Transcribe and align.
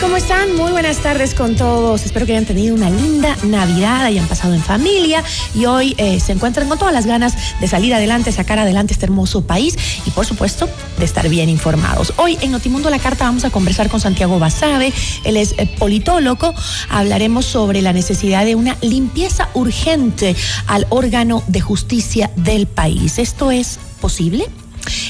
¿Cómo 0.00 0.16
están? 0.16 0.54
Muy 0.56 0.72
buenas 0.72 0.98
tardes 0.98 1.34
con 1.34 1.56
todos. 1.56 2.04
Espero 2.04 2.26
que 2.26 2.32
hayan 2.32 2.44
tenido 2.44 2.74
una 2.74 2.90
linda 2.90 3.34
Navidad, 3.44 4.04
hayan 4.04 4.26
pasado 4.26 4.52
en 4.52 4.62
familia 4.62 5.24
y 5.54 5.64
hoy 5.64 5.94
eh, 5.96 6.20
se 6.20 6.32
encuentren 6.32 6.68
con 6.68 6.78
todas 6.78 6.92
las 6.92 7.06
ganas 7.06 7.34
de 7.60 7.66
salir 7.66 7.94
adelante, 7.94 8.30
sacar 8.30 8.58
adelante 8.58 8.92
este 8.92 9.06
hermoso 9.06 9.46
país 9.46 9.76
y 10.04 10.10
por 10.10 10.26
supuesto 10.26 10.68
de 10.98 11.04
estar 11.04 11.28
bien 11.28 11.48
informados. 11.48 12.12
Hoy 12.16 12.36
en 12.42 12.50
Notimundo 12.50 12.90
La 12.90 12.98
Carta 12.98 13.24
vamos 13.24 13.44
a 13.44 13.50
conversar 13.50 13.88
con 13.88 14.00
Santiago 14.00 14.38
Basabe, 14.38 14.92
él 15.24 15.36
es 15.36 15.54
eh, 15.56 15.66
politólogo, 15.78 16.52
hablaremos 16.90 17.46
sobre 17.46 17.80
la 17.80 17.92
necesidad 17.94 18.44
de 18.44 18.54
una 18.54 18.76
limpieza 18.82 19.48
urgente 19.54 20.36
al 20.66 20.86
órgano 20.90 21.42
de 21.46 21.60
justicia 21.60 22.30
del 22.36 22.66
país. 22.66 23.18
¿Esto 23.18 23.50
es 23.50 23.78
posible? 24.00 24.46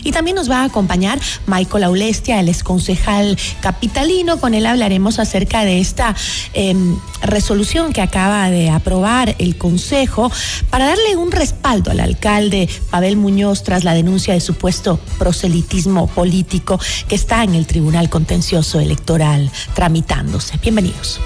Y 0.02 0.12
también 0.12 0.36
nos 0.36 0.50
va 0.50 0.62
a 0.62 0.64
acompañar 0.64 1.20
Michael 1.46 1.84
Aulestia, 1.84 2.41
el 2.41 2.46
concejal 2.62 3.36
capitalino. 3.60 4.38
Con 4.41 4.55
él 4.55 4.66
hablaremos 4.66 5.18
acerca 5.18 5.64
de 5.64 5.80
esta 5.80 6.14
em, 6.52 6.96
resolución 7.22 7.92
que 7.92 8.02
acaba 8.02 8.50
de 8.50 8.70
aprobar 8.70 9.34
el 9.38 9.56
Consejo 9.56 10.30
para 10.70 10.86
darle 10.86 11.16
un 11.16 11.33
respaldo 11.33 11.91
al 11.91 12.00
alcalde 12.00 12.68
Pavel 12.91 13.16
Muñoz 13.16 13.62
tras 13.62 13.84
la 13.84 13.94
denuncia 13.94 14.34
de 14.34 14.41
supuesto 14.41 15.00
proselitismo 15.18 16.06
político 16.06 16.78
que 17.08 17.14
está 17.14 17.44
en 17.44 17.55
el 17.55 17.66
Tribunal 17.66 18.08
Contencioso 18.08 18.80
Electoral 18.80 19.50
tramitándose. 19.74 20.58
Bienvenidos. 20.58 21.20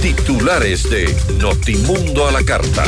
Titulares 0.00 0.90
de 0.90 1.16
Notimundo 1.38 2.28
a 2.28 2.32
la 2.32 2.44
Carta. 2.44 2.84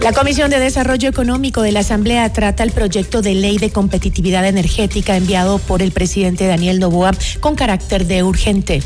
La 0.00 0.12
Comisión 0.12 0.48
de 0.48 0.60
Desarrollo 0.60 1.08
Económico 1.08 1.60
de 1.60 1.72
la 1.72 1.80
Asamblea 1.80 2.32
trata 2.32 2.62
el 2.62 2.70
proyecto 2.70 3.20
de 3.20 3.34
ley 3.34 3.58
de 3.58 3.70
competitividad 3.70 4.46
energética 4.46 5.16
enviado 5.16 5.58
por 5.58 5.82
el 5.82 5.90
presidente 5.90 6.46
Daniel 6.46 6.78
Novoa 6.78 7.10
con 7.40 7.56
carácter 7.56 8.06
de 8.06 8.22
urgente. 8.22 8.82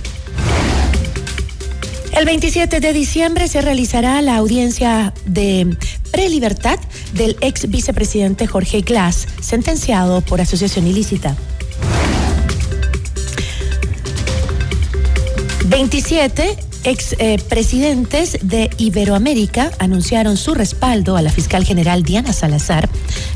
El 2.17 2.25
27 2.25 2.81
de 2.81 2.93
diciembre 2.93 3.47
se 3.49 3.61
realizará 3.61 4.23
la 4.23 4.37
audiencia 4.37 5.13
de 5.27 5.77
prelibertad 6.11 6.79
del 7.13 7.37
ex 7.41 7.69
vicepresidente 7.69 8.47
Jorge 8.47 8.81
Glass, 8.81 9.29
sentenciado 9.41 10.23
por 10.23 10.41
asociación 10.41 10.87
ilícita. 10.87 11.37
27 15.67 16.72
Ex 16.85 17.15
eh, 17.19 17.39
de 18.43 18.71
Iberoamérica 18.77 19.71
anunciaron 19.79 20.37
su 20.37 20.55
respaldo 20.55 21.17
a 21.17 21.23
la 21.23 21.31
fiscal 21.31 21.65
general 21.65 22.03
Diana 22.03 22.33
Salazar 22.33 22.89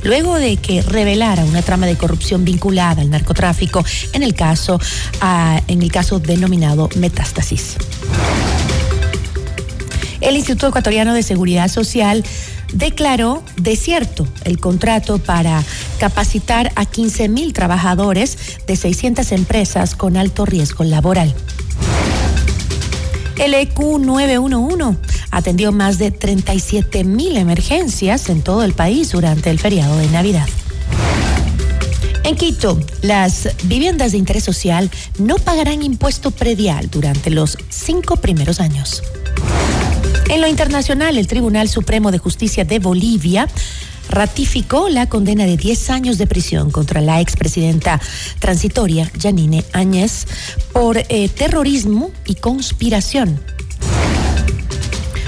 luego 0.02 0.36
de 0.36 0.56
que 0.56 0.82
revelara 0.82 1.44
una 1.44 1.62
trama 1.62 1.86
de 1.86 1.96
corrupción 1.96 2.44
vinculada 2.44 3.02
al 3.02 3.10
narcotráfico 3.10 3.84
en 4.12 4.22
el 4.22 4.34
caso, 4.34 4.80
en 5.68 5.82
el 5.82 5.92
caso 5.92 6.18
denominado 6.18 6.88
Metástasis. 6.96 7.76
El 10.20 10.36
Instituto 10.36 10.68
Ecuatoriano 10.68 11.14
de 11.14 11.22
Seguridad 11.22 11.68
Social 11.68 12.24
declaró 12.72 13.42
desierto 13.56 14.26
el 14.44 14.58
contrato 14.58 15.18
para 15.18 15.62
capacitar 15.98 16.72
a 16.74 16.84
15 16.84 17.28
mil 17.28 17.52
trabajadores 17.52 18.38
de 18.66 18.76
600 18.76 19.30
empresas 19.32 19.94
con 19.94 20.16
alto 20.16 20.46
riesgo 20.46 20.84
laboral. 20.84 21.34
El 23.38 23.52
EQ 23.52 23.98
911 24.00 24.98
atendió 25.30 25.70
más 25.70 25.98
de 25.98 26.10
37 26.10 27.04
mil 27.04 27.36
emergencias 27.36 28.30
en 28.30 28.42
todo 28.42 28.64
el 28.64 28.72
país 28.72 29.12
durante 29.12 29.50
el 29.50 29.58
feriado 29.58 29.96
de 29.96 30.08
Navidad. 30.08 30.48
En 32.24 32.34
Quito, 32.34 32.80
las 33.02 33.50
viviendas 33.64 34.12
de 34.12 34.18
interés 34.18 34.42
social 34.42 34.90
no 35.18 35.36
pagarán 35.36 35.82
impuesto 35.82 36.30
predial 36.30 36.90
durante 36.90 37.30
los 37.30 37.56
cinco 37.68 38.16
primeros 38.16 38.58
años. 38.58 39.02
En 40.28 40.40
lo 40.40 40.48
internacional, 40.48 41.18
el 41.18 41.28
Tribunal 41.28 41.68
Supremo 41.68 42.10
de 42.10 42.18
Justicia 42.18 42.64
de 42.64 42.80
Bolivia 42.80 43.46
ratificó 44.08 44.88
la 44.88 45.08
condena 45.08 45.44
de 45.46 45.56
10 45.56 45.90
años 45.90 46.18
de 46.18 46.26
prisión 46.26 46.70
contra 46.70 47.00
la 47.00 47.20
expresidenta 47.20 48.00
transitoria 48.38 49.10
Janine 49.20 49.64
Áñez 49.72 50.26
por 50.72 50.98
eh, 50.98 51.28
terrorismo 51.28 52.10
y 52.24 52.36
conspiración. 52.36 53.40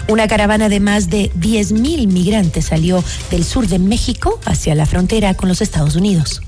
Una 0.09 0.27
caravana 0.27 0.71
de 0.71 0.81
más 0.81 1.11
de 1.11 1.31
10.000 1.33 2.07
migrantes 2.07 2.67
salió 2.67 3.05
del 3.31 3.45
sur 3.45 3.69
de 3.69 3.79
México 3.79 4.41
hacia 4.47 4.75
la 4.75 4.87
frontera 4.87 5.35
con 5.35 5.51
los 5.51 5.61
Estados 5.61 5.97
Unidos. 5.97 6.41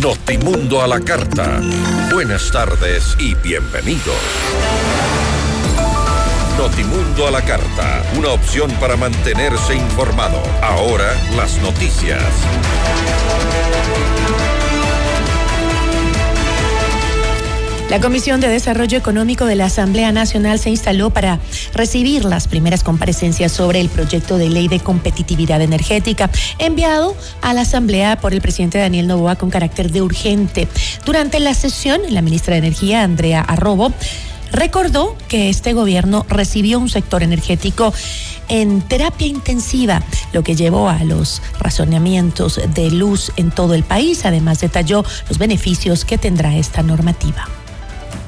Notimundo 0.00 0.82
a 0.82 0.88
la 0.88 1.00
carta. 1.00 1.60
Buenas 2.12 2.50
tardes 2.50 3.16
y 3.20 3.34
bienvenidos. 3.34 4.14
Notimundo 6.58 7.26
a 7.26 7.32
la 7.32 7.42
carta, 7.42 8.04
una 8.16 8.28
opción 8.28 8.70
para 8.80 8.96
mantenerse 8.96 9.74
informado. 9.74 10.40
Ahora 10.62 11.12
las 11.36 11.58
noticias. 11.60 12.22
La 17.90 18.00
Comisión 18.00 18.40
de 18.40 18.48
Desarrollo 18.48 18.96
Económico 18.96 19.46
de 19.46 19.56
la 19.56 19.66
Asamblea 19.66 20.10
Nacional 20.10 20.58
se 20.58 20.70
instaló 20.70 21.10
para 21.10 21.38
recibir 21.74 22.24
las 22.24 22.48
primeras 22.48 22.82
comparecencias 22.82 23.52
sobre 23.52 23.80
el 23.80 23.88
proyecto 23.88 24.38
de 24.38 24.48
ley 24.48 24.68
de 24.68 24.80
competitividad 24.80 25.60
energética 25.60 26.30
enviado 26.58 27.16
a 27.42 27.52
la 27.52 27.62
Asamblea 27.62 28.16
por 28.16 28.32
el 28.32 28.40
presidente 28.40 28.78
Daniel 28.78 29.06
Novoa 29.06 29.36
con 29.36 29.50
carácter 29.50 29.90
de 29.90 30.02
urgente. 30.02 30.66
Durante 31.04 31.40
la 31.40 31.52
sesión, 31.52 32.00
la 32.10 32.22
ministra 32.22 32.54
de 32.54 32.58
Energía, 32.58 33.02
Andrea 33.02 33.42
Arrobo, 33.42 33.92
recordó 34.54 35.16
que 35.28 35.48
este 35.48 35.72
gobierno 35.72 36.24
recibió 36.28 36.78
un 36.78 36.88
sector 36.88 37.22
energético 37.22 37.92
en 38.48 38.82
terapia 38.82 39.26
intensiva, 39.26 40.02
lo 40.32 40.42
que 40.42 40.54
llevó 40.54 40.88
a 40.88 41.02
los 41.04 41.42
razonamientos 41.58 42.60
de 42.74 42.90
luz 42.90 43.32
en 43.36 43.50
todo 43.50 43.74
el 43.74 43.84
país. 43.84 44.24
Además, 44.24 44.60
detalló 44.60 45.04
los 45.28 45.38
beneficios 45.38 46.04
que 46.04 46.18
tendrá 46.18 46.56
esta 46.56 46.82
normativa. 46.82 47.48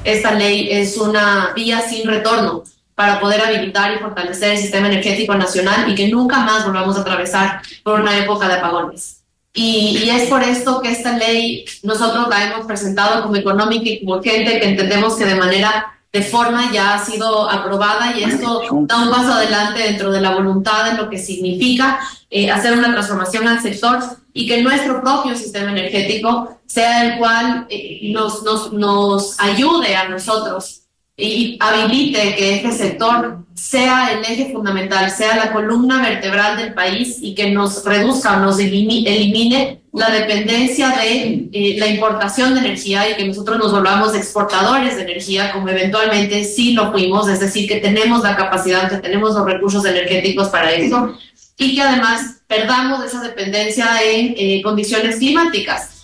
Esta 0.03 0.33
ley 0.33 0.69
es 0.71 0.97
una 0.97 1.51
vía 1.55 1.81
sin 1.81 2.07
retorno 2.07 2.63
para 2.95 3.19
poder 3.19 3.41
habilitar 3.41 3.93
y 3.93 3.99
fortalecer 3.99 4.51
el 4.51 4.57
sistema 4.57 4.87
energético 4.87 5.35
nacional 5.35 5.91
y 5.91 5.95
que 5.95 6.07
nunca 6.07 6.39
más 6.39 6.65
volvamos 6.65 6.97
a 6.97 7.01
atravesar 7.01 7.61
por 7.83 7.99
una 7.99 8.17
época 8.17 8.47
de 8.47 8.55
apagones. 8.55 9.21
Y, 9.53 10.03
y, 10.03 10.09
es 10.09 10.29
por 10.29 10.43
esto 10.43 10.81
que 10.81 10.91
esta 10.91 11.17
ley 11.17 11.65
nosotros 11.81 12.27
la 12.29 12.43
hemos 12.43 12.65
presentado 12.65 13.23
como 13.23 13.35
económica 13.35 13.89
y 13.89 13.99
como 13.99 14.15
urgente, 14.15 14.59
que 14.59 14.69
entendemos 14.69 15.15
que 15.15 15.25
de 15.25 15.35
manera 15.35 15.96
de 16.11 16.21
forma 16.21 16.71
ya 16.71 16.95
ha 16.95 17.05
sido 17.05 17.49
aprobada 17.49 18.17
y 18.17 18.23
esto 18.23 18.61
da 18.81 18.97
un 19.03 19.09
paso 19.09 19.33
adelante 19.33 19.81
dentro 19.81 20.11
de 20.11 20.21
la 20.21 20.33
voluntad 20.35 20.91
de 20.91 20.97
lo 20.97 21.09
que 21.09 21.17
significa 21.17 21.99
eh, 22.29 22.49
hacer 22.49 22.77
una 22.77 22.91
transformación 22.91 23.47
al 23.47 23.61
sector 23.61 23.99
y 24.33 24.47
que 24.47 24.61
nuestro 24.61 25.01
propio 25.01 25.35
sistema 25.35 25.71
energético 25.71 26.59
sea 26.65 27.05
el 27.05 27.17
cual 27.17 27.67
eh, 27.69 28.11
nos, 28.11 28.43
nos, 28.43 28.73
nos 28.73 29.39
ayude 29.39 29.95
a 29.95 30.07
nosotros 30.07 30.86
y 31.19 31.57
habilite 31.59 32.35
que 32.35 32.55
este 32.55 32.71
sector 32.71 33.39
sea 33.55 34.11
el 34.11 34.19
eje 34.19 34.53
fundamental, 34.53 35.09
sea 35.09 35.35
la 35.35 35.51
columna 35.51 35.99
vertebral 35.99 36.57
del 36.57 36.75
país 36.75 37.17
y 37.19 37.33
que 37.33 37.49
nos 37.49 37.83
reduzca 37.83 38.37
nos 38.37 38.59
elimine 38.59 39.81
la 39.93 40.11
dependencia 40.11 40.89
de 40.89 41.49
eh, 41.51 41.75
la 41.79 41.87
importación 41.87 42.53
de 42.53 42.59
energía 42.59 43.09
y 43.09 43.15
que 43.15 43.25
nosotros 43.25 43.57
nos 43.57 43.71
volvamos 43.71 44.13
exportadores 44.13 44.95
de 44.95 45.01
energía, 45.01 45.51
como 45.51 45.69
eventualmente 45.69 46.43
sí 46.43 46.73
lo 46.73 46.91
fuimos, 46.91 47.27
es 47.27 47.39
decir, 47.39 47.67
que 47.67 47.77
tenemos 47.77 48.21
la 48.21 48.35
capacidad, 48.35 48.87
que 48.87 48.97
tenemos 48.97 49.33
los 49.33 49.43
recursos 49.43 49.83
energéticos 49.85 50.49
para 50.49 50.71
eso 50.71 51.17
y 51.57 51.75
que 51.75 51.81
además 51.81 52.41
perdamos 52.45 53.03
esa 53.03 53.21
dependencia 53.21 53.87
en 54.03 54.35
eh, 54.37 54.61
condiciones 54.61 55.15
climáticas. 55.15 55.96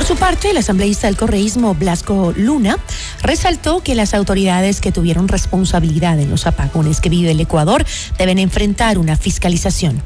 Por 0.00 0.06
su 0.06 0.16
parte, 0.16 0.48
el 0.48 0.56
asambleísta 0.56 1.08
del 1.08 1.18
correísmo 1.18 1.74
Blasco 1.74 2.32
Luna 2.34 2.78
resaltó 3.22 3.82
que 3.82 3.94
las 3.94 4.14
autoridades 4.14 4.80
que 4.80 4.92
tuvieron 4.92 5.28
responsabilidad 5.28 6.18
en 6.18 6.30
los 6.30 6.46
apagones 6.46 7.02
que 7.02 7.10
vive 7.10 7.32
el 7.32 7.40
Ecuador 7.40 7.84
deben 8.16 8.38
enfrentar 8.38 8.96
una 8.96 9.18
fiscalización. 9.18 10.02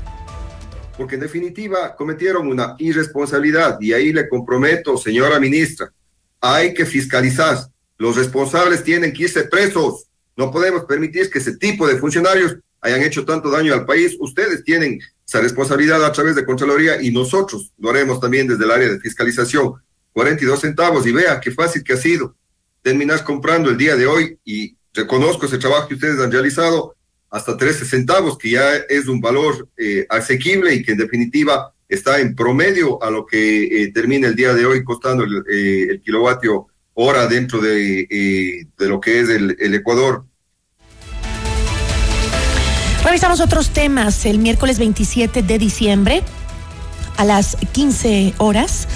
Porque 0.96 1.14
en 1.14 1.20
definitiva 1.20 1.94
cometieron 1.94 2.49
una 2.49 2.75
irresponsabilidad 2.81 3.81
y 3.81 3.93
ahí 3.93 4.12
le 4.12 4.29
comprometo, 4.29 4.96
señora 4.96 5.38
ministra, 5.38 5.93
hay 6.41 6.75
que 6.75 6.87
fiscalizar. 6.87 7.58
Los 7.96 8.17
responsables 8.17 8.82
tienen 8.82 9.12
que 9.12 9.23
irse 9.23 9.44
presos. 9.44 10.08
No 10.37 10.50
podemos 10.50 10.87
permitir 10.87 11.31
que 11.31 11.38
ese 11.38 11.56
tipo 11.56 11.87
de 11.87 11.99
funcionarios 11.99 12.56
hayan 12.81 13.02
hecho 13.02 13.25
tanto 13.25 13.49
daño 13.49 13.73
al 13.73 13.87
país. 13.87 14.17
Ustedes 14.19 14.64
tienen 14.64 14.99
esa 15.26 15.41
responsabilidad 15.41 16.05
a 16.05 16.11
través 16.11 16.35
de 16.35 16.44
Contraloría 16.44 17.00
y 17.00 17.12
nosotros 17.12 17.73
lo 17.79 17.91
haremos 17.91 18.19
también 18.19 18.49
desde 18.49 18.64
el 18.64 18.73
área 18.73 18.88
de 18.88 18.99
fiscalización. 18.99 19.83
42 20.14 20.61
centavos 20.61 21.06
y 21.06 21.12
vea 21.12 21.40
qué 21.40 21.50
fácil 21.50 21.84
que 21.84 21.93
ha 21.93 21.99
sido 21.99 22.34
terminar 22.81 23.25
comprando 23.25 23.69
el 23.69 23.76
día 23.76 23.96
de 23.96 24.06
hoy 24.06 24.38
y 24.44 24.76
reconozco 24.94 25.46
ese 25.46 25.58
trabajo 25.58 25.88
que 25.88 25.94
ustedes 25.94 26.20
han 26.20 26.31
realizado 26.31 26.94
hasta 27.31 27.56
13 27.56 27.84
centavos, 27.84 28.38
que 28.38 28.50
ya 28.50 28.76
es 28.88 29.08
un 29.08 29.20
valor 29.20 29.69
eh, 29.76 30.06
asequible 30.08 30.72
y 30.72 30.84
que 30.84 30.93
en 30.93 30.99
definitiva 30.99 31.75
está 31.88 32.20
en 32.20 32.37
promedio 32.37 33.02
a 33.02 33.11
lo 33.11 33.26
que 33.26 33.64
eh, 33.64 33.93
termina 33.93 34.28
el 34.28 34.37
día 34.37 34.55
de 34.55 34.64
hoy 34.64 34.84
costando 34.84 35.25
el, 35.25 35.43
eh, 35.50 36.00
kilovatio 36.05 36.69
hora 36.94 37.26
dentro 37.26 37.60
de, 37.60 38.06
de, 38.78 38.88
lo 38.88 39.00
que 39.00 39.20
es 39.20 39.28
el, 39.28 39.56
el 39.58 39.75
Ecuador. 39.75 40.25
Revisamos 43.05 43.40
otros 43.40 43.70
temas. 43.70 44.25
El 44.26 44.38
miércoles 44.38 44.78
27 44.78 45.43
de 45.43 45.58
diciembre 45.58 46.22
a 47.17 47.25
las 47.25 47.56
15 47.72 48.34
horas 48.38 48.87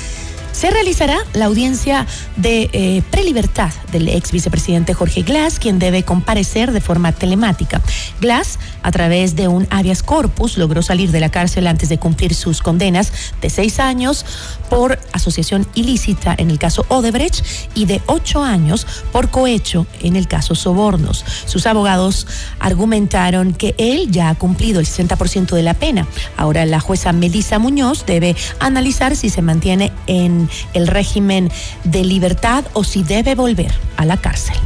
se 0.59 0.71
realizará 0.71 1.19
la 1.35 1.45
audiencia 1.45 2.05
de 2.35 2.69
eh, 2.73 3.03
prelibertad 3.13 3.71
del 3.93 4.09
ex 4.09 4.33
vicepresidente 4.33 4.93
Jorge 4.93 5.23
Glass, 5.23 5.61
quien 5.61 5.79
debe 5.79 6.03
comparecer 6.03 6.73
de 6.73 6.81
forma 6.81 7.13
telemática. 7.13 7.81
Glass, 8.21 8.59
a 8.88 8.90
través 8.90 9.37
de 9.37 9.49
un 9.49 9.69
habeas 9.69 10.02
corpus, 10.02 10.56
logró 10.56 10.81
salir 10.81 11.11
de 11.11 11.20
la 11.20 11.29
cárcel 11.29 11.67
antes 11.67 11.90
de 11.90 11.99
cumplir 11.99 12.35
sus 12.35 12.62
condenas 12.62 13.12
de 13.43 13.50
seis 13.50 13.81
años 13.81 14.25
por 14.70 14.99
asociación 15.12 15.69
ilícita 15.75 16.35
en 16.38 16.50
el 16.50 16.58
caso 16.58 16.87
Odebrecht 16.88 17.44
y 17.75 17.85
de 17.85 18.00
ocho 18.06 18.43
años 18.43 18.87
por 19.12 19.29
cohecho 19.29 19.87
en 20.00 20.17
el 20.17 20.26
caso 20.26 20.55
Sobornos. 20.55 21.23
Sus 21.44 21.67
abogados 21.67 22.26
argumentaron 22.61 23.52
que 23.52 23.75
él 23.76 24.11
ya 24.11 24.31
ha 24.31 24.35
cumplido 24.37 24.81
el 24.81 24.87
60% 24.87 25.55
de 25.55 25.62
la 25.62 25.75
pena. 25.75 26.06
Ahora 26.38 26.64
la 26.64 26.81
jueza 26.81 27.12
Melissa 27.12 27.58
Muñoz 27.58 28.06
debe 28.06 28.37
analizar 28.58 29.17
si 29.17 29.29
se 29.29 29.43
mantiene 29.43 29.93
en 30.06 30.49
el 30.73 30.87
régimen 30.87 31.50
de 31.85 32.05
libertad 32.05 32.64
o 32.73 32.85
si 32.85 33.02
debe 33.02 33.35
volver 33.35 33.75
a 33.99 34.06
la 34.06 34.17
cárcel. 34.17 34.56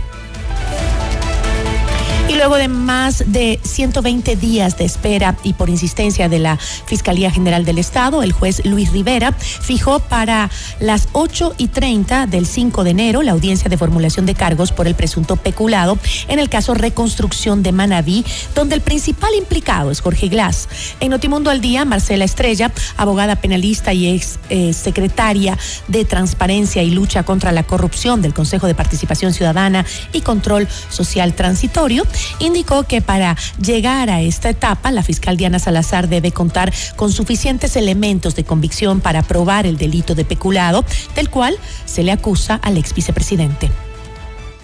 Y 2.32 2.36
luego 2.36 2.56
de 2.56 2.68
más 2.68 3.24
de 3.26 3.60
120 3.62 4.36
días 4.36 4.78
de 4.78 4.86
espera 4.86 5.36
y 5.42 5.52
por 5.52 5.68
insistencia 5.68 6.30
de 6.30 6.38
la 6.38 6.56
Fiscalía 6.56 7.30
General 7.30 7.66
del 7.66 7.76
Estado, 7.76 8.22
el 8.22 8.32
juez 8.32 8.64
Luis 8.64 8.90
Rivera 8.90 9.32
fijó 9.32 9.98
para 9.98 10.50
las 10.80 11.10
8 11.12 11.56
y 11.58 11.68
30 11.68 12.26
del 12.26 12.46
5 12.46 12.84
de 12.84 12.90
enero 12.90 13.20
la 13.20 13.32
audiencia 13.32 13.68
de 13.68 13.76
formulación 13.76 14.24
de 14.24 14.34
cargos 14.34 14.72
por 14.72 14.86
el 14.86 14.94
presunto 14.94 15.36
peculado 15.36 15.98
en 16.26 16.38
el 16.38 16.48
caso 16.48 16.72
Reconstrucción 16.72 17.62
de 17.62 17.72
Manabí, 17.72 18.24
donde 18.54 18.76
el 18.76 18.80
principal 18.80 19.34
implicado 19.36 19.90
es 19.90 20.00
Jorge 20.00 20.28
Glass. 20.28 20.70
En 21.00 21.10
Notimundo 21.10 21.50
al 21.50 21.60
Día, 21.60 21.84
Marcela 21.84 22.24
Estrella, 22.24 22.72
abogada 22.96 23.36
penalista 23.36 23.92
y 23.92 24.08
ex 24.08 24.38
eh, 24.48 24.72
secretaria 24.72 25.58
de 25.86 26.06
Transparencia 26.06 26.82
y 26.82 26.92
Lucha 26.92 27.24
contra 27.24 27.52
la 27.52 27.64
Corrupción 27.64 28.22
del 28.22 28.32
Consejo 28.32 28.66
de 28.68 28.74
Participación 28.74 29.34
Ciudadana 29.34 29.84
y 30.14 30.22
Control 30.22 30.66
Social 30.88 31.34
Transitorio, 31.34 32.06
indicó 32.38 32.84
que 32.84 33.02
para 33.02 33.36
llegar 33.60 34.10
a 34.10 34.20
esta 34.20 34.50
etapa, 34.50 34.90
la 34.90 35.02
fiscal 35.02 35.36
Diana 35.36 35.58
Salazar 35.58 36.08
debe 36.08 36.32
contar 36.32 36.72
con 36.96 37.12
suficientes 37.12 37.76
elementos 37.76 38.34
de 38.34 38.44
convicción 38.44 39.00
para 39.00 39.22
probar 39.22 39.66
el 39.66 39.76
delito 39.76 40.14
de 40.14 40.24
peculado, 40.24 40.84
del 41.14 41.30
cual 41.30 41.56
se 41.84 42.02
le 42.02 42.12
acusa 42.12 42.54
al 42.56 42.76
ex 42.76 42.94
vicepresidente. 42.94 43.70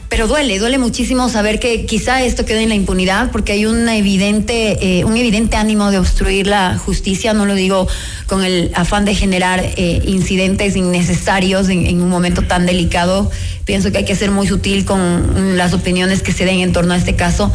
Pero 0.09 0.27
duele, 0.27 0.59
duele 0.59 0.79
muchísimo 0.79 1.29
saber 1.29 1.61
que 1.61 1.85
quizá 1.85 2.23
esto 2.23 2.47
quede 2.47 2.63
en 2.63 2.71
la 2.71 2.75
impunidad 2.75 3.31
porque 3.31 3.53
hay 3.53 3.65
evidente, 3.65 5.01
eh, 5.01 5.05
un 5.05 5.17
evidente 5.17 5.57
ánimo 5.57 5.91
de 5.91 5.99
obstruir 5.99 6.47
la 6.47 6.79
justicia, 6.79 7.35
no 7.35 7.45
lo 7.45 7.55
digo 7.55 7.87
con 8.27 8.43
el 8.43 8.71
afán 8.75 9.05
de 9.05 9.15
generar 9.15 9.61
eh, 9.61 10.01
incidentes 10.07 10.77
innecesarios 10.77 11.69
en, 11.69 12.01
un 12.01 12.09
momento 12.09 12.43
tan 12.43 12.65
delicado. 12.65 13.31
Pienso 13.67 13.93
que 13.93 13.99
hay 13.99 14.05
que 14.07 14.17
ser 14.17 14.31
muy 14.31 14.47
sutil 14.47 14.87
con 14.87 15.59
las 15.59 15.75
opiniones 15.75 16.23
que 16.23 16.33
se 16.33 16.47
den 16.47 16.61
en 16.61 16.73
torno 16.73 16.95
a 16.95 16.97
este 16.97 17.15
caso. 17.15 17.53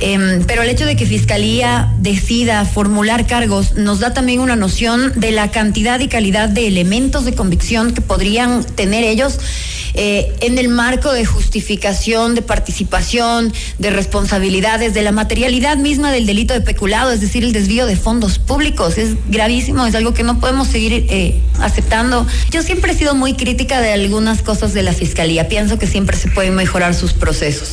Eh, 0.00 0.42
pero 0.46 0.62
el 0.62 0.68
hecho 0.68 0.84
de 0.84 0.96
que 0.96 1.06
Fiscalía 1.06 1.92
decida 1.98 2.64
formular 2.64 3.26
cargos 3.26 3.74
nos 3.74 4.00
da 4.00 4.12
también 4.12 4.40
una 4.40 4.56
noción 4.56 5.12
de 5.16 5.30
la 5.32 5.50
cantidad 5.50 6.00
y 6.00 6.08
calidad 6.08 6.48
de 6.48 6.66
elementos 6.66 7.24
de 7.24 7.34
convicción 7.34 7.94
que 7.94 8.00
podrían 8.00 8.64
tener 8.64 9.04
ellos 9.04 9.38
eh, 9.98 10.34
en 10.40 10.58
el 10.58 10.68
marco 10.68 11.10
de 11.10 11.24
justificación, 11.24 12.34
de 12.34 12.42
participación, 12.42 13.50
de 13.78 13.88
responsabilidades, 13.88 14.92
de 14.92 15.00
la 15.00 15.10
materialidad 15.10 15.78
misma 15.78 16.12
del 16.12 16.26
delito 16.26 16.52
de 16.52 16.60
peculado, 16.60 17.12
es 17.12 17.22
decir, 17.22 17.42
el 17.44 17.54
desvío 17.54 17.86
de 17.86 17.96
fondos 17.96 18.38
públicos. 18.38 18.98
Es 18.98 19.16
gravísimo, 19.30 19.86
es 19.86 19.94
algo 19.94 20.12
que 20.12 20.22
no 20.22 20.38
podemos 20.38 20.68
seguir 20.68 21.06
eh, 21.08 21.40
aceptando. 21.60 22.26
Yo 22.50 22.62
siempre 22.62 22.92
he 22.92 22.94
sido 22.94 23.14
muy 23.14 23.34
crítica 23.34 23.80
de 23.80 23.92
algunas 23.94 24.42
cosas 24.42 24.74
de 24.74 24.82
la 24.82 24.92
Fiscalía. 24.92 25.48
Pienso 25.48 25.78
que 25.78 25.86
siempre 25.86 26.18
se 26.18 26.28
pueden 26.28 26.54
mejorar 26.54 26.94
sus 26.94 27.14
procesos. 27.14 27.70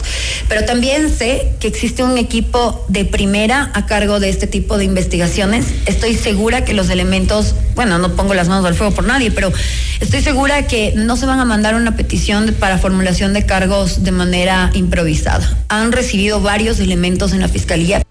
Pero 0.48 0.64
también 0.64 1.14
sé 1.14 1.52
que 1.60 1.68
existe 1.68 2.04
un 2.04 2.13
equipo 2.18 2.86
de 2.88 3.06
primera 3.06 3.72
a 3.74 3.86
cargo 3.86 4.20
de 4.20 4.30
este 4.30 4.48
tipo 4.48 4.78
de 4.78 4.86
investigaciones. 4.86 5.66
Estoy 5.86 6.16
segura 6.16 6.66
que 6.66 6.74
los 6.74 6.90
elementos, 6.90 7.56
bueno, 7.76 7.98
no 7.98 8.16
pongo 8.16 8.34
las 8.34 8.48
manos 8.48 8.66
al 8.66 8.76
fuego 8.76 8.94
por 8.94 9.06
nadie, 9.06 9.32
pero 9.32 9.52
estoy 10.00 10.22
segura 10.22 10.68
que 10.68 10.94
no 10.96 11.18
se 11.18 11.26
van 11.26 11.40
a 11.40 11.46
mandar 11.46 11.76
una 11.76 11.96
petición 11.96 12.56
para 12.60 12.78
formulación 12.78 13.34
de 13.34 13.46
cargos 13.46 14.04
de 14.04 14.12
manera 14.12 14.72
improvisada. 14.74 15.58
Han 15.70 15.92
recibido 15.92 16.42
varios 16.42 16.80
elementos 16.80 17.34
en 17.34 17.42
la 17.42 17.48
Fiscalía 17.48 18.04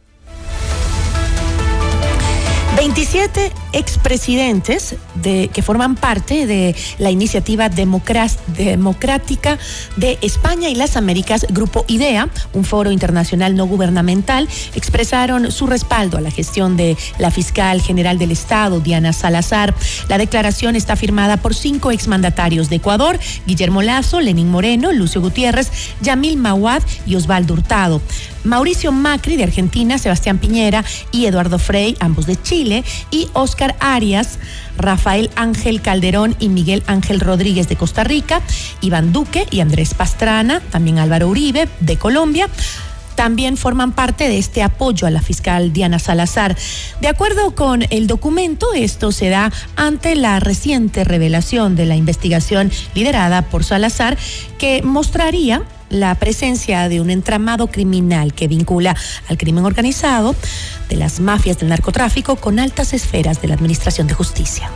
27 2.95 3.51
expresidentes 3.73 4.97
de, 5.15 5.49
que 5.51 5.63
forman 5.63 5.95
parte 5.95 6.47
de 6.47 6.77
la 6.99 7.11
iniciativa 7.11 7.71
democrática 7.71 9.59
de 9.97 10.19
España 10.21 10.69
y 10.69 10.75
las 10.75 10.99
Américas, 10.99 11.47
Grupo 11.49 11.87
IDEA, 11.89 12.29
un 12.53 12.67
foro 12.67 12.91
internacional 12.91 13.57
no 13.57 13.67
gubernamental, 13.67 14.47
expresaron 14.75 15.53
su 15.53 15.67
respaldo 15.67 16.19
a 16.19 16.21
la 16.21 16.31
gestión 16.31 16.77
de 16.77 16.99
la 17.17 17.31
fiscal 17.31 17.81
general 17.81 18.19
del 18.19 18.31
Estado, 18.31 18.81
Diana 18.81 19.15
Salazar. 19.15 19.75
La 20.09 20.19
declaración 20.19 20.77
está 20.77 20.95
firmada 20.95 21.39
por 21.39 21.55
cinco 21.55 21.93
exmandatarios 21.93 22.69
de 22.69 22.77
Ecuador, 22.77 23.19
Guillermo 23.47 23.81
Lazo, 23.81 24.21
Lenín 24.21 24.51
Moreno, 24.51 24.93
Lucio 24.93 25.23
Gutiérrez, 25.23 25.71
Yamil 26.03 26.37
Mawad 26.37 26.83
y 27.07 27.17
Osvaldo 27.17 27.55
Hurtado. 27.55 28.03
Mauricio 28.45 28.93
Macri 28.93 29.37
de 29.37 29.45
Argentina, 29.45 29.99
Sebastián 29.99 30.39
Piñera 30.39 30.85
y 31.11 31.27
Eduardo 31.27 31.59
Frey, 31.59 31.97
ambos 32.01 32.27
de 32.27 32.41
Chile, 32.41 32.85
y 33.11 33.29
Oscar 33.33 33.77
Arias, 33.81 34.39
Rafael 34.77 35.31
Ángel 35.37 35.81
Calderón 35.81 36.35
y 36.39 36.49
Miguel 36.49 36.83
Ángel 36.87 37.21
Rodríguez 37.21 37.69
de 37.69 37.77
Costa 37.77 38.05
Rica, 38.05 38.41
Iván 38.81 39.13
Duque 39.13 39.47
y 39.51 39.61
Andrés 39.61 39.95
Pastrana, 39.95 40.61
también 40.61 40.99
Álvaro 40.99 41.29
Uribe 41.29 41.69
de 41.81 41.97
Colombia. 41.97 42.49
también 43.15 43.59
forman 43.59 43.93
parte 43.93 44.27
de 44.27 44.39
este 44.39 44.63
apoyo 44.63 45.07
a 45.07 45.11
la 45.11 45.21
fiscal 45.21 45.73
Diana 45.73 45.99
Salazar. 45.99 46.57
De 47.01 47.09
acuerdo 47.09 47.55
con 47.55 47.85
el 47.91 48.07
documento, 48.07 48.73
esto 48.75 49.13
se 49.13 49.29
da 49.29 49.53
ante 49.77 50.15
la 50.15 50.41
reciente 50.41 51.05
revelación 51.05 51.77
de 51.77 51.87
la 51.87 51.95
investigación 51.95 52.73
liderada 52.95 53.43
por 53.43 53.65
Salazar 53.65 54.17
que 54.59 54.83
mostraría 54.83 55.63
la 55.93 56.15
presencia 56.15 56.89
de 56.89 57.01
un 57.01 57.11
entramado 57.11 57.67
criminal 57.69 58.33
que 58.33 58.49
vincula 58.49 58.97
al 59.29 59.39
crimen 59.39 59.65
organizado 59.65 60.35
de 60.89 60.97
las 60.97 61.21
mafias 61.21 61.59
del 61.59 61.69
narcotráfico 61.69 62.37
con 62.37 62.59
altas 62.59 62.95
esferas 62.95 63.41
de 63.43 63.49
la 63.49 63.55
Administración 63.55 64.07
de 64.07 64.15
Justicia. 64.15 64.71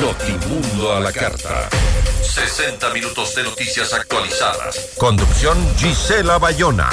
Notimundo 0.00 0.92
a 0.92 1.00
la 1.00 1.12
carta. 1.12 1.68
60 2.22 2.92
minutos 2.92 3.34
de 3.34 3.44
noticias 3.44 3.92
actualizadas. 3.92 4.90
Conducción 4.98 5.56
Gisela 5.76 6.38
Bayona. 6.38 6.88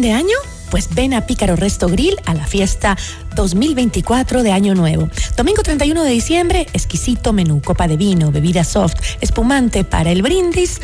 De 0.00 0.12
año? 0.12 0.36
Pues 0.70 0.94
ven 0.94 1.14
a 1.14 1.26
Pícaro 1.26 1.56
Resto 1.56 1.88
Grill 1.88 2.16
a 2.24 2.34
la 2.34 2.46
fiesta 2.46 2.96
2024 3.34 4.42
de 4.42 4.52
Año 4.52 4.74
Nuevo. 4.74 5.08
Domingo 5.36 5.62
31 5.62 6.04
de 6.04 6.10
diciembre, 6.10 6.66
exquisito 6.72 7.32
menú, 7.32 7.60
copa 7.60 7.88
de 7.88 7.96
vino, 7.96 8.30
bebida 8.30 8.64
soft, 8.64 8.94
espumante 9.20 9.84
para 9.84 10.10
el 10.10 10.22
brindis, 10.22 10.80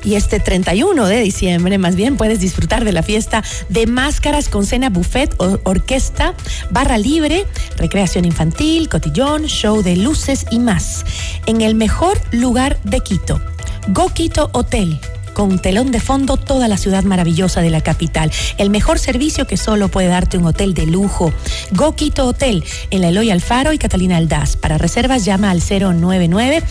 y 0.03 0.13
este 0.13 0.39
31 0.39 1.03
de 1.07 1.19
diciembre, 1.19 1.79
más 1.79 1.95
bien, 1.95 2.15
puedes 2.15 2.39
disfrutar 2.39 2.85
de 2.85 2.91
la 2.91 3.01
fiesta 3.01 3.43
de 3.69 3.87
máscaras 3.87 4.49
con 4.49 4.67
cena 4.67 4.91
buffet, 4.91 5.33
orquesta, 5.63 6.35
barra 6.69 6.99
libre, 6.99 7.47
recreación 7.77 8.25
infantil, 8.25 8.87
cotillón, 8.87 9.45
show 9.45 9.81
de 9.81 9.95
luces 9.95 10.45
y 10.51 10.59
más. 10.59 11.05
En 11.47 11.61
el 11.61 11.73
mejor 11.73 12.21
lugar 12.31 12.77
de 12.83 12.99
Quito, 12.99 13.41
Go 13.87 14.09
Quito 14.09 14.51
Hotel. 14.53 14.99
Con 15.33 15.59
telón 15.59 15.91
de 15.91 15.99
fondo 15.99 16.37
toda 16.37 16.67
la 16.67 16.77
ciudad 16.77 17.03
maravillosa 17.03 17.61
de 17.61 17.69
la 17.69 17.81
capital. 17.81 18.31
El 18.57 18.69
mejor 18.69 18.99
servicio 18.99 19.47
que 19.47 19.57
solo 19.57 19.87
puede 19.89 20.07
darte 20.07 20.37
un 20.37 20.45
hotel 20.45 20.73
de 20.73 20.85
lujo. 20.85 21.33
Go 21.71 21.95
Quito 21.95 22.27
Hotel 22.27 22.63
en 22.89 23.01
la 23.01 23.09
Eloy 23.09 23.31
Alfaro 23.31 23.73
y 23.73 23.77
Catalina 23.77 24.17
Aldaz. 24.17 24.55
Para 24.55 24.77
reservas 24.77 25.25
llama 25.25 25.51
al 25.51 25.61
099 25.61 26.63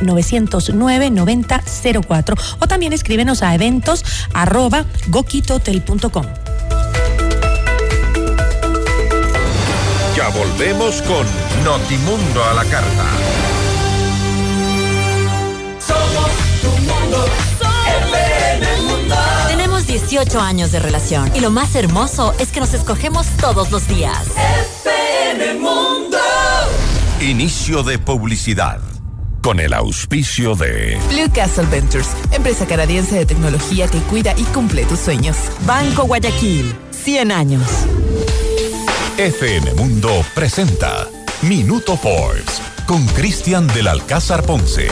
909 0.00 1.10
9004 1.10 2.36
o 2.58 2.66
también 2.66 2.92
escríbenos 2.92 3.42
a 3.42 3.54
eventos 3.54 4.04
arroba 4.32 4.84
goquitohotel.com. 5.08 6.26
Ya 10.16 10.28
volvemos 10.28 11.02
con 11.02 11.26
Notimundo 11.64 12.44
a 12.44 12.54
la 12.54 12.64
carta. 12.64 13.39
18 20.10 20.40
años 20.40 20.72
de 20.72 20.80
relación 20.80 21.30
y 21.36 21.40
lo 21.40 21.50
más 21.50 21.76
hermoso 21.76 22.34
es 22.40 22.50
que 22.50 22.58
nos 22.58 22.74
escogemos 22.74 23.28
todos 23.40 23.70
los 23.70 23.86
días. 23.86 24.18
Inicio 27.20 27.84
de 27.84 27.96
publicidad. 28.00 28.80
Con 29.40 29.60
el 29.60 29.72
auspicio 29.72 30.56
de 30.56 30.98
Blue 31.10 31.30
Castle 31.32 31.66
Ventures, 31.66 32.08
empresa 32.32 32.66
canadiense 32.66 33.18
de 33.18 33.24
tecnología 33.24 33.86
que 33.86 33.98
cuida 34.00 34.34
y 34.36 34.42
cumple 34.46 34.84
tus 34.84 34.98
sueños. 34.98 35.36
Banco 35.64 36.02
Guayaquil, 36.02 36.74
100 36.90 37.30
años. 37.30 37.62
FM 39.16 39.74
Mundo 39.74 40.24
presenta 40.34 41.06
Minuto 41.42 41.96
Forbes 41.96 42.60
con 42.84 43.06
Cristian 43.06 43.68
del 43.68 43.86
Alcázar 43.86 44.42
Ponce. 44.42 44.88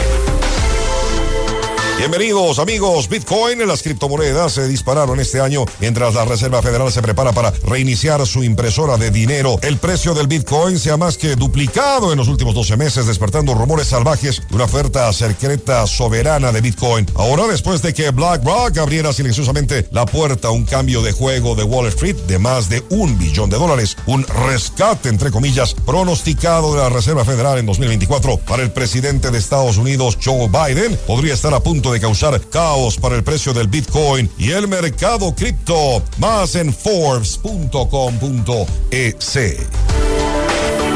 Bienvenidos 1.98 2.60
amigos, 2.60 3.08
Bitcoin, 3.08 3.66
las 3.66 3.82
criptomonedas 3.82 4.52
se 4.52 4.68
dispararon 4.68 5.18
este 5.18 5.40
año 5.40 5.64
mientras 5.80 6.14
la 6.14 6.24
Reserva 6.24 6.62
Federal 6.62 6.92
se 6.92 7.02
prepara 7.02 7.32
para 7.32 7.50
reiniciar 7.64 8.24
su 8.24 8.44
impresora 8.44 8.96
de 8.96 9.10
dinero. 9.10 9.58
El 9.62 9.78
precio 9.78 10.14
del 10.14 10.28
Bitcoin 10.28 10.78
se 10.78 10.92
ha 10.92 10.96
más 10.96 11.18
que 11.18 11.34
duplicado 11.34 12.12
en 12.12 12.18
los 12.18 12.28
últimos 12.28 12.54
12 12.54 12.76
meses, 12.76 13.08
despertando 13.08 13.52
rumores 13.52 13.88
salvajes 13.88 14.42
de 14.48 14.54
una 14.54 14.66
oferta 14.66 15.12
secreta 15.12 15.84
soberana 15.88 16.52
de 16.52 16.60
Bitcoin. 16.60 17.04
Ahora, 17.16 17.48
después 17.48 17.82
de 17.82 17.92
que 17.92 18.10
BlackRock 18.10 18.78
abriera 18.78 19.12
silenciosamente 19.12 19.88
la 19.90 20.06
puerta 20.06 20.48
a 20.48 20.52
un 20.52 20.66
cambio 20.66 21.02
de 21.02 21.10
juego 21.10 21.56
de 21.56 21.64
Wall 21.64 21.88
Street 21.88 22.14
de 22.28 22.38
más 22.38 22.68
de 22.68 22.84
un 22.90 23.18
billón 23.18 23.50
de 23.50 23.58
dólares, 23.58 23.96
un 24.06 24.24
rescate, 24.24 25.08
entre 25.08 25.32
comillas, 25.32 25.74
pronosticado 25.74 26.74
de 26.74 26.80
la 26.80 26.90
Reserva 26.90 27.24
Federal 27.24 27.58
en 27.58 27.66
2024 27.66 28.36
para 28.36 28.62
el 28.62 28.70
presidente 28.70 29.32
de 29.32 29.38
Estados 29.38 29.78
Unidos, 29.78 30.16
Joe 30.24 30.46
Biden, 30.46 30.96
podría 31.04 31.34
estar 31.34 31.52
a 31.52 31.58
punto 31.58 31.87
de 31.92 32.00
causar 32.00 32.40
caos 32.48 32.96
para 32.96 33.16
el 33.16 33.24
precio 33.24 33.52
del 33.52 33.68
Bitcoin 33.68 34.30
y 34.38 34.50
el 34.50 34.68
mercado 34.68 35.34
cripto. 35.34 36.02
Más 36.18 36.54
en 36.54 36.72
Forbes.com.ec. 36.72 37.78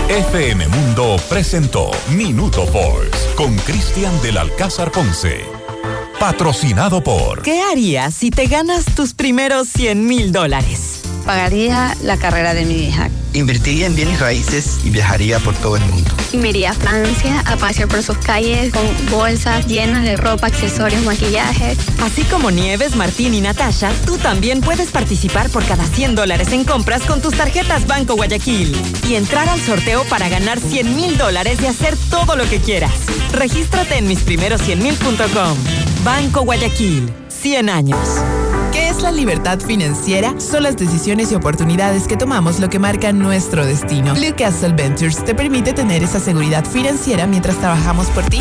FM 0.09 0.69
Mundo 0.69 1.17
presentó 1.29 1.91
Minuto 2.11 2.67
Forbes 2.67 3.29
con 3.37 3.57
Cristian 3.59 4.21
del 4.23 4.37
Alcázar 4.37 4.93
Ponce. 4.93 5.41
Patrocinado 6.19 7.03
por 7.03 7.43
¿Qué 7.43 7.61
harías 7.61 8.15
si 8.15 8.31
te 8.31 8.47
ganas 8.47 8.85
tus 8.95 9.15
primeros 9.15 9.69
100 9.69 10.07
mil 10.07 10.31
dólares? 10.31 11.02
Pagaría 11.25 11.97
la 12.03 12.17
carrera 12.17 12.55
de 12.55 12.65
mi 12.65 12.75
hija. 12.85 13.09
Invertiría 13.33 13.87
en 13.87 13.95
bienes 13.95 14.21
raíces 14.21 14.81
y 14.85 14.91
viajaría 14.91 15.39
por 15.39 15.55
todo 15.55 15.77
el 15.77 15.85
mundo. 15.87 16.11
Y 16.33 16.37
me 16.37 16.51
iría 16.51 16.71
a 16.71 16.75
Francia 16.75 17.43
a 17.47 17.57
pasear 17.57 17.89
por 17.89 18.03
sus 18.03 18.19
calles 18.19 18.73
con 18.73 18.83
bolsas 19.11 19.67
llenas 19.67 20.03
de 20.03 20.17
ropa, 20.17 20.49
accesorios, 20.49 21.03
maquillaje. 21.03 21.77
Así 22.03 22.25
como 22.25 22.51
Nieves, 22.51 22.97
Martín 22.97 23.35
y 23.35 23.41
Natasha, 23.41 23.93
tú 24.05 24.19
también 24.19 24.61
puedes 24.61 24.91
participar 24.91 25.49
por 25.51 25.65
cada 25.65 25.85
100 25.87 26.15
dólares 26.15 26.53
en 26.53 26.65
compras 26.65 27.03
con 27.03 27.23
tus 27.23 27.35
tarjetas 27.35 27.87
Banco 27.87 28.17
Guayaquil 28.17 28.77
y 29.09 29.15
entrar 29.15 29.49
al 29.49 29.61
sorteo 29.61 30.05
para 30.05 30.29
ganar 30.29 30.59
100 30.61 30.95
mil 30.95 31.17
dólares 31.17 31.59
y 31.63 31.67
hacer 31.67 31.97
todo 32.11 32.37
lo 32.37 32.49
que 32.49 32.59
quieras. 32.59 32.93
Regístrate 33.33 33.97
en 33.99 34.09
misprimeros100mil.com. 34.09 35.57
Banco 36.05 36.43
Guayaquil, 36.43 37.11
100 37.29 37.71
años. 37.71 37.99
¿Qué 39.03 39.09
es 39.09 39.15
la 39.15 39.21
libertad 39.21 39.59
financiera? 39.59 40.39
Son 40.39 40.63
las 40.63 40.77
decisiones 40.77 41.33
y 41.33 41.35
oportunidades 41.35 42.07
que 42.07 42.17
tomamos 42.17 42.61
lo 42.61 42.69
que 42.69 42.79
marca 42.79 43.13
nuestro 43.13 43.67
destino. 43.67 44.15
Blue 44.15 44.33
Castle 44.37 44.75
Ventures 44.75 45.25
te 45.25 45.35
permite 45.35 45.73
tener 45.73 46.05
esa 46.05 46.21
seguridad 46.21 46.65
financiera 46.65 47.27
mientras 47.27 47.59
trabajamos 47.59 48.07
por 48.11 48.23
ti. 48.27 48.41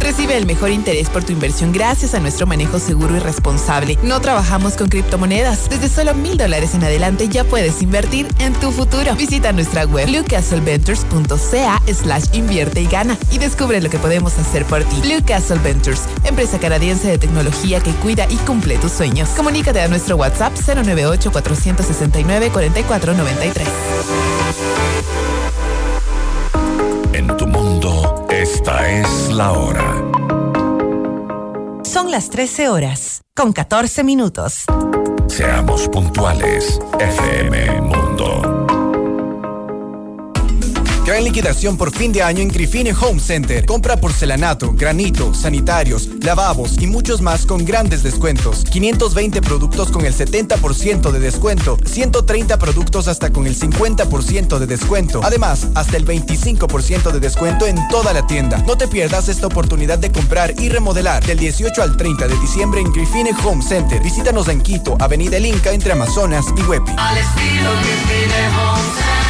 Recibe 0.00 0.36
el 0.36 0.46
mejor 0.46 0.70
interés 0.70 1.08
por 1.08 1.22
tu 1.22 1.32
inversión 1.32 1.72
gracias 1.72 2.14
a 2.14 2.20
nuestro 2.20 2.46
manejo 2.46 2.78
seguro 2.78 3.16
y 3.16 3.20
responsable. 3.20 3.98
No 4.02 4.20
trabajamos 4.20 4.74
con 4.76 4.88
criptomonedas. 4.88 5.68
Desde 5.68 5.88
solo 5.88 6.14
mil 6.14 6.36
dólares 6.36 6.74
en 6.74 6.82
adelante 6.82 7.28
ya 7.28 7.44
puedes 7.44 7.82
invertir 7.82 8.26
en 8.38 8.52
tu 8.54 8.72
futuro. 8.72 9.14
Visita 9.14 9.52
nuestra 9.52 9.84
web 9.84 10.08
bluecastleventures.ca 10.08 11.82
slash 11.92 12.24
invierte 12.32 12.80
y 12.80 12.86
gana 12.86 13.16
y 13.30 13.38
descubre 13.38 13.80
lo 13.80 13.90
que 13.90 13.98
podemos 13.98 14.38
hacer 14.38 14.64
por 14.64 14.82
ti. 14.84 15.00
Blue 15.02 15.24
Castle 15.24 15.58
Ventures, 15.58 16.02
empresa 16.24 16.58
canadiense 16.58 17.08
de 17.08 17.18
tecnología 17.18 17.80
que 17.80 17.92
cuida 17.92 18.26
y 18.30 18.36
cumple 18.38 18.78
tus 18.78 18.92
sueños. 18.92 19.28
Comunícate 19.30 19.80
a 19.80 19.88
nuestro 19.88 20.16
WhatsApp 20.16 20.54
098 20.56 21.30
469 21.30 22.50
4493. 22.50 24.39
Esta 28.60 28.90
es 28.90 29.28
la 29.30 29.52
hora. 29.52 30.04
Son 31.82 32.10
las 32.10 32.28
13 32.28 32.68
horas, 32.68 33.22
con 33.34 33.54
14 33.54 34.04
minutos. 34.04 34.64
Seamos 35.28 35.88
puntuales, 35.88 36.78
FM 36.98 37.80
Mundo. 37.80 38.09
Gran 41.10 41.24
liquidación 41.24 41.76
por 41.76 41.90
fin 41.92 42.12
de 42.12 42.22
año 42.22 42.40
en 42.40 42.46
Grifine 42.46 42.92
Home 42.92 43.18
Center. 43.18 43.66
Compra 43.66 43.96
porcelanato, 43.96 44.74
granito, 44.74 45.34
sanitarios, 45.34 46.08
lavabos 46.22 46.80
y 46.80 46.86
muchos 46.86 47.20
más 47.20 47.46
con 47.46 47.64
grandes 47.64 48.04
descuentos. 48.04 48.62
520 48.70 49.42
productos 49.42 49.90
con 49.90 50.06
el 50.06 50.14
70% 50.14 51.10
de 51.10 51.18
descuento. 51.18 51.78
130 51.84 52.56
productos 52.58 53.08
hasta 53.08 53.32
con 53.32 53.48
el 53.48 53.58
50% 53.58 54.60
de 54.60 54.66
descuento. 54.68 55.20
Además, 55.24 55.66
hasta 55.74 55.96
el 55.96 56.06
25% 56.06 57.10
de 57.10 57.18
descuento 57.18 57.66
en 57.66 57.76
toda 57.88 58.12
la 58.12 58.24
tienda. 58.28 58.58
No 58.58 58.78
te 58.78 58.86
pierdas 58.86 59.28
esta 59.28 59.48
oportunidad 59.48 59.98
de 59.98 60.12
comprar 60.12 60.54
y 60.60 60.68
remodelar 60.68 61.26
del 61.26 61.40
18 61.40 61.82
al 61.82 61.96
30 61.96 62.28
de 62.28 62.36
diciembre 62.36 62.82
en 62.82 62.92
Grifine 62.92 63.32
Home 63.44 63.64
Center. 63.64 64.00
Visítanos 64.00 64.46
en 64.46 64.60
Quito, 64.60 64.96
Avenida 65.00 65.38
El 65.38 65.46
Inca 65.46 65.72
entre 65.72 65.90
Amazonas 65.90 66.46
y 66.56 66.62
Huepi. 66.62 66.92
Al 66.96 67.18
estilo 67.18 67.70
Grifine 67.82 68.46
Home 68.56 68.82
Center. 68.94 69.29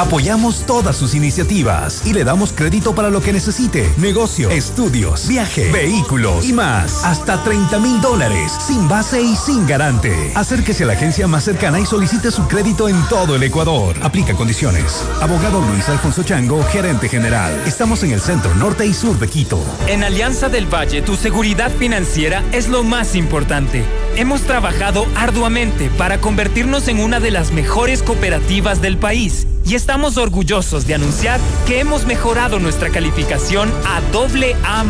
Apoyamos 0.00 0.64
todas 0.64 0.96
sus 0.96 1.14
iniciativas 1.14 2.06
y 2.06 2.14
le 2.14 2.24
damos 2.24 2.54
crédito 2.54 2.94
para 2.94 3.10
lo 3.10 3.20
que 3.20 3.34
necesite. 3.34 3.86
Negocio, 3.98 4.48
estudios, 4.48 5.28
viaje, 5.28 5.70
vehículos 5.70 6.48
y 6.48 6.54
más. 6.54 7.04
Hasta 7.04 7.44
30 7.44 7.78
mil 7.80 8.00
dólares, 8.00 8.50
sin 8.66 8.88
base 8.88 9.20
y 9.20 9.36
sin 9.36 9.66
garante. 9.66 10.32
Acérquese 10.34 10.84
a 10.84 10.86
la 10.86 10.94
agencia 10.94 11.28
más 11.28 11.44
cercana 11.44 11.80
y 11.80 11.84
solicite 11.84 12.30
su 12.30 12.48
crédito 12.48 12.88
en 12.88 12.98
todo 13.10 13.36
el 13.36 13.42
Ecuador. 13.42 13.94
Aplica 14.00 14.32
condiciones. 14.32 15.04
Abogado 15.20 15.60
Luis 15.60 15.86
Alfonso 15.90 16.22
Chango, 16.22 16.64
gerente 16.64 17.10
general. 17.10 17.52
Estamos 17.66 18.02
en 18.02 18.12
el 18.12 18.22
centro 18.22 18.54
norte 18.54 18.86
y 18.86 18.94
sur 18.94 19.18
de 19.18 19.28
Quito. 19.28 19.62
En 19.86 20.02
Alianza 20.02 20.48
del 20.48 20.64
Valle, 20.64 21.02
tu 21.02 21.14
seguridad 21.14 21.70
financiera 21.76 22.42
es 22.52 22.68
lo 22.68 22.84
más 22.84 23.14
importante. 23.14 23.84
Hemos 24.16 24.40
trabajado 24.44 25.04
arduamente 25.14 25.90
para 25.90 26.22
convertirnos 26.22 26.88
en 26.88 27.00
una 27.00 27.20
de 27.20 27.32
las 27.32 27.52
mejores 27.52 28.02
cooperativas 28.02 28.80
del 28.80 28.96
país 28.96 29.46
y 29.64 29.74
estamos 29.74 30.16
orgullosos 30.16 30.86
de 30.86 30.94
anunciar 30.94 31.40
que 31.66 31.80
hemos 31.80 32.06
mejorado 32.06 32.58
nuestra 32.58 32.90
calificación 32.90 33.70
a 33.86 34.00
doble 34.12 34.56
A 34.64 34.84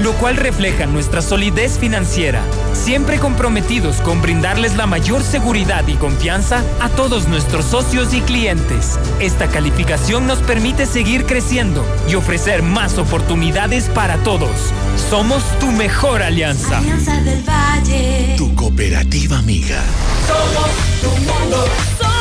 lo 0.00 0.12
cual 0.14 0.36
refleja 0.36 0.86
nuestra 0.86 1.20
solidez 1.22 1.78
financiera, 1.78 2.40
siempre 2.72 3.18
comprometidos 3.18 3.96
con 3.96 4.22
brindarles 4.22 4.76
la 4.76 4.86
mayor 4.86 5.22
seguridad 5.22 5.86
y 5.88 5.94
confianza 5.94 6.62
a 6.80 6.88
todos 6.88 7.28
nuestros 7.28 7.64
socios 7.64 8.14
y 8.14 8.20
clientes. 8.20 8.98
Esta 9.20 9.48
calificación 9.48 10.26
nos 10.26 10.38
permite 10.38 10.86
seguir 10.86 11.26
creciendo 11.26 11.84
y 12.08 12.14
ofrecer 12.14 12.62
más 12.62 12.96
oportunidades 12.98 13.88
para 13.88 14.16
todos. 14.18 14.72
Somos 15.10 15.42
tu 15.58 15.70
mejor 15.72 16.22
alianza. 16.22 16.78
Alianza 16.78 17.20
del 17.22 17.42
Valle. 17.42 18.34
Tu 18.36 18.54
cooperativa 18.54 19.38
amiga. 19.38 19.82
Somos 20.26 20.70
tu 21.02 21.10
Mundo. 21.20 22.17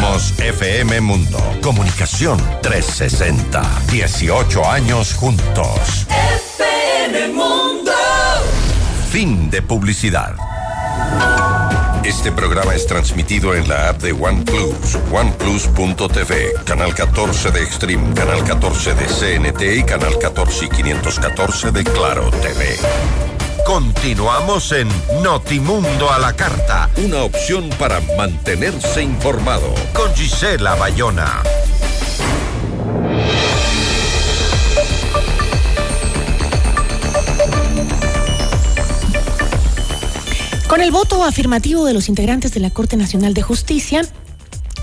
Somos 0.00 0.32
FM 0.38 1.00
Mundo. 1.00 1.38
Comunicación 1.60 2.38
360. 2.62 3.60
18 3.90 4.70
años 4.70 5.12
juntos. 5.14 6.06
FM 6.06 7.28
Mundo. 7.34 7.90
Fin 9.10 9.50
de 9.50 9.60
publicidad. 9.60 10.36
Este 12.04 12.30
programa 12.30 12.76
es 12.76 12.86
transmitido 12.86 13.56
en 13.56 13.68
la 13.68 13.88
app 13.88 14.00
de 14.00 14.12
OnePlus, 14.12 14.98
oneplus.tv, 15.10 16.52
canal 16.64 16.94
14 16.94 17.50
de 17.50 17.62
Extreme, 17.64 18.14
canal 18.14 18.44
14 18.44 18.94
de 18.94 19.04
CNT 19.04 19.78
y 19.78 19.82
canal 19.82 20.16
14 20.20 20.66
y 20.66 20.68
514 20.68 21.72
de 21.72 21.82
Claro 21.82 22.30
TV. 22.30 22.76
Continuamos 23.68 24.72
en 24.72 24.88
Notimundo 25.22 26.10
a 26.10 26.18
la 26.18 26.34
Carta, 26.34 26.88
una 27.04 27.22
opción 27.22 27.68
para 27.78 28.00
mantenerse 28.16 29.02
informado 29.02 29.74
con 29.92 30.10
Gisela 30.14 30.74
Bayona. 30.74 31.42
Con 40.66 40.80
el 40.80 40.90
voto 40.90 41.22
afirmativo 41.22 41.84
de 41.84 41.92
los 41.92 42.08
integrantes 42.08 42.54
de 42.54 42.60
la 42.60 42.70
Corte 42.70 42.96
Nacional 42.96 43.34
de 43.34 43.42
Justicia, 43.42 44.00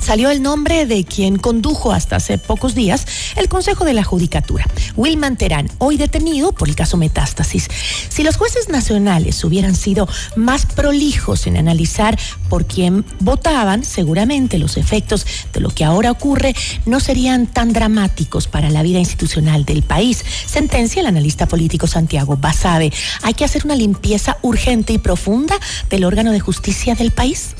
salió 0.05 0.29
el 0.29 0.43
nombre 0.43 0.85
de 0.85 1.03
quien 1.03 1.39
condujo 1.39 1.91
hasta 1.91 2.17
hace 2.17 2.37
pocos 2.37 2.75
días 2.75 3.07
el 3.37 3.49
Consejo 3.49 3.85
de 3.85 3.93
la 3.93 4.03
Judicatura, 4.03 4.67
Wilman 4.95 5.35
Terán, 5.35 5.67
hoy 5.79 5.97
detenido 5.97 6.51
por 6.51 6.69
el 6.69 6.75
caso 6.75 6.95
Metástasis. 6.95 7.67
Si 8.09 8.21
los 8.21 8.37
jueces 8.37 8.69
nacionales 8.69 9.43
hubieran 9.43 9.73
sido 9.73 10.07
más 10.35 10.67
prolijos 10.67 11.47
en 11.47 11.57
analizar 11.57 12.19
por 12.49 12.67
quién 12.67 13.03
votaban, 13.19 13.83
seguramente 13.83 14.59
los 14.59 14.77
efectos 14.77 15.25
de 15.51 15.59
lo 15.59 15.71
que 15.71 15.83
ahora 15.83 16.11
ocurre 16.11 16.55
no 16.85 16.99
serían 16.99 17.47
tan 17.47 17.73
dramáticos 17.73 18.47
para 18.47 18.69
la 18.69 18.83
vida 18.83 18.99
institucional 18.99 19.65
del 19.65 19.81
país. 19.81 20.23
Sentencia 20.45 20.99
el 20.99 21.07
analista 21.07 21.47
político 21.47 21.87
Santiago 21.87 22.37
Basabe. 22.37 22.93
Hay 23.23 23.33
que 23.33 23.43
hacer 23.43 23.65
una 23.65 23.75
limpieza 23.75 24.37
urgente 24.43 24.93
y 24.93 24.99
profunda 24.99 25.57
del 25.89 26.03
órgano 26.03 26.31
de 26.31 26.39
justicia 26.39 26.93
del 26.93 27.09
país. 27.09 27.55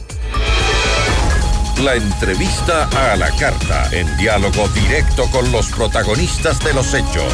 La 1.84 1.96
entrevista 1.96 2.88
a 3.12 3.16
la 3.18 3.30
carta, 3.32 3.90
en 3.92 4.08
diálogo 4.18 4.68
directo 4.70 5.30
con 5.30 5.52
los 5.52 5.68
protagonistas 5.68 6.60
de 6.64 6.74
los 6.74 6.94
hechos. 6.94 7.34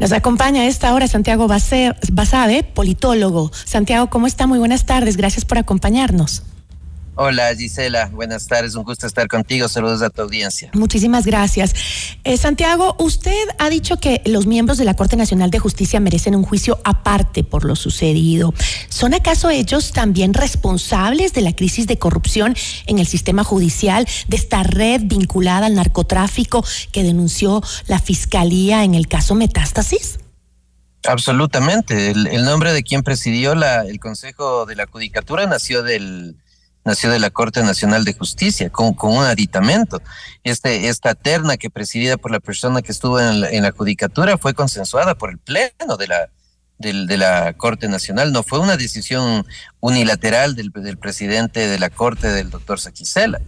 Nos 0.00 0.10
acompaña 0.12 0.62
a 0.62 0.66
esta 0.66 0.94
hora 0.94 1.06
Santiago 1.06 1.46
Basabe, 1.46 2.64
politólogo. 2.64 3.52
Santiago, 3.64 4.08
¿cómo 4.08 4.26
está? 4.26 4.46
Muy 4.46 4.58
buenas 4.58 4.86
tardes. 4.86 5.16
Gracias 5.16 5.44
por 5.44 5.58
acompañarnos. 5.58 6.42
Hola 7.14 7.54
Gisela, 7.54 8.06
buenas 8.06 8.46
tardes, 8.46 8.74
un 8.74 8.84
gusto 8.84 9.06
estar 9.06 9.28
contigo, 9.28 9.68
saludos 9.68 10.00
a 10.00 10.08
tu 10.08 10.22
audiencia. 10.22 10.70
Muchísimas 10.72 11.26
gracias. 11.26 11.74
Eh, 12.24 12.38
Santiago, 12.38 12.96
usted 12.98 13.36
ha 13.58 13.68
dicho 13.68 13.98
que 13.98 14.22
los 14.24 14.46
miembros 14.46 14.78
de 14.78 14.86
la 14.86 14.94
Corte 14.94 15.16
Nacional 15.16 15.50
de 15.50 15.58
Justicia 15.58 16.00
merecen 16.00 16.34
un 16.34 16.42
juicio 16.42 16.80
aparte 16.84 17.44
por 17.44 17.66
lo 17.66 17.76
sucedido. 17.76 18.54
¿Son 18.88 19.12
acaso 19.12 19.50
ellos 19.50 19.92
también 19.92 20.32
responsables 20.32 21.34
de 21.34 21.42
la 21.42 21.54
crisis 21.54 21.86
de 21.86 21.98
corrupción 21.98 22.56
en 22.86 22.98
el 22.98 23.06
sistema 23.06 23.44
judicial, 23.44 24.08
de 24.28 24.36
esta 24.38 24.62
red 24.62 25.02
vinculada 25.04 25.66
al 25.66 25.74
narcotráfico 25.74 26.64
que 26.92 27.02
denunció 27.02 27.62
la 27.88 27.98
Fiscalía 27.98 28.84
en 28.84 28.94
el 28.94 29.06
caso 29.06 29.34
Metástasis? 29.34 30.18
Absolutamente, 31.06 32.10
el, 32.10 32.26
el 32.28 32.44
nombre 32.44 32.72
de 32.72 32.82
quien 32.82 33.02
presidió 33.02 33.54
la, 33.54 33.82
el 33.82 34.00
Consejo 34.00 34.64
de 34.64 34.76
la 34.76 34.86
Judicatura 34.86 35.46
nació 35.46 35.82
del 35.82 36.36
nació 36.84 37.10
de 37.10 37.20
la 37.20 37.30
Corte 37.30 37.62
Nacional 37.62 38.04
de 38.04 38.14
Justicia 38.14 38.70
con, 38.70 38.94
con 38.94 39.16
un 39.16 39.24
aditamento. 39.24 40.00
Este, 40.44 40.88
esta 40.88 41.14
terna 41.14 41.56
que 41.56 41.70
presidida 41.70 42.16
por 42.16 42.30
la 42.30 42.40
persona 42.40 42.82
que 42.82 42.92
estuvo 42.92 43.20
en 43.20 43.40
la, 43.40 43.50
en 43.50 43.70
Judicatura 43.70 44.38
fue 44.38 44.54
consensuada 44.54 45.14
por 45.14 45.30
el 45.30 45.38
Pleno 45.38 45.96
de 45.96 46.08
la, 46.08 46.28
de 46.78 47.16
la 47.16 47.52
Corte 47.52 47.88
Nacional, 47.88 48.32
no 48.32 48.42
fue 48.42 48.58
una 48.58 48.76
decisión 48.76 49.46
unilateral 49.80 50.56
del, 50.56 50.70
del 50.70 50.98
presidente 50.98 51.68
de 51.68 51.78
la 51.78 51.90
Corte, 51.90 52.28
del 52.28 52.50
doctor 52.50 52.80
Saquicela. 52.80 53.40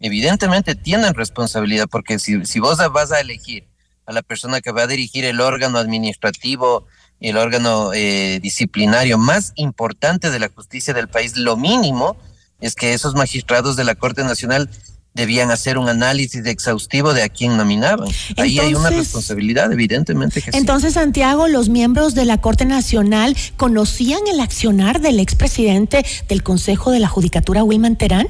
Evidentemente 0.00 0.74
tienen 0.74 1.14
responsabilidad 1.14 1.86
porque 1.90 2.18
si, 2.18 2.44
si 2.46 2.58
vos 2.58 2.78
vas 2.92 3.12
a 3.12 3.20
elegir 3.20 3.68
a 4.06 4.12
la 4.12 4.22
persona 4.22 4.60
que 4.60 4.72
va 4.72 4.82
a 4.82 4.86
dirigir 4.86 5.24
el 5.24 5.40
órgano 5.40 5.78
administrativo 5.78 6.86
el 7.20 7.36
órgano 7.36 7.92
eh, 7.92 8.40
disciplinario 8.40 9.18
más 9.18 9.52
importante 9.56 10.30
de 10.30 10.38
la 10.38 10.48
justicia 10.48 10.94
del 10.94 11.08
país, 11.08 11.36
lo 11.36 11.56
mínimo 11.56 12.16
es 12.60 12.74
que 12.74 12.92
esos 12.92 13.14
magistrados 13.14 13.76
de 13.76 13.84
la 13.84 13.94
Corte 13.94 14.24
Nacional 14.24 14.70
debían 15.14 15.50
hacer 15.50 15.76
un 15.76 15.88
análisis 15.88 16.46
exhaustivo 16.46 17.12
de 17.12 17.22
a 17.22 17.28
quién 17.28 17.56
nominaban. 17.56 18.08
Ahí 18.36 18.58
hay 18.60 18.74
una 18.74 18.90
responsabilidad, 18.90 19.72
evidentemente 19.72 20.40
que 20.40 20.52
sí. 20.52 20.58
Entonces, 20.58 20.94
Santiago, 20.94 21.48
los 21.48 21.68
miembros 21.68 22.14
de 22.14 22.24
la 22.24 22.38
Corte 22.38 22.64
Nacional 22.64 23.36
conocían 23.56 24.20
el 24.28 24.40
accionar 24.40 25.00
del 25.00 25.18
expresidente 25.18 26.04
del 26.28 26.42
Consejo 26.42 26.90
de 26.90 27.00
la 27.00 27.08
Judicatura, 27.08 27.64
Wilman 27.64 27.96
Terán. 27.96 28.28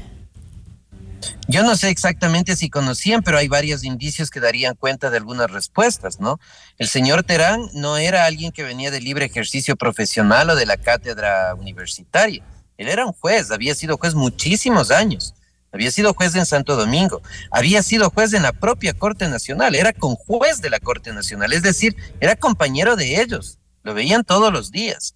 Yo 1.47 1.63
no 1.63 1.75
sé 1.75 1.89
exactamente 1.89 2.55
si 2.55 2.69
conocían, 2.69 3.21
pero 3.21 3.37
hay 3.37 3.47
varios 3.47 3.83
indicios 3.83 4.29
que 4.29 4.39
darían 4.39 4.73
cuenta 4.75 5.09
de 5.09 5.17
algunas 5.17 5.51
respuestas, 5.51 6.19
¿no? 6.19 6.39
El 6.77 6.87
señor 6.87 7.23
Terán 7.23 7.61
no 7.73 7.97
era 7.97 8.25
alguien 8.25 8.51
que 8.51 8.63
venía 8.63 8.89
de 8.89 9.01
libre 9.01 9.25
ejercicio 9.25 9.75
profesional 9.75 10.49
o 10.49 10.55
de 10.55 10.65
la 10.65 10.77
cátedra 10.77 11.53
universitaria. 11.55 12.43
Él 12.81 12.87
era 12.87 13.05
un 13.05 13.13
juez, 13.13 13.51
había 13.51 13.75
sido 13.75 13.95
juez 13.97 14.15
muchísimos 14.15 14.89
años. 14.89 15.35
Había 15.71 15.91
sido 15.91 16.15
juez 16.15 16.35
en 16.35 16.47
Santo 16.47 16.75
Domingo, 16.75 17.21
había 17.51 17.83
sido 17.83 18.09
juez 18.09 18.33
en 18.33 18.41
la 18.41 18.53
propia 18.53 18.93
Corte 18.93 19.29
Nacional, 19.29 19.75
era 19.75 19.93
conjuez 19.93 20.61
de 20.61 20.71
la 20.71 20.79
Corte 20.79 21.13
Nacional, 21.13 21.53
es 21.53 21.61
decir, 21.61 21.95
era 22.19 22.35
compañero 22.35 22.95
de 22.95 23.21
ellos, 23.21 23.59
lo 23.83 23.93
veían 23.93 24.23
todos 24.23 24.51
los 24.51 24.71
días. 24.71 25.13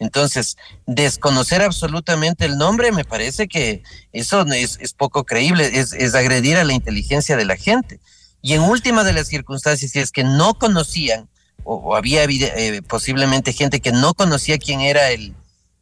Entonces, 0.00 0.56
desconocer 0.84 1.62
absolutamente 1.62 2.44
el 2.44 2.58
nombre 2.58 2.90
me 2.90 3.04
parece 3.04 3.46
que 3.46 3.84
eso 4.12 4.44
es, 4.52 4.92
poco 4.92 5.24
creíble, 5.24 5.70
es, 5.78 6.14
agredir 6.16 6.56
a 6.56 6.64
la 6.64 6.74
inteligencia 6.74 7.36
de 7.36 7.44
la 7.44 7.56
gente. 7.56 8.00
Y 8.42 8.54
en 8.54 8.62
última 8.62 9.04
de 9.04 9.12
las 9.12 9.28
circunstancias, 9.28 9.92
si 9.92 10.00
es 10.00 10.10
que 10.10 10.24
no 10.24 10.54
conocían, 10.54 11.28
o, 11.62 11.76
o 11.76 11.96
había 11.96 12.24
eh, 12.24 12.82
posiblemente 12.82 13.52
gente 13.52 13.80
que 13.80 13.92
no 13.92 14.12
conocía 14.12 14.58
quién 14.58 14.80
era 14.82 15.10
el, 15.10 15.34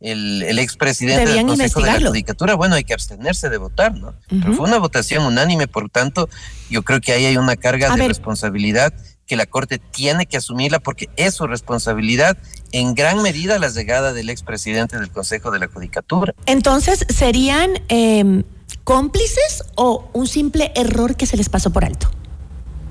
el, 0.05 0.43
el 0.43 0.59
expresidente 0.59 1.33
del 1.33 1.47
Consejo 1.47 1.81
de 1.81 1.99
la 1.99 2.09
Judicatura, 2.09 2.55
bueno, 2.55 2.75
hay 2.75 2.85
que 2.85 2.93
abstenerse 2.93 3.49
de 3.49 3.57
votar, 3.57 3.95
¿no? 3.95 4.09
Uh 4.09 4.11
-huh. 4.11 4.41
Pero 4.43 4.53
fue 4.55 4.67
una 4.67 4.79
votación 4.79 5.25
unánime, 5.25 5.67
por 5.67 5.89
tanto, 5.89 6.29
yo 6.69 6.83
creo 6.83 7.01
que 7.01 7.13
ahí 7.13 7.25
hay 7.25 7.37
una 7.39 7.57
carga 7.57 7.89
a 7.89 7.95
de 7.95 8.01
ver. 8.01 8.09
responsabilidad 8.09 8.93
que 9.27 9.37
la 9.37 9.47
Corte 9.47 9.79
tiene 9.79 10.27
que 10.27 10.37
asumirla 10.37 10.79
porque 10.79 11.09
es 11.17 11.35
su 11.35 11.47
responsabilidad 11.47 12.37
en 12.73 12.95
gran 12.95 13.23
medida 13.23 13.59
la 13.59 13.71
llegada 13.71 14.13
del 14.13 14.29
expresidente 14.29 14.99
del 14.99 15.11
Consejo 15.11 15.51
de 15.51 15.59
la 15.59 15.69
Judicatura. 15.69 16.35
Entonces, 16.45 17.07
¿serían 17.09 17.71
eh, 17.89 18.45
cómplices 18.85 19.65
o 19.77 20.11
un 20.13 20.27
simple 20.27 20.73
error 20.75 21.17
que 21.17 21.25
se 21.27 21.39
les 21.39 21.49
pasó 21.49 21.71
por 21.71 21.87
alto? 21.87 22.11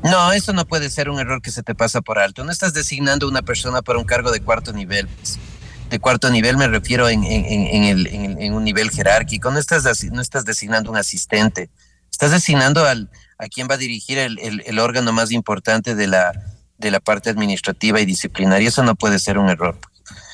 No, 0.04 0.34
eso 0.34 0.52
no 0.52 0.65
puede 0.65 0.89
ser 0.89 1.10
un 1.10 1.19
error 1.19 1.41
que 1.41 1.52
se 1.52 1.63
te 1.63 1.76
pasa 1.76 2.02
por 2.02 2.19
alto. 2.19 2.43
No 2.43 2.52
estás 2.52 2.73
designando 2.73 3.28
una 3.28 3.41
persona 3.41 3.82
para 3.82 3.99
un 3.99 4.06
cargo 4.06 4.32
de 4.32 4.41
cuarto 4.41 4.73
nivel. 4.73 5.08
Pues. 5.08 5.39
De 5.93 5.99
cuarto 5.99 6.32
nivel 6.32 6.58
me 6.58 6.67
refiero 6.67 7.08
en, 7.08 7.23
en, 7.23 7.45
en, 7.45 7.84
el, 7.84 8.08
en, 8.08 8.53
un 8.56 8.63
nivel 8.63 8.89
jerárquico. 8.89 9.51
No 9.51 9.60
estás, 9.60 9.84
no 10.06 10.21
estás 10.23 10.43
designando 10.43 10.89
un 10.89 10.97
asistente. 10.97 11.69
Estás 12.12 12.32
designando 12.32 12.84
al, 12.84 13.12
a 13.38 13.45
quién 13.45 13.67
va 13.69 13.75
a 13.75 13.77
dirigir 13.77 14.17
el, 14.17 14.39
el, 14.39 14.63
el, 14.65 14.79
órgano 14.79 15.13
más 15.13 15.32
importante 15.32 15.93
de 15.93 16.08
la, 16.08 16.32
de 16.79 16.89
la 16.89 16.99
parte 16.99 17.29
administrativa 17.29 18.01
y 18.01 18.06
disciplinaria. 18.06 18.69
Eso 18.69 18.82
no 18.82 18.95
puede 18.95 19.19
ser 19.19 19.38
un 19.38 19.49
error. 19.49 19.77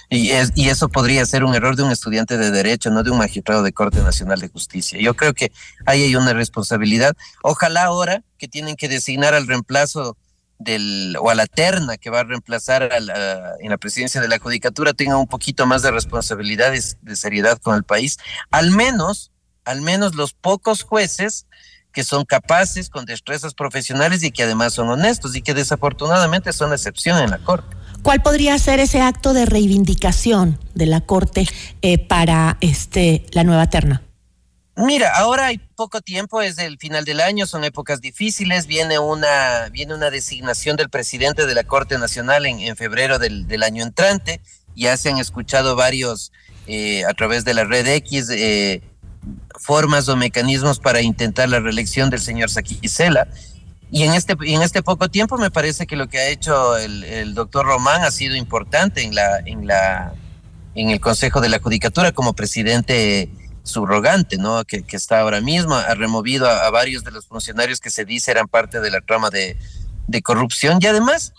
Y, 0.09 0.29
es, 0.29 0.53
y 0.55 0.69
eso 0.69 0.87
podría 0.87 1.25
ser 1.25 1.43
un 1.43 1.53
error 1.53 1.75
de 1.75 1.83
un 1.83 1.91
estudiante 1.91 2.37
de 2.37 2.51
derecho, 2.51 2.89
no 2.89 3.03
de 3.03 3.11
un 3.11 3.17
magistrado 3.17 3.61
de 3.61 3.73
Corte 3.73 4.01
Nacional 4.01 4.39
de 4.39 4.47
Justicia. 4.47 4.97
Yo 5.01 5.13
creo 5.13 5.33
que 5.33 5.51
ahí 5.85 6.03
hay 6.03 6.15
una 6.15 6.31
responsabilidad. 6.31 7.17
Ojalá 7.43 7.83
ahora 7.83 8.23
que 8.37 8.47
tienen 8.47 8.77
que 8.77 8.87
designar 8.87 9.33
al 9.33 9.45
reemplazo 9.45 10.15
del 10.59 11.15
o 11.19 11.29
a 11.29 11.35
la 11.35 11.47
terna 11.47 11.97
que 11.97 12.09
va 12.09 12.19
a 12.19 12.23
reemplazar 12.23 12.83
a 12.83 12.99
la, 12.99 13.53
en 13.59 13.69
la 13.69 13.77
presidencia 13.77 14.21
de 14.21 14.27
la 14.27 14.39
judicatura 14.39 14.93
tenga 14.93 15.17
un 15.17 15.27
poquito 15.27 15.65
más 15.65 15.81
de 15.81 15.91
responsabilidades 15.91 16.97
de 17.01 17.15
seriedad 17.15 17.57
con 17.57 17.75
el 17.75 17.83
país. 17.83 18.17
Al 18.51 18.71
menos, 18.71 19.31
al 19.65 19.81
menos 19.81 20.15
los 20.15 20.33
pocos 20.33 20.83
jueces 20.83 21.47
que 21.91 22.03
son 22.03 22.25
capaces, 22.25 22.89
con 22.89 23.05
destrezas 23.05 23.53
profesionales 23.53 24.21
y 24.23 24.31
que 24.31 24.43
además 24.43 24.73
son 24.73 24.89
honestos 24.89 25.35
y 25.35 25.41
que 25.41 25.53
desafortunadamente 25.53 26.53
son 26.53 26.71
excepción 26.71 27.17
en 27.17 27.31
la 27.31 27.39
Corte. 27.39 27.75
¿Cuál 28.03 28.21
podría 28.21 28.57
ser 28.59 28.79
ese 28.79 29.01
acto 29.01 29.33
de 29.33 29.45
reivindicación 29.45 30.59
de 30.75 30.85
la 30.85 31.01
Corte 31.01 31.47
eh, 31.81 31.97
para 31.97 32.57
este 32.61 33.25
la 33.31 33.43
nueva 33.43 33.69
terna? 33.69 34.03
Mira, 34.81 35.11
ahora 35.13 35.47
hay 35.47 35.57
poco 35.57 35.99
tiempo, 35.99 36.41
es 36.41 36.57
el 36.57 36.77
final 36.77 37.03
del 37.03 37.19
año, 37.19 37.45
son 37.45 37.65
épocas 37.65 37.99
difíciles, 37.99 38.65
viene 38.65 38.97
una, 38.97 39.67
viene 39.73 39.93
una 39.93 40.09
designación 40.09 40.77
del 40.77 40.89
presidente 40.89 41.45
de 41.45 41.53
la 41.53 41.65
Corte 41.65 41.97
Nacional 41.97 42.45
en, 42.45 42.61
en 42.61 42.77
febrero 42.77 43.19
del, 43.19 43.45
del, 43.45 43.63
año 43.63 43.83
entrante, 43.83 44.39
ya 44.77 44.95
se 44.95 45.09
han 45.09 45.17
escuchado 45.17 45.75
varios 45.75 46.31
eh, 46.65 47.03
a 47.03 47.13
través 47.13 47.43
de 47.43 47.55
la 47.55 47.65
red 47.65 47.87
X 47.87 48.29
eh, 48.29 48.81
formas 49.59 50.07
o 50.07 50.15
mecanismos 50.15 50.79
para 50.79 51.01
intentar 51.01 51.49
la 51.49 51.59
reelección 51.59 52.09
del 52.09 52.21
señor 52.21 52.49
Saquicela. 52.49 53.27
Y 53.91 54.03
en 54.03 54.13
este, 54.13 54.37
en 54.45 54.61
este 54.61 54.81
poco 54.81 55.09
tiempo 55.09 55.37
me 55.37 55.51
parece 55.51 55.87
que 55.87 55.97
lo 55.97 56.07
que 56.07 56.19
ha 56.19 56.29
hecho 56.29 56.77
el, 56.77 57.03
el 57.03 57.33
doctor 57.33 57.65
Román 57.65 58.03
ha 58.03 58.11
sido 58.11 58.37
importante 58.37 59.03
en, 59.03 59.13
la, 59.13 59.39
en, 59.39 59.67
la, 59.67 60.13
en 60.73 60.89
el 60.89 61.01
Consejo 61.01 61.41
de 61.41 61.49
la 61.49 61.59
Judicatura 61.59 62.13
como 62.13 62.31
presidente 62.31 63.29
subrogante, 63.69 64.37
¿no? 64.37 64.63
Que, 64.65 64.83
que, 64.83 64.95
está 64.95 65.21
ahora 65.21 65.41
mismo, 65.41 65.75
ha 65.75 65.95
removido 65.95 66.49
a, 66.49 66.69
varios 66.69 67.03
de 67.03 67.11
los 67.11 67.27
funcionarios 67.27 67.79
que 67.79 67.89
se 67.89 68.05
dice 68.05 68.31
eran 68.31 68.47
parte 68.47 68.79
de 68.79 68.91
la 68.91 69.01
trama 69.01 69.29
de, 69.29 69.57
de 70.07 70.21
corrupción 70.21 70.79
y 70.81 70.87
además 70.87 71.33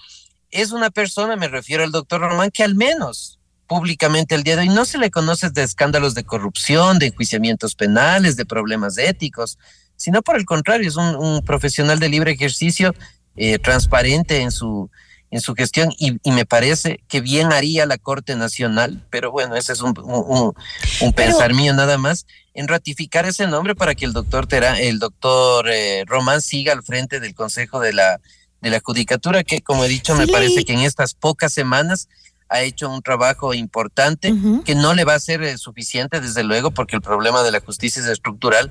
es 0.51 0.73
una 0.73 0.91
persona, 0.91 1.37
me 1.37 1.49
refiero 1.49 1.85
al 1.85 1.93
doctor 1.93 2.21
Román, 2.21 2.51
que 2.51 2.65
al 2.65 2.75
menos 2.75 3.39
públicamente 3.67 4.35
el 4.35 4.43
día 4.43 4.57
de 4.57 4.63
hoy 4.63 4.69
no 4.69 4.85
se 4.85 4.99
le 4.99 5.11
conoce 5.11 5.51
de 5.51 5.63
escándalos 5.63 6.15
de 6.15 6.25
corrupción, 6.25 6.99
de 6.99 7.07
enjuiciamientos 7.07 7.75
penales, 7.75 8.37
de 8.37 8.47
problemas 8.47 8.99
éticos, 8.99 9.59
sino 9.97 10.23
por 10.23 10.37
el 10.37 10.45
contrario, 10.45 10.89
es 10.89 10.97
un, 10.97 11.15
un 11.15 11.45
profesional 11.45 12.01
de 12.01 12.09
libre 12.09 12.33
ejercicio 12.33 12.95
eh, 13.37 13.59
transparente 13.59 14.41
en 14.41 14.51
su, 14.51 14.91
en 15.31 15.41
su 15.41 15.55
gestión 15.55 15.91
y, 15.97 16.19
y, 16.23 16.33
me 16.33 16.45
parece 16.45 17.01
que 17.09 17.21
bien 17.21 17.53
haría 17.53 17.87
la 17.87 17.99
Corte 17.99 18.35
Nacional, 18.35 19.05
pero 19.11 19.31
bueno, 19.31 19.55
ese 19.55 19.73
es 19.73 19.81
un, 19.81 19.95
un, 19.99 20.55
un 21.01 21.13
pensar 21.13 21.49
pero, 21.49 21.55
mío 21.55 21.73
nada 21.73 21.99
más, 21.99 22.27
en 22.55 22.67
ratificar 22.67 23.27
ese 23.27 23.47
nombre 23.47 23.75
para 23.75 23.95
que 23.95 24.05
el 24.05 24.13
doctor 24.13 24.47
Terán, 24.47 24.77
el 24.77 24.99
doctor 24.99 25.69
eh, 25.71 26.05
Román 26.07 26.43
siga 26.43 26.73
al 26.73 26.83
frente 26.83 27.21
del 27.21 27.35
Consejo 27.35 27.79
de 27.79 27.93
la, 27.93 28.21
de 28.61 28.71
la 28.71 28.81
Judicatura, 28.83 29.45
que 29.45 29.61
como 29.61 29.85
he 29.85 29.89
dicho, 29.89 30.15
sí, 30.15 30.19
me 30.19 30.27
parece 30.27 30.65
que 30.65 30.73
en 30.73 30.81
estas 30.81 31.15
pocas 31.15 31.53
semanas 31.53 32.09
ha 32.49 32.63
hecho 32.63 32.91
un 32.91 33.01
trabajo 33.01 33.55
importante 33.55 34.33
uh 34.33 34.37
-huh. 34.37 34.65
que 34.65 34.75
no 34.75 34.95
le 34.95 35.05
va 35.05 35.15
a 35.15 35.21
ser 35.21 35.43
eh, 35.45 35.57
suficiente, 35.57 36.21
desde 36.21 36.43
luego, 36.43 36.73
porque 36.73 36.97
el 36.97 37.03
problema 37.03 37.45
de 37.45 37.53
la 37.53 37.61
justicia 37.61 38.03
es 38.03 38.09
estructural, 38.09 38.69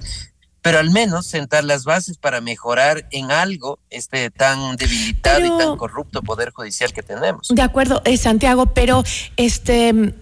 pero 0.61 0.79
al 0.79 0.89
menos 0.89 1.25
sentar 1.27 1.63
las 1.63 1.85
bases 1.85 2.17
para 2.17 2.41
mejorar 2.41 3.07
en 3.11 3.31
algo 3.31 3.79
este 3.89 4.29
tan 4.29 4.75
debilitado 4.75 5.41
pero, 5.41 5.55
y 5.55 5.57
tan 5.57 5.77
corrupto 5.77 6.21
poder 6.21 6.51
judicial 6.51 6.91
que 6.93 7.03
tenemos. 7.03 7.47
De 7.49 7.61
acuerdo, 7.61 8.01
eh, 8.05 8.17
Santiago, 8.17 8.67
pero 8.67 9.03
este 9.37 10.13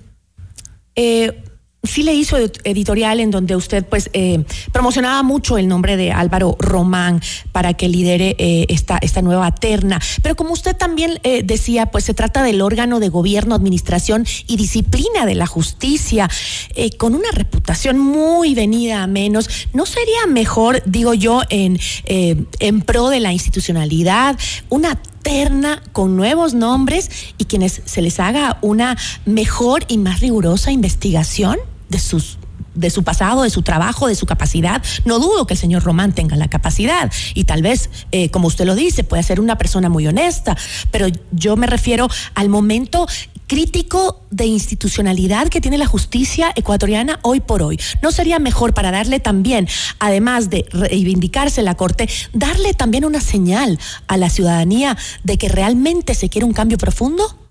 eh, 0.95 1.43
sí 1.87 2.03
le 2.03 2.13
hizo 2.13 2.37
editorial 2.37 3.19
en 3.19 3.31
donde 3.31 3.55
usted 3.55 3.85
pues 3.85 4.09
eh, 4.13 4.43
promocionaba 4.71 5.23
mucho 5.23 5.57
el 5.57 5.67
nombre 5.67 5.97
de 5.97 6.11
Álvaro 6.11 6.55
Román 6.59 7.21
para 7.51 7.73
que 7.73 7.87
lidere 7.87 8.35
eh, 8.37 8.65
esta, 8.69 8.97
esta 9.01 9.21
nueva 9.21 9.53
terna. 9.53 9.99
Pero 10.21 10.35
como 10.35 10.53
usted 10.53 10.75
también 10.75 11.19
eh, 11.23 11.43
decía, 11.43 11.87
pues 11.87 12.03
se 12.03 12.13
trata 12.13 12.43
del 12.43 12.61
órgano 12.61 12.99
de 12.99 13.09
gobierno, 13.09 13.55
administración 13.55 14.25
y 14.47 14.57
disciplina 14.57 15.25
de 15.25 15.35
la 15.35 15.47
justicia, 15.47 16.29
eh, 16.75 16.91
con 16.97 17.15
una 17.15 17.31
reputación 17.31 17.99
muy 17.99 18.55
venida 18.55 19.03
a 19.03 19.07
menos. 19.07 19.49
¿No 19.73 19.85
sería 19.85 20.25
mejor, 20.27 20.81
digo 20.85 21.13
yo, 21.13 21.41
en, 21.49 21.79
en 22.05 22.81
pro 22.81 23.09
de 23.09 23.19
la 23.19 23.33
institucionalidad, 23.33 24.37
una 24.69 24.99
terna 25.21 25.81
con 25.91 26.15
nuevos 26.15 26.53
nombres 26.53 27.09
y 27.37 27.45
quienes 27.45 27.81
se 27.85 28.01
les 28.01 28.19
haga 28.19 28.57
una 28.61 28.97
mejor 29.25 29.83
y 29.87 29.97
más 29.97 30.21
rigurosa 30.21 30.71
investigación 30.71 31.59
de 31.89 31.99
sus 31.99 32.37
de 32.77 32.89
su 32.91 33.03
pasado, 33.03 33.43
de 33.43 33.49
su 33.49 33.63
trabajo, 33.63 34.07
de 34.07 34.15
su 34.15 34.25
capacidad. 34.25 34.81
No 35.03 35.19
dudo 35.19 35.47
que 35.47 35.55
el 35.55 35.59
señor 35.59 35.83
Román 35.83 36.13
tenga 36.13 36.35
la 36.35 36.47
capacidad 36.47 37.11
y 37.33 37.43
tal 37.43 37.61
vez, 37.61 37.89
eh, 38.11 38.29
como 38.29 38.47
usted 38.47 38.65
lo 38.65 38.75
dice, 38.75 39.03
puede 39.03 39.23
ser 39.23 39.41
una 39.41 39.57
persona 39.57 39.89
muy 39.89 40.05
honesta, 40.07 40.55
pero 40.91 41.07
yo 41.31 41.55
me 41.57 41.67
refiero 41.67 42.07
al 42.35 42.49
momento 42.49 43.07
crítico 43.47 44.21
de 44.29 44.45
institucionalidad 44.45 45.47
que 45.47 45.61
tiene 45.61 45.77
la 45.77 45.85
justicia 45.87 46.51
ecuatoriana 46.55 47.19
hoy 47.23 47.39
por 47.39 47.63
hoy. 47.63 47.79
¿No 48.01 48.11
sería 48.11 48.39
mejor 48.39 48.73
para 48.73 48.91
darle 48.91 49.19
también, 49.19 49.67
además 49.99 50.49
de 50.49 50.65
reivindicarse 50.71 51.63
la 51.63 51.75
Corte, 51.75 52.09
darle 52.33 52.73
también 52.73 53.05
una 53.05 53.21
señal 53.21 53.79
a 54.07 54.17
la 54.17 54.29
ciudadanía 54.29 54.97
de 55.23 55.37
que 55.37 55.49
realmente 55.49 56.13
se 56.13 56.29
quiere 56.29 56.45
un 56.45 56.53
cambio 56.53 56.77
profundo? 56.77 57.46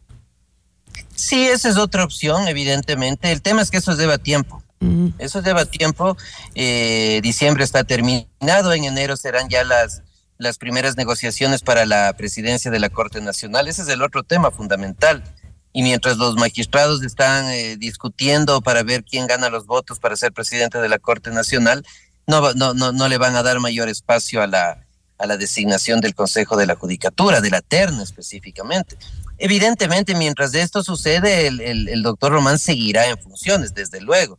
Sí, 1.17 1.47
esa 1.47 1.69
es 1.71 1.77
otra 1.77 2.05
opción, 2.05 2.47
evidentemente. 2.47 3.33
El 3.33 3.43
tema 3.43 3.63
es 3.63 3.71
que 3.71 3.79
eso 3.79 3.95
lleva 3.95 4.19
tiempo. 4.19 4.63
Mm. 4.81 5.09
Eso 5.19 5.43
lleva 5.43 5.65
tiempo. 5.65 6.17
Eh, 6.55 7.21
diciembre 7.23 7.65
está 7.65 7.85
terminado, 7.85 8.73
en 8.73 8.85
enero 8.85 9.17
serán 9.17 9.49
ya 9.49 9.65
las, 9.65 10.03
las 10.39 10.59
primeras 10.59 10.97
negociaciones 10.97 11.63
para 11.63 11.87
la 11.87 12.13
presidencia 12.13 12.71
de 12.71 12.79
la 12.79 12.91
Corte 12.91 13.21
Nacional. 13.21 13.67
Ese 13.67 13.83
es 13.83 13.89
el 13.89 14.03
otro 14.03 14.23
tema 14.23 14.51
fundamental. 14.51 15.25
Y 15.73 15.83
mientras 15.83 16.17
los 16.19 16.37
magistrados 16.37 17.03
están 17.03 17.47
eh, 17.47 17.77
discutiendo 17.77 18.61
para 18.61 18.83
ver 18.83 19.05
quién 19.05 19.27
gana 19.27 19.51
los 19.51 19.67
votos 19.67 19.99
para 19.99 20.17
ser 20.17 20.33
presidente 20.33 20.79
de 20.79 20.89
la 20.89 20.99
Corte 20.99 21.31
Nacional, 21.31 21.85
no, 22.27 22.53
no, 22.55 22.75
no, 22.75 22.93
no 22.93 23.09
le 23.09 23.19
van 23.19 23.37
a 23.37 23.43
dar 23.43 23.61
mayor 23.61 23.89
espacio 23.89 24.43
a 24.43 24.47
la, 24.47 24.87
a 25.19 25.27
la 25.27 25.37
designación 25.37 26.01
del 26.01 26.15
Consejo 26.15 26.57
de 26.57 26.67
la 26.67 26.77
Judicatura, 26.77 27.41
de 27.41 27.51
la 27.51 27.61
terna 27.61 28.03
específicamente. 28.03 28.97
Evidentemente, 29.38 30.14
mientras 30.14 30.55
esto 30.55 30.83
sucede, 30.83 31.46
el, 31.46 32.03
doctor 32.03 32.33
Román 32.33 32.59
seguirá 32.59 33.07
en 33.07 33.18
funciones, 33.18 33.75
desde 33.75 34.01
luego. 34.01 34.38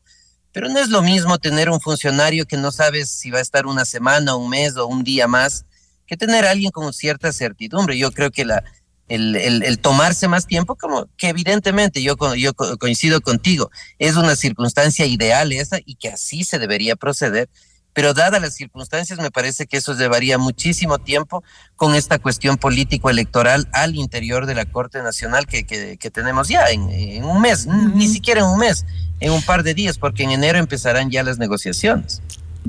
Pero 0.52 0.70
no 0.70 0.80
es 0.80 0.90
lo 0.90 1.04
mismo 1.04 1.38
tener 1.38 1.70
un 1.70 1.80
funcionario 1.80 2.46
que 2.46 2.58
no 2.58 2.72
sabes 2.72 3.10
si 3.10 3.30
va 3.30 3.40
a 3.40 3.44
estar 3.44 3.68
una 3.68 3.86
semana, 3.86 4.36
un 4.36 4.50
mes 4.50 4.76
o 4.76 4.88
un 4.88 5.04
día 5.04 5.28
más, 5.28 5.66
que 6.08 6.18
tener 6.18 6.46
alguien 6.46 6.72
con 6.72 6.94
cierta 6.94 7.32
certidumbre. 7.32 7.98
Yo 7.98 8.12
creo 8.12 8.32
que 8.32 8.46
el, 9.08 9.80
tomarse 9.82 10.28
más 10.28 10.48
tiempo, 10.48 10.76
como 10.76 11.08
que 11.16 11.30
evidentemente 11.30 12.02
yo, 12.02 12.16
yo 12.36 12.54
coincido 12.54 13.22
contigo, 13.22 13.70
es 14.00 14.16
una 14.16 14.36
circunstancia 14.36 15.06
ideal 15.06 15.52
esa 15.52 15.78
y 15.86 15.96
que 15.96 16.10
así 16.10 16.44
se 16.44 16.58
debería 16.58 16.96
proceder, 16.96 17.50
pero 17.98 18.14
dadas 18.14 18.40
las 18.40 18.54
circunstancias 18.54 19.18
me 19.18 19.32
parece 19.32 19.66
que 19.66 19.78
eso 19.78 19.96
llevaría 19.96 20.38
muchísimo 20.38 21.00
tiempo 21.00 21.44
con 21.76 21.96
esta 21.96 22.20
cuestión 22.20 22.58
político-electoral 22.58 23.68
al 23.74 23.96
interior 23.96 24.46
de 24.46 24.54
la 24.54 24.66
Corte 24.66 25.02
Nacional 25.02 25.48
que, 25.48 25.66
que, 25.66 25.98
que 25.98 26.12
tenemos 26.12 26.48
ya 26.48 26.70
en, 26.70 26.92
en 26.92 27.24
un 27.24 27.42
mes, 27.42 27.66
ni 27.66 28.08
siquiera 28.08 28.42
en 28.42 28.46
un 28.46 28.60
mes, 28.60 28.86
en 29.20 29.32
un 29.32 29.42
par 29.42 29.64
de 29.64 29.74
días, 29.74 29.98
porque 29.98 30.22
en 30.22 30.30
enero 30.30 30.60
empezarán 30.60 31.10
ya 31.10 31.24
las 31.24 31.40
negociaciones. 31.40 32.22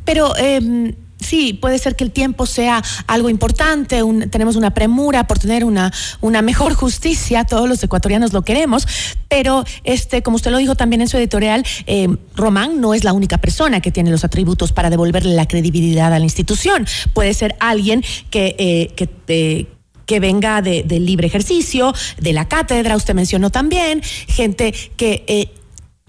Pero 0.07 0.35
eh, 0.39 0.95
sí, 1.21 1.53
puede 1.53 1.79
ser 1.79 1.97
que 1.97 2.05
el 2.05 2.11
tiempo 2.11 2.47
sea 2.47 2.83
algo 3.07 3.29
importante, 3.29 4.03
tenemos 4.31 4.57
una 4.57 4.75
premura 4.75 5.27
por 5.27 5.39
tener 5.39 5.65
una, 5.65 5.93
una 6.21 6.43
mejor 6.43 6.75
justicia, 6.79 7.45
todos 7.45 7.69
los 7.69 7.83
ecuatorianos 7.83 8.33
lo 8.33 8.43
queremos, 8.43 8.87
pero 9.29 9.65
este, 9.85 10.23
como 10.23 10.37
usted 10.37 10.51
lo 10.51 10.59
dijo 10.59 10.75
también 10.75 11.03
en 11.03 11.09
su 11.09 11.17
editorial, 11.17 11.65
eh, 11.87 12.09
Román 12.35 12.81
no 12.81 12.95
es 12.95 13.05
la 13.05 13.13
única 13.13 13.39
persona 13.39 13.81
que 13.81 13.91
tiene 13.91 14.11
los 14.11 14.25
atributos 14.25 14.73
para 14.73 14.91
devolverle 14.91 15.35
la 15.35 15.47
credibilidad 15.47 16.13
a 16.13 16.19
la 16.19 16.25
institución. 16.25 16.87
Puede 17.13 17.35
ser 17.35 17.57
alguien 17.61 18.03
que, 18.31 18.57
eh, 18.59 19.07
eh, 19.29 19.67
que 20.07 20.21
venga 20.21 20.63
de, 20.63 20.85
libre 21.01 21.27
ejercicio, 21.27 21.93
de 22.19 22.33
la 22.33 22.49
cátedra, 22.49 22.97
usted 22.97 23.15
mencionó 23.15 23.51
también, 23.51 24.01
gente 24.03 24.73
que 24.97 25.51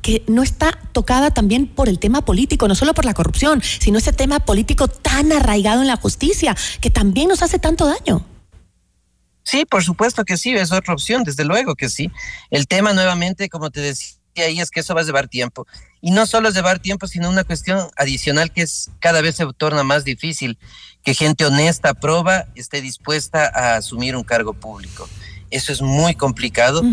que 0.01 0.23
no 0.27 0.43
está 0.43 0.71
tocada 0.91 1.31
también 1.31 1.67
por 1.67 1.89
el 1.89 1.99
tema 1.99 2.23
político, 2.25 2.67
no 2.67 2.75
solo 2.75 2.93
por 2.93 3.05
la 3.05 3.13
corrupción, 3.13 3.61
sino 3.61 3.97
ese 3.97 4.13
tema 4.13 4.39
político 4.39 4.87
tan 4.87 5.31
arraigado 5.31 5.81
en 5.81 5.87
la 5.87 5.97
justicia, 5.97 6.55
que 6.81 6.89
también 6.89 7.27
nos 7.27 7.41
hace 7.41 7.59
tanto 7.59 7.85
daño. 7.85 8.25
Sí, 9.43 9.65
por 9.65 9.83
supuesto 9.83 10.25
que 10.25 10.37
sí, 10.37 10.53
es 10.55 10.71
otra 10.71 10.93
opción, 10.93 11.23
desde 11.23 11.43
luego 11.43 11.75
que 11.75 11.89
sí. 11.89 12.11
El 12.51 12.67
tema 12.67 12.93
nuevamente, 12.93 13.49
como 13.49 13.71
te 13.71 13.81
decía 13.81 14.19
ahí, 14.37 14.59
es 14.59 14.69
que 14.69 14.81
eso 14.81 14.93
va 14.93 15.01
a 15.01 15.03
llevar 15.03 15.27
tiempo. 15.27 15.65
Y 16.01 16.11
no 16.11 16.25
solo 16.25 16.49
es 16.49 16.55
llevar 16.55 16.79
tiempo, 16.79 17.07
sino 17.07 17.29
una 17.29 17.43
cuestión 17.43 17.89
adicional 17.97 18.51
que 18.51 18.61
es 18.61 18.91
cada 18.99 19.21
vez 19.21 19.35
se 19.35 19.45
torna 19.57 19.83
más 19.83 20.03
difícil, 20.05 20.57
que 21.03 21.13
gente 21.13 21.45
honesta, 21.45 21.93
proba, 21.93 22.45
esté 22.55 22.81
dispuesta 22.81 23.51
a 23.53 23.77
asumir 23.77 24.15
un 24.15 24.23
cargo 24.23 24.53
público. 24.53 25.09
Eso 25.51 25.71
es 25.71 25.81
muy 25.81 26.15
complicado 26.15 26.83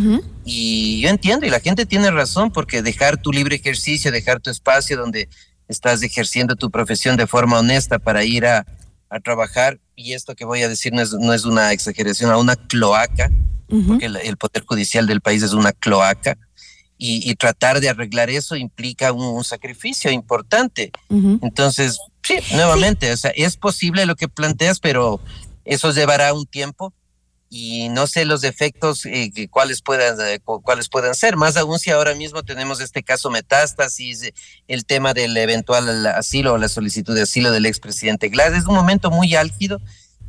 y 0.44 1.00
yo 1.00 1.08
entiendo 1.08 1.46
y 1.46 1.50
la 1.50 1.60
gente 1.60 1.86
tiene 1.86 2.10
razón 2.10 2.50
porque 2.50 2.82
dejar 2.82 3.16
tu 3.20 3.32
libre 3.32 3.56
ejercicio, 3.56 4.10
dejar 4.10 4.40
tu 4.40 4.50
espacio 4.50 4.96
donde 4.96 5.28
estás 5.68 6.02
ejerciendo 6.02 6.56
tu 6.56 6.70
profesión 6.70 7.16
de 7.16 7.26
forma 7.26 7.58
honesta 7.58 7.98
para 7.98 8.24
ir 8.24 8.46
a, 8.46 8.66
a 9.08 9.20
trabajar, 9.20 9.78
y 9.94 10.12
esto 10.12 10.34
que 10.34 10.44
voy 10.44 10.62
a 10.62 10.68
decir 10.68 10.92
no 10.92 11.02
es, 11.02 11.12
no 11.12 11.32
es 11.32 11.44
una 11.44 11.72
exageración, 11.72 12.30
a 12.30 12.38
una 12.38 12.56
cloaca, 12.56 13.30
porque 13.88 14.06
el, 14.06 14.16
el, 14.16 14.36
Poder 14.36 14.64
Judicial 14.64 15.06
del 15.06 15.20
país 15.20 15.42
es 15.42 15.52
una 15.52 15.72
cloaca, 15.72 16.38
y, 16.98 17.30
y 17.30 17.34
tratar 17.34 17.80
de 17.80 17.88
arreglar 17.88 18.30
eso 18.30 18.56
implica 18.56 19.12
un, 19.12 19.24
un 19.24 19.44
sacrificio 19.44 20.10
importante. 20.10 20.92
Entonces, 21.10 21.98
sí, 22.22 22.36
nuevamente, 22.52 23.06
sí. 23.08 23.12
O 23.12 23.16
sea, 23.16 23.32
es 23.36 23.56
posible 23.56 24.06
lo 24.06 24.16
que 24.16 24.28
planteas, 24.28 24.80
pero 24.80 25.20
eso 25.64 25.92
llevará 25.92 26.32
un 26.32 26.46
tiempo 26.46 26.94
y 27.48 27.88
no 27.90 28.06
sé 28.06 28.24
los 28.24 28.40
defectos 28.40 29.06
eh, 29.06 29.30
cuáles 29.50 29.82
puedan 29.82 30.16
eh, 30.20 30.40
cuáles 30.40 30.88
puedan 30.88 31.14
ser. 31.14 31.36
Más 31.36 31.56
aún 31.56 31.78
si 31.78 31.90
ahora 31.90 32.14
mismo 32.14 32.42
tenemos 32.42 32.80
este 32.80 33.02
caso 33.02 33.30
metástasis 33.30 34.32
el 34.68 34.84
tema 34.84 35.14
del 35.14 35.36
eventual 35.36 36.06
asilo 36.06 36.54
o 36.54 36.58
la 36.58 36.68
solicitud 36.68 37.14
de 37.14 37.22
asilo 37.22 37.50
del 37.50 37.66
expresidente 37.66 38.28
Glass. 38.28 38.54
Es 38.54 38.66
un 38.66 38.74
momento 38.74 39.10
muy 39.10 39.34
álgido 39.34 39.80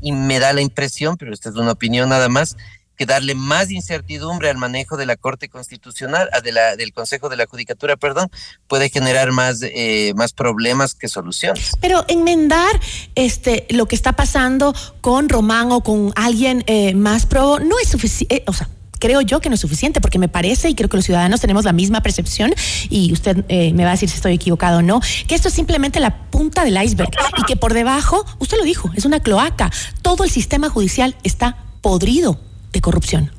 y 0.02 0.12
me 0.12 0.40
da 0.40 0.54
la 0.54 0.62
impresión 0.62 1.18
pero 1.18 1.34
esta 1.34 1.50
es 1.50 1.56
una 1.56 1.72
opinión 1.72 2.10
nada 2.10 2.30
más 2.30 2.56
que 2.98 3.06
darle 3.06 3.36
más 3.36 3.72
incertidumbre 3.72 4.50
al 4.50 4.58
manejo 4.58 4.98
de 4.98 5.06
la 5.06 5.16
Corte 5.16 5.50
Constitucional, 5.50 6.30
de 6.44 6.52
la, 6.52 6.76
del 6.76 6.94
Consejo 6.94 7.30
de 7.30 7.38
la 7.38 7.46
Judicatura, 7.46 7.96
perdón, 7.96 8.30
puede 8.68 8.90
generar 8.90 9.32
más, 9.32 9.62
eh, 9.62 10.14
más 10.16 10.34
problemas 10.34 10.96
que 10.96 11.08
soluciones. 11.08 11.72
Pero 11.80 12.04
enmendar 12.08 12.80
este, 13.16 13.66
lo 13.70 13.86
que 13.86 13.96
está 13.96 14.14
pasando 14.14 14.74
con 15.02 15.30
Román 15.30 15.72
o 15.72 15.82
con 15.82 16.12
alguien 16.16 16.64
eh, 16.68 16.94
más 16.96 17.26
pro 17.26 17.60
no 17.60 17.80
es 17.80 17.90
suficiente, 17.90 18.38
eh, 18.38 18.44
o 18.48 18.54
sea, 18.54 18.68
creo 19.00 19.22
yo 19.22 19.40
que 19.40 19.50
no 19.50 19.56
es 19.56 19.62
suficiente 19.62 20.02
porque 20.02 20.20
me 20.20 20.28
parece 20.28 20.70
y 20.70 20.76
creo 20.76 20.90
que 20.90 20.98
los 20.98 21.06
ciudadanos 21.06 21.40
tenemos 21.42 21.66
la 21.66 21.74
misma 21.74 22.02
percepción 22.02 22.54
y 22.90 23.14
usted 23.14 23.46
eh, 23.48 23.74
me 23.74 23.84
va 23.84 23.90
a 23.90 23.94
decir 23.94 24.10
si 24.10 24.16
estoy 24.16 24.34
equivocado 24.34 24.80
o 24.80 24.82
no, 24.82 25.02
que 25.28 25.36
esto 25.36 25.48
es 25.50 25.54
simplemente 25.54 26.00
la 26.00 26.30
punta 26.30 26.64
del 26.64 26.82
iceberg 26.82 27.12
y 27.38 27.44
que 27.44 27.56
por 27.56 27.74
debajo, 27.74 28.26
usted 28.40 28.58
lo 28.58 28.64
dijo, 28.64 28.90
es 28.96 29.06
una 29.06 29.20
cloaca, 29.20 29.72
todo 30.02 30.24
el 30.24 30.30
sistema 30.30 30.70
judicial 30.70 31.16
está 31.24 31.58
podrido 31.82 32.40
de 32.78 32.82
corrupción. 32.82 33.32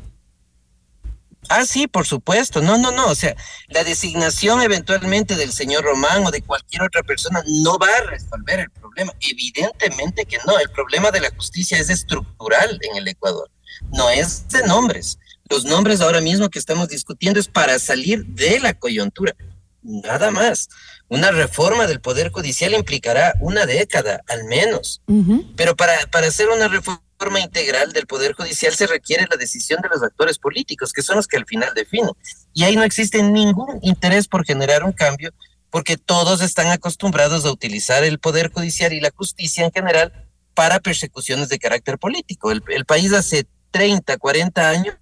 Ah, 1.49 1.65
sí, 1.65 1.87
por 1.87 2.07
supuesto. 2.07 2.61
No, 2.61 2.77
no, 2.77 2.91
no. 2.91 3.07
O 3.09 3.15
sea, 3.15 3.35
la 3.69 3.85
designación 3.85 4.61
eventualmente 4.61 5.35
del 5.35 5.53
señor 5.53 5.85
Román 5.85 6.27
o 6.27 6.31
de 6.31 6.43
cualquier 6.43 6.83
otra 6.83 7.03
persona 7.03 7.43
no 7.47 7.79
va 7.79 7.87
a 7.87 8.03
resolver 8.03 8.61
el 8.61 8.71
problema. 8.71 9.13
Evidentemente 9.21 10.27
que 10.27 10.39
no. 10.47 10.59
El 10.59 10.71
problema 10.71 11.11
de 11.11 11.21
la 11.21 11.31
justicia 11.31 11.79
es 11.79 11.89
estructural 11.89 12.79
en 12.83 12.97
el 12.97 13.09
Ecuador. 13.09 13.51
No 13.93 14.11
es 14.11 14.49
de 14.49 14.63
nombres. 14.67 15.19
Los 15.49 15.65
nombres 15.65 16.01
ahora 16.03 16.21
mismo 16.21 16.51
que 16.51 16.59
estamos 16.59 16.89
discutiendo 16.89 17.41
es 17.41 17.49
para 17.49 17.79
salir 17.79 18.27
de 18.27 18.61
la 18.61 18.75
coyuntura. 18.75 19.35
Nada 19.83 20.31
más. 20.31 20.69
Una 21.09 21.31
reforma 21.31 21.87
del 21.87 22.03
Poder 22.03 22.31
Judicial 22.31 22.75
implicará 22.75 23.35
una 23.41 23.65
década, 23.65 24.23
al 24.29 24.45
menos. 24.45 25.01
Uh 25.07 25.23
-huh. 25.23 25.53
Pero 25.57 25.75
para, 25.75 25.95
para 26.11 26.27
hacer 26.27 26.49
una 26.51 26.69
reforma 26.69 27.08
forma 27.19 27.41
integral 27.41 27.93
del 27.93 28.07
Poder 28.07 28.35
Judicial 28.35 28.75
se 28.75 28.87
requiere 28.87 29.27
la 29.31 29.37
decisión 29.37 29.81
de 29.83 29.89
los 29.89 30.03
actores 30.03 30.39
políticos, 30.39 30.93
que 30.93 31.03
son 31.03 31.17
los 31.17 31.27
que 31.27 31.37
al 31.37 31.47
final 31.47 31.73
definen. 31.75 32.11
Y 32.55 32.65
ahí 32.65 32.77
no 32.77 32.85
existe 32.85 33.23
ningún 33.23 33.79
interés 33.83 34.29
por 34.29 34.45
generar 34.45 34.85
un 34.85 34.93
cambio, 34.93 35.33
porque 35.71 35.97
todos 35.97 36.41
están 36.41 36.69
acostumbrados 36.69 37.45
a 37.45 37.51
utilizar 37.51 38.05
el 38.05 38.19
Poder 38.19 38.51
Judicial 38.53 38.93
y 38.93 39.01
la 39.01 39.11
justicia 39.15 39.65
en 39.65 39.73
general 39.73 40.29
para 40.55 40.81
persecuciones 40.81 41.49
de 41.49 41.59
carácter 41.59 41.99
político. 41.99 42.51
El, 42.51 42.63
el 42.69 42.85
país 42.85 43.13
hace 43.13 43.47
30, 43.71 44.17
40 44.17 44.69
años, 44.69 44.97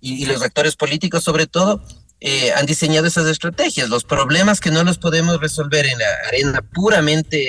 y, 0.00 0.22
y 0.22 0.26
los 0.26 0.42
actores 0.42 0.76
políticos 0.76 1.24
sobre 1.24 1.46
todo, 1.46 1.82
eh, 2.20 2.52
han 2.52 2.66
diseñado 2.66 3.06
esas 3.06 3.26
estrategias. 3.26 3.88
Los 3.88 4.02
problemas 4.02 4.60
que 4.60 4.72
no 4.72 4.82
los 4.82 4.98
podemos 4.98 5.40
resolver 5.40 5.86
en 5.86 5.98
la 5.98 6.06
arena 6.26 6.62
puramente 6.62 7.48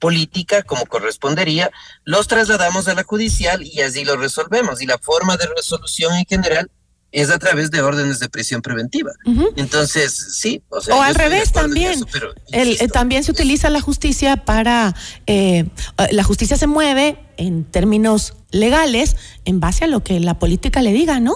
política 0.00 0.62
como 0.64 0.86
correspondería, 0.86 1.70
los 2.04 2.26
trasladamos 2.26 2.88
a 2.88 2.94
la 2.94 3.04
judicial 3.04 3.62
y 3.62 3.82
así 3.82 4.04
lo 4.04 4.16
resolvemos. 4.16 4.82
Y 4.82 4.86
la 4.86 4.98
forma 4.98 5.36
de 5.36 5.46
resolución 5.56 6.14
en 6.16 6.24
general 6.24 6.70
es 7.12 7.30
a 7.30 7.38
través 7.38 7.70
de 7.70 7.82
órdenes 7.82 8.18
de 8.20 8.28
prisión 8.28 8.62
preventiva. 8.62 9.12
Uh 9.26 9.32
-huh. 9.32 9.52
Entonces, 9.56 10.36
sí. 10.38 10.62
O, 10.68 10.80
sea, 10.80 10.94
o 10.96 11.02
al 11.02 11.14
revés 11.14 11.52
también. 11.52 11.92
Eso, 11.92 12.06
pero, 12.12 12.32
El, 12.52 12.80
eh, 12.80 12.88
también 12.88 13.24
se 13.24 13.32
utiliza 13.32 13.68
la 13.70 13.80
justicia 13.80 14.44
para... 14.44 14.94
Eh, 15.26 15.66
la 16.12 16.24
justicia 16.24 16.56
se 16.56 16.66
mueve 16.66 17.18
en 17.36 17.64
términos 17.64 18.34
legales 18.50 19.16
en 19.44 19.60
base 19.60 19.84
a 19.84 19.86
lo 19.86 20.02
que 20.02 20.20
la 20.20 20.38
política 20.38 20.82
le 20.82 20.92
diga, 20.92 21.20
¿no? 21.20 21.34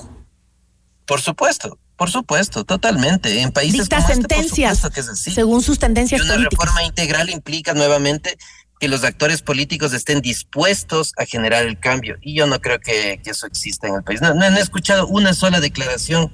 Por 1.06 1.20
supuesto, 1.20 1.78
por 1.96 2.10
supuesto, 2.10 2.64
totalmente. 2.64 3.40
En 3.40 3.52
países 3.52 3.82
Dicta 3.82 3.96
como 3.96 4.08
sentencias 4.08 4.72
este, 4.72 4.88
por 4.88 4.90
supuesto 4.90 4.90
que 4.90 5.00
es 5.00 5.08
así. 5.08 5.30
según 5.30 5.62
sus 5.62 5.78
tendencias 5.78 6.20
y 6.20 6.24
una 6.24 6.34
políticas. 6.34 6.58
reforma 6.66 6.84
integral 6.84 7.30
implica 7.30 7.74
nuevamente 7.74 8.36
que 8.80 8.88
los 8.88 9.04
actores 9.04 9.42
políticos 9.42 9.92
estén 9.92 10.20
dispuestos 10.20 11.12
a 11.16 11.24
generar 11.24 11.64
el 11.64 11.78
cambio. 11.78 12.16
Y 12.20 12.34
yo 12.34 12.46
no 12.46 12.60
creo 12.60 12.80
que, 12.80 13.20
que 13.22 13.30
eso 13.30 13.46
exista 13.46 13.86
en 13.86 13.94
el 13.94 14.02
país. 14.02 14.20
No, 14.20 14.34
no, 14.34 14.50
no, 14.50 14.56
he 14.56 14.60
escuchado 14.60 15.06
una 15.06 15.32
sola 15.32 15.60
declaración 15.60 16.30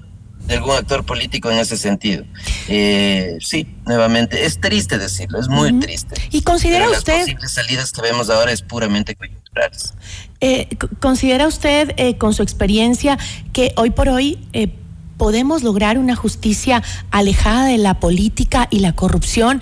de 0.47 0.55
algún 0.55 0.75
actor 0.75 1.05
político 1.05 1.51
en 1.51 1.59
ese 1.59 1.77
sentido. 1.77 2.25
Eh, 2.67 3.37
sí, 3.41 3.69
nuevamente, 3.87 4.47
es 4.47 4.59
triste 4.59 4.99
decirlo, 4.99 5.39
es 5.39 5.49
muy 5.49 5.71
uh 5.71 5.75
-huh. 5.77 5.81
triste. 5.83 6.15
¿Y 6.31 6.41
considera 6.43 6.87
Pero 6.87 6.99
usted... 6.99 7.13
Las 7.13 7.21
posibles 7.27 7.53
salidas 7.53 7.93
que 7.93 8.01
vemos 8.01 8.31
ahora 8.31 8.51
es 8.51 8.63
puramente 8.63 9.15
coyunturales. 9.15 9.93
Eh, 10.41 10.67
¿Considera 10.99 11.47
usted, 11.47 11.93
eh, 11.99 12.17
con 12.17 12.33
su 12.33 12.43
experiencia, 12.43 13.19
que 13.53 13.75
hoy 13.77 13.91
por 13.91 14.09
hoy 14.09 14.39
eh, 14.55 14.75
podemos 15.21 15.63
lograr 15.63 15.99
una 15.99 16.17
justicia 16.17 16.83
alejada 17.11 17.67
de 17.67 17.77
la 17.77 18.01
política 18.01 18.69
y 18.71 18.79
la 18.79 18.95
corrupción 18.95 19.61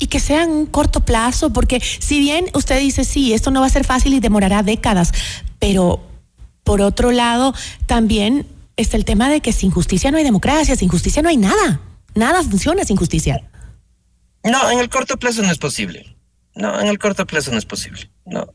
y 0.00 0.08
que 0.08 0.18
sea 0.18 0.42
en 0.42 0.50
un 0.50 0.66
corto 0.66 1.04
plazo, 1.04 1.52
porque 1.52 1.80
si 1.80 2.18
bien 2.18 2.46
usted 2.54 2.80
dice, 2.80 3.04
sí, 3.04 3.32
esto 3.32 3.52
no 3.52 3.60
va 3.60 3.66
a 3.66 3.70
ser 3.70 3.84
fácil 3.84 4.14
y 4.14 4.18
demorará 4.18 4.64
décadas, 4.64 5.12
pero 5.60 6.04
por 6.64 6.80
otro 6.80 7.12
lado, 7.12 7.54
también 7.86 8.48
está 8.76 8.96
el 8.96 9.04
tema 9.04 9.30
de 9.30 9.40
que 9.40 9.52
sin 9.52 9.70
justicia 9.70 10.10
no 10.10 10.18
hay 10.18 10.24
democracia, 10.24 10.74
sin 10.74 10.88
justicia 10.88 11.22
no 11.22 11.28
hay 11.28 11.36
nada, 11.36 11.80
nada 12.16 12.42
funciona 12.42 12.84
sin 12.84 12.96
justicia. 12.96 13.48
No, 14.42 14.72
en 14.72 14.80
el 14.80 14.88
corto 14.88 15.16
plazo 15.18 15.40
no 15.42 15.52
es 15.52 15.58
posible. 15.58 16.16
No, 16.56 16.80
en 16.80 16.88
el 16.88 16.98
corto 16.98 17.28
plazo 17.28 17.52
no 17.52 17.58
es 17.58 17.64
posible. 17.64 18.10
No. 18.24 18.48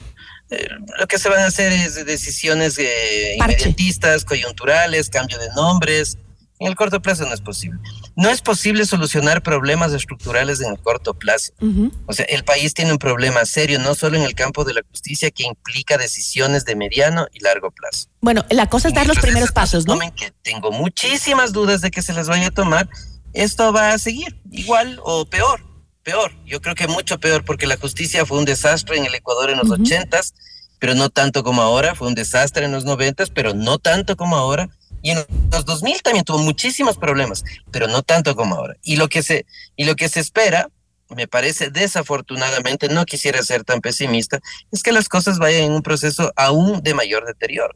Eh, 0.49 0.67
lo 0.99 1.07
que 1.07 1.17
se 1.17 1.29
van 1.29 1.39
a 1.39 1.45
hacer 1.45 1.71
es 1.71 2.05
decisiones 2.05 2.77
eh, 2.77 3.37
inmediatistas, 3.37 4.25
coyunturales, 4.25 5.09
cambio 5.09 5.37
de 5.39 5.47
nombres, 5.55 6.17
en 6.62 6.67
el 6.67 6.76
corto 6.76 7.02
plazo 7.02 7.26
no 7.26 7.34
es 7.34 7.41
posible. 7.41 7.80
No 8.15 8.30
es 8.30 8.41
posible 8.41 8.86
solucionar 8.86 9.41
problemas 9.41 9.93
estructurales 9.93 10.62
en 10.62 10.71
el 10.71 10.80
corto 10.80 11.15
plazo. 11.15 11.54
Uh 11.60 11.65
-huh. 11.65 11.91
O 12.06 12.13
sea, 12.13 12.24
el 12.26 12.43
país 12.43 12.76
tiene 12.76 12.91
un 12.91 13.00
problema 13.00 13.43
serio, 13.45 13.80
no 13.80 13.95
solo 13.95 14.15
en 14.15 14.21
el 14.21 14.36
campo 14.36 14.63
de 14.63 14.76
la 14.76 14.82
justicia, 14.88 15.32
que 15.32 15.43
implica 15.43 15.97
decisiones 15.97 16.63
de 16.63 16.76
mediano 16.76 17.26
y 17.34 17.39
largo 17.39 17.71
plazo. 17.71 18.10
Bueno, 18.21 18.45
la 18.52 18.69
cosa 18.69 18.89
es 18.89 18.93
dar 18.93 19.08
los 19.08 19.17
primeros 19.17 19.52
pasos, 19.52 19.88
¿no? 19.88 19.97
Que 20.15 20.34
tengo 20.43 20.71
muchísimas 20.71 21.52
dudas 21.52 21.82
de 21.82 21.89
que 21.89 22.04
se 22.04 22.13
las 22.13 22.28
vaya 22.28 22.47
a 22.47 22.52
tomar. 22.52 22.88
Esto 23.34 23.74
va 23.74 23.93
a 23.93 23.97
seguir 23.97 24.39
igual 24.52 25.00
o 25.04 25.26
peor. 25.26 25.65
peor, 26.04 26.32
yo 26.45 26.62
creo 26.62 26.76
que 26.76 26.88
mucho 26.88 27.19
peor, 27.19 27.43
porque 27.43 27.65
la 27.67 27.78
justicia 27.78 28.26
fue 28.26 28.38
un 28.38 28.45
desastre 28.45 28.97
en 28.97 29.06
el 29.06 29.13
Ecuador 29.15 29.50
en 29.50 29.58
los 29.58 29.69
ochentas, 29.69 30.34
pero 30.80 30.95
no 30.95 31.10
tanto 31.10 31.43
como 31.43 31.62
ahora, 31.62 31.93
fue 31.93 32.08
un 32.08 32.15
desastre 32.15 32.65
en 32.65 32.71
los 32.71 32.86
noventas, 32.86 33.30
pero 33.30 33.54
no 33.54 33.78
tanto 33.78 34.15
como 34.15 34.36
ahora. 34.36 34.69
Y 35.01 35.11
en 35.11 35.25
los 35.51 35.65
2000 35.65 36.01
también 36.01 36.25
tuvo 36.25 36.39
muchísimos 36.39 36.97
problemas, 36.97 37.43
pero 37.71 37.87
no 37.87 38.03
tanto 38.03 38.35
como 38.35 38.55
ahora. 38.55 38.75
Y 38.83 38.95
lo 38.95 39.07
que 39.09 39.23
se, 39.23 39.45
y 39.75 39.85
lo 39.85 39.95
que 39.95 40.09
se 40.09 40.19
espera, 40.19 40.69
me 41.09 41.27
parece 41.27 41.69
desafortunadamente, 41.69 42.87
no 42.87 43.05
quisiera 43.05 43.41
ser 43.43 43.63
tan 43.63 43.81
pesimista, 43.81 44.39
es 44.71 44.83
que 44.83 44.91
las 44.91 45.09
cosas 45.09 45.39
vayan 45.39 45.63
en 45.63 45.71
un 45.73 45.81
proceso 45.81 46.31
aún 46.35 46.81
de 46.83 46.93
mayor 46.93 47.25
deterioro. 47.25 47.75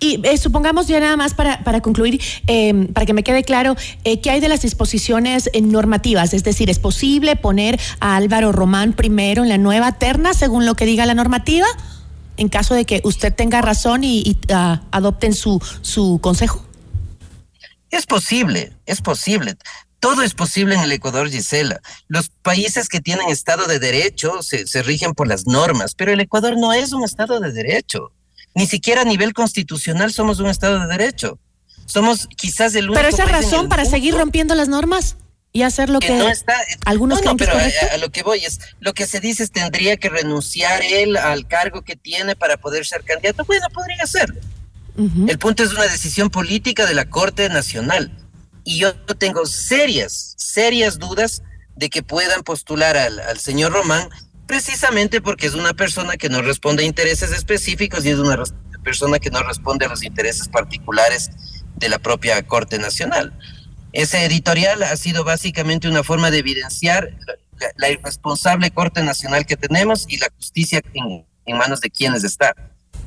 Y 0.00 0.20
eh, 0.24 0.36
supongamos 0.36 0.88
ya 0.88 1.00
nada 1.00 1.16
más 1.16 1.34
para, 1.34 1.62
para 1.64 1.80
concluir, 1.80 2.20
eh, 2.46 2.88
para 2.92 3.06
que 3.06 3.14
me 3.14 3.22
quede 3.22 3.44
claro, 3.44 3.76
eh, 4.04 4.20
¿qué 4.20 4.30
hay 4.30 4.40
de 4.40 4.48
las 4.48 4.62
disposiciones 4.62 5.48
eh, 5.52 5.60
normativas? 5.60 6.34
Es 6.34 6.42
decir, 6.44 6.70
¿es 6.70 6.78
posible 6.78 7.36
poner 7.36 7.78
a 8.00 8.16
Álvaro 8.16 8.52
Román 8.52 8.94
primero 8.94 9.42
en 9.42 9.48
la 9.48 9.58
nueva 9.58 9.92
terna 9.92 10.34
según 10.34 10.66
lo 10.66 10.74
que 10.74 10.86
diga 10.86 11.06
la 11.06 11.14
normativa? 11.14 11.66
En 12.36 12.48
caso 12.48 12.74
de 12.74 12.84
que 12.84 13.00
usted 13.04 13.34
tenga 13.34 13.60
razón 13.60 14.04
y, 14.04 14.20
y, 14.20 14.38
ah, 14.52 14.82
adopten 14.90 15.34
su, 15.34 15.62
su 15.82 16.18
consejo. 16.22 16.64
Es 17.90 18.06
posible, 18.06 18.72
es 18.86 19.02
posible. 19.02 19.56
Todo 20.00 20.22
es 20.22 20.34
posible 20.34 20.74
en 20.74 20.80
el 20.80 20.92
Ecuador, 20.92 21.30
Gisela. 21.30 21.80
Los 22.08 22.30
países 22.30 22.88
que 22.88 23.00
tienen 23.00 23.28
Estado 23.28 23.66
de 23.66 23.78
Derecho 23.78 24.42
se, 24.42 24.66
se 24.66 24.82
rigen 24.82 25.12
por 25.12 25.28
las 25.28 25.46
normas, 25.46 25.94
pero 25.94 26.12
el 26.12 26.20
Ecuador 26.20 26.56
no 26.58 26.72
es 26.72 26.92
un 26.92 27.04
Estado 27.04 27.38
de 27.38 27.52
Derecho. 27.52 28.12
Ni 28.54 28.66
siquiera 28.66 29.02
a 29.02 29.04
nivel 29.04 29.32
constitucional 29.32 30.12
somos 30.12 30.40
un 30.40 30.48
Estado 30.48 30.80
de 30.80 30.86
Derecho. 30.86 31.38
Somos 31.86 32.26
quizás 32.36 32.74
el 32.74 32.86
único. 32.86 32.94
Pero 32.94 33.08
esa 33.08 33.24
país 33.24 33.36
en 33.36 33.42
razón 33.42 33.60
el 33.62 33.68
para 33.68 33.82
mundo 33.82 33.96
seguir 33.96 34.14
rompiendo 34.14 34.54
las 34.54 34.68
normas 34.68 35.16
y 35.52 35.62
hacer 35.62 35.90
lo 35.90 36.00
que, 36.00 36.08
que 36.08 36.16
no 36.16 36.28
está. 36.28 36.54
algunos 36.86 37.22
no, 37.22 37.32
no, 37.32 37.36
creen 37.36 37.38
que 37.38 37.44
es 37.44 37.50
pero 37.50 37.58
correcto. 37.60 37.86
a, 37.90 37.94
a 37.94 37.98
lo 37.98 38.10
que 38.10 38.22
voy 38.22 38.44
es 38.44 38.58
lo 38.80 38.94
que 38.94 39.06
se 39.06 39.20
dice 39.20 39.42
es 39.42 39.50
tendría 39.50 39.96
que 39.96 40.08
renunciar 40.08 40.82
él 40.82 41.16
al 41.16 41.46
cargo 41.46 41.82
que 41.82 41.94
tiene 41.94 42.36
para 42.36 42.56
poder 42.56 42.86
ser 42.86 43.04
candidato. 43.04 43.44
Bueno, 43.44 43.66
podría 43.72 44.02
hacerlo. 44.02 44.40
Ujú. 44.96 45.26
El 45.28 45.38
punto 45.38 45.62
es 45.62 45.72
una 45.72 45.84
decisión 45.84 46.30
política 46.30 46.86
de 46.86 46.94
la 46.94 47.04
Corte 47.08 47.48
Nacional. 47.48 48.12
Y 48.64 48.78
yo 48.78 48.94
tengo 48.94 49.44
serias, 49.46 50.34
serias 50.38 50.98
dudas 50.98 51.42
de 51.76 51.90
que 51.90 52.02
puedan 52.02 52.42
postular 52.42 52.96
al, 52.96 53.18
al 53.20 53.38
señor 53.38 53.72
Román, 53.72 54.08
precisamente 54.46 55.20
porque 55.20 55.46
es 55.46 55.54
una 55.54 55.74
persona 55.74 56.16
que 56.16 56.28
no 56.28 56.42
responde 56.42 56.84
a 56.84 56.86
intereses 56.86 57.32
específicos 57.32 58.04
y 58.04 58.10
es 58.10 58.18
una 58.18 58.42
persona 58.84 59.18
que 59.18 59.30
no 59.30 59.42
responde 59.42 59.86
a 59.86 59.88
los 59.88 60.02
intereses 60.04 60.48
particulares 60.48 61.30
de 61.76 61.88
la 61.88 61.98
propia 61.98 62.42
Corte 62.46 62.78
Nacional. 62.78 63.32
Ese 63.92 64.24
editorial 64.24 64.82
ha 64.82 64.96
sido 64.96 65.24
básicamente 65.24 65.88
una 65.88 66.02
forma 66.02 66.30
de 66.30 66.38
evidenciar 66.38 67.10
la, 67.58 67.68
la 67.76 67.90
irresponsable 67.90 68.70
Corte 68.70 69.02
Nacional 69.02 69.46
que 69.46 69.56
tenemos 69.56 70.06
y 70.08 70.18
la 70.18 70.28
justicia 70.36 70.80
en, 70.94 71.26
en 71.46 71.56
manos 71.58 71.80
de 71.80 71.90
quienes 71.90 72.24
está. 72.24 72.54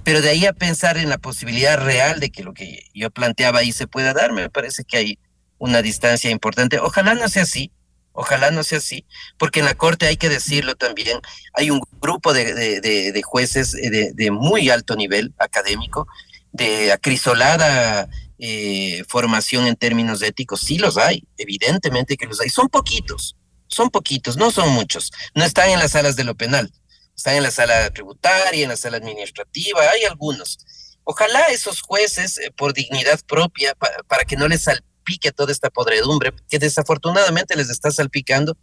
Pero 0.03 0.21
de 0.21 0.29
ahí 0.29 0.45
a 0.45 0.53
pensar 0.53 0.97
en 0.97 1.09
la 1.09 1.17
posibilidad 1.17 1.77
real 1.83 2.19
de 2.19 2.29
que 2.29 2.43
lo 2.43 2.53
que 2.53 2.85
yo 2.93 3.09
planteaba 3.09 3.59
ahí 3.59 3.71
se 3.71 3.87
pueda 3.87 4.13
dar, 4.13 4.31
me 4.33 4.49
parece 4.49 4.83
que 4.83 4.97
hay 4.97 5.19
una 5.57 5.81
distancia 5.81 6.29
importante. 6.29 6.77
Ojalá 6.79 7.15
no 7.15 7.27
sea 7.27 7.43
así, 7.43 7.71
ojalá 8.11 8.51
no 8.51 8.63
sea 8.63 8.77
así, 8.77 9.05
porque 9.39 9.61
en 9.61 9.65
la 9.65 9.73
Corte 9.73 10.05
hay 10.05 10.17
que 10.17 10.29
decirlo 10.29 10.75
también, 10.75 11.19
hay 11.53 11.71
un 11.71 11.81
grupo 11.99 12.33
de, 12.33 12.53
de- 12.53 12.81
de- 12.81 13.11
de 13.11 13.21
jueces 13.23 13.73
eh, 13.73 13.89
de, 13.89 14.11
de 14.13 14.31
muy 14.31 14.69
alto 14.69 14.95
nivel 14.95 15.33
académico, 15.39 16.07
de 16.51 16.91
acrisolada 16.91 18.07
eh, 18.39 19.03
formación 19.07 19.67
en 19.67 19.75
términos 19.75 20.21
éticos, 20.21 20.61
sí 20.61 20.77
los 20.77 20.97
hay, 20.97 21.23
evidentemente 21.37 22.17
que 22.17 22.25
los 22.25 22.39
hay, 22.41 22.49
son 22.49 22.69
poquitos, 22.69 23.35
son 23.67 23.89
poquitos, 23.89 24.37
no 24.37 24.51
son 24.51 24.69
muchos, 24.69 25.11
no 25.33 25.43
están 25.43 25.69
en 25.69 25.79
las 25.79 25.91
salas 25.91 26.15
de 26.15 26.23
lo 26.23 26.35
penal, 26.35 26.71
están 27.15 27.35
en 27.35 27.43
la 27.43 27.51
sala 27.51 27.89
tributaria, 27.91 28.63
en 28.63 28.69
la 28.69 28.77
sala 28.77 28.97
administrativa, 28.97 29.81
hay 29.89 30.03
algunos. 30.03 30.59
Ojalá 31.03 31.41
esos 31.45 31.81
jueces, 31.81 32.37
eh, 32.39 32.51
por 32.55 32.73
dignidad 32.73 33.19
propia, 33.25 33.73
pa- 33.75 33.91
para 34.07 34.25
que 34.25 34.35
no 34.35 34.47
les 34.47 34.63
salpique 34.63 35.31
toda 35.31 35.51
esta 35.51 35.69
podredumbre, 35.69 36.33
que 36.49 36.59
desafortunadamente 36.59 37.55
les 37.55 37.69
está 37.69 37.91
salpicando, 37.91 38.57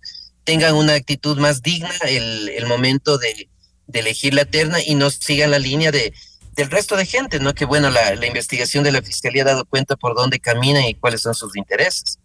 tengan 0.45 0.75
una 0.75 0.95
actitud 0.95 1.39
más 1.39 1.63
digna 1.63 1.95
el, 2.07 2.49
el 2.51 2.67
momento 2.67 3.17
de, 3.17 3.49
de 3.87 3.99
elegir 4.01 4.35
la 4.35 4.45
terna 4.45 4.79
y 4.85 4.97
no 4.97 5.09
sigan 5.11 5.53
la 5.53 5.59
línea 5.61 5.93
de 5.93 6.13
del 6.55 6.71
resto 6.71 6.97
de 6.97 7.07
gente, 7.07 7.41
¿no? 7.41 7.55
Que 7.55 7.65
bueno, 7.65 7.91
la, 7.91 8.15
la 8.15 8.27
investigación 8.27 8.85
de 8.85 8.93
la 8.93 9.03
fiscalía 9.03 9.43
ha 9.43 9.47
dado 9.47 9.65
cuenta 9.65 9.97
por 9.97 10.15
dónde 10.15 10.39
caminan 10.39 10.85
y 10.85 10.95
cuáles 10.95 11.23
son 11.23 11.35
sus 11.35 11.57
intereses. 11.57 12.19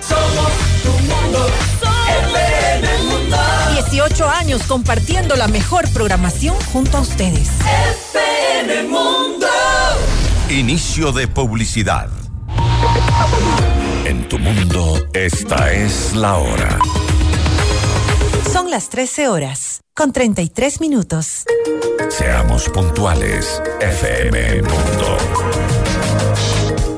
Somos 0.00 0.52
tu 0.80 0.92
mundo, 0.92 1.50
FM 2.36 2.98
Mundo. 3.02 3.36
18 3.90 4.28
años 4.28 4.62
compartiendo 4.62 5.34
la 5.34 5.48
mejor 5.48 5.92
programación 5.92 6.54
junto 6.72 6.98
a 6.98 7.00
ustedes. 7.00 7.50
FM 8.06 8.84
Mundo. 8.84 9.48
Inicio 10.48 11.10
de 11.10 11.26
publicidad. 11.26 12.08
En 14.04 14.28
tu 14.28 14.38
mundo, 14.38 15.04
esta 15.14 15.72
es 15.72 16.14
la 16.14 16.36
hora. 16.36 16.78
Son 18.52 18.70
las 18.70 18.88
13 18.88 19.26
horas 19.26 19.77
con 19.98 20.12
33 20.12 20.80
minutos. 20.80 21.42
Seamos 22.08 22.68
puntuales, 22.68 23.60
FM 23.80 24.62
Mundo. 24.62 25.16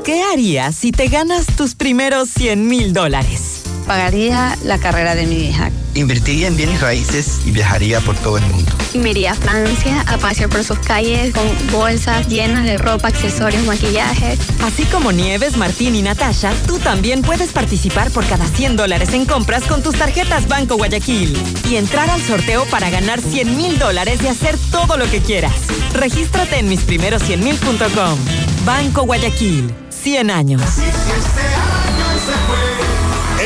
¿Qué 0.04 0.22
harías 0.22 0.74
si 0.76 0.92
te 0.92 1.08
ganas 1.08 1.46
tus 1.56 1.74
primeros 1.74 2.28
100 2.28 2.68
mil 2.68 2.92
dólares? 2.92 3.59
Pagaría 3.90 4.56
la 4.62 4.78
carrera 4.78 5.16
de 5.16 5.26
mi 5.26 5.48
hija. 5.48 5.72
Invertiría 5.94 6.46
en 6.46 6.56
bienes 6.56 6.80
raíces 6.80 7.40
y 7.44 7.50
viajaría 7.50 8.00
por 8.00 8.16
todo 8.16 8.38
el 8.38 8.44
mundo. 8.46 8.70
Y 8.94 8.98
me 8.98 9.10
iría 9.10 9.32
a 9.32 9.34
Francia 9.34 10.04
a 10.06 10.16
pasear 10.16 10.48
por 10.48 10.62
sus 10.62 10.78
calles 10.78 11.34
con 11.34 11.44
bolsas 11.72 12.28
llenas 12.28 12.62
de 12.62 12.78
ropa, 12.78 13.08
accesorios, 13.08 13.64
maquillaje. 13.64 14.38
Así 14.62 14.84
como 14.84 15.10
Nieves, 15.10 15.56
Martín 15.56 15.96
y 15.96 16.02
Natasha, 16.02 16.52
tú 16.68 16.78
también 16.78 17.22
puedes 17.22 17.50
participar 17.50 18.12
por 18.12 18.24
cada 18.28 18.46
100 18.46 18.76
dólares 18.76 19.12
en 19.12 19.26
compras 19.26 19.64
con 19.64 19.82
tus 19.82 19.96
tarjetas 19.96 20.46
Banco 20.46 20.76
Guayaquil 20.76 21.36
y 21.68 21.74
entrar 21.74 22.08
al 22.10 22.22
sorteo 22.22 22.66
para 22.66 22.90
ganar 22.90 23.20
100 23.20 23.56
mil 23.56 23.76
dólares 23.80 24.20
y 24.22 24.28
hacer 24.28 24.56
todo 24.70 24.98
lo 24.98 25.10
que 25.10 25.20
quieras. 25.20 25.54
Regístrate 25.94 26.60
en 26.60 26.70
misprimeros100mil.com. 26.70 28.18
Banco 28.64 29.02
Guayaquil, 29.02 29.74
100 29.88 30.30
años. 30.30 30.62
este 30.62 30.84
año 30.86 32.06
se 32.24 32.32
fue, 32.46 32.69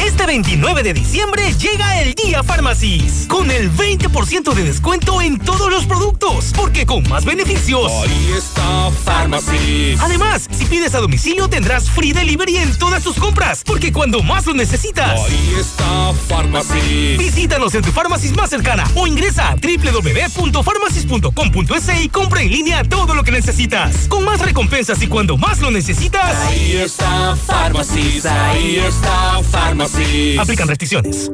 Este 0.00 0.26
29 0.26 0.82
de 0.82 0.92
diciembre 0.92 1.54
llega 1.54 2.02
el 2.02 2.14
Día 2.14 2.42
Farmacis 2.42 3.26
con 3.28 3.48
el 3.50 3.70
20% 3.72 4.52
de 4.54 4.64
descuento 4.64 5.20
en 5.22 5.38
todos 5.38 5.70
los 5.70 5.86
productos, 5.86 6.52
porque 6.56 6.84
con 6.86 7.08
más 7.08 7.24
beneficios. 7.24 7.90
Ahí 8.02 8.32
está 8.36 8.90
Farmacis. 9.04 9.98
Además, 10.00 10.48
si 10.50 10.64
pides 10.66 10.94
a 10.94 11.00
domicilio 11.00 11.48
tendrás 11.48 11.88
free 11.90 12.12
delivery 12.12 12.58
en 12.58 12.78
todas 12.78 13.02
tus 13.02 13.16
compras, 13.16 13.62
porque 13.64 13.92
cuando 13.92 14.22
más 14.22 14.46
lo 14.46 14.54
necesitas. 14.54 15.20
Ahí 15.20 15.54
está 15.58 16.12
Farmacis. 16.28 17.18
Visítanos 17.18 17.74
en 17.74 17.82
tu 17.82 17.90
Farmacis 17.92 18.34
más 18.36 18.50
cercana 18.50 18.84
o 18.94 19.06
ingresa 19.06 19.50
a 19.50 19.56
www.farmacis.com.es 19.56 22.02
y 22.02 22.08
compra 22.08 22.42
en 22.42 22.50
línea 22.50 22.82
todo 22.84 23.14
lo 23.14 23.22
que 23.24 23.30
necesitas. 23.30 24.08
Con 24.08 24.24
más 24.24 24.40
recompensas 24.40 25.00
y 25.02 25.06
cuando 25.06 25.36
más 25.36 25.60
lo 25.60 25.70
necesitas. 25.70 26.34
Ahí 26.46 26.76
está 26.76 27.36
Farmacis. 27.36 28.24
Ahí 28.26 28.76
está 28.76 29.40
Aplican 30.38 30.68
restricciones. 30.68 31.30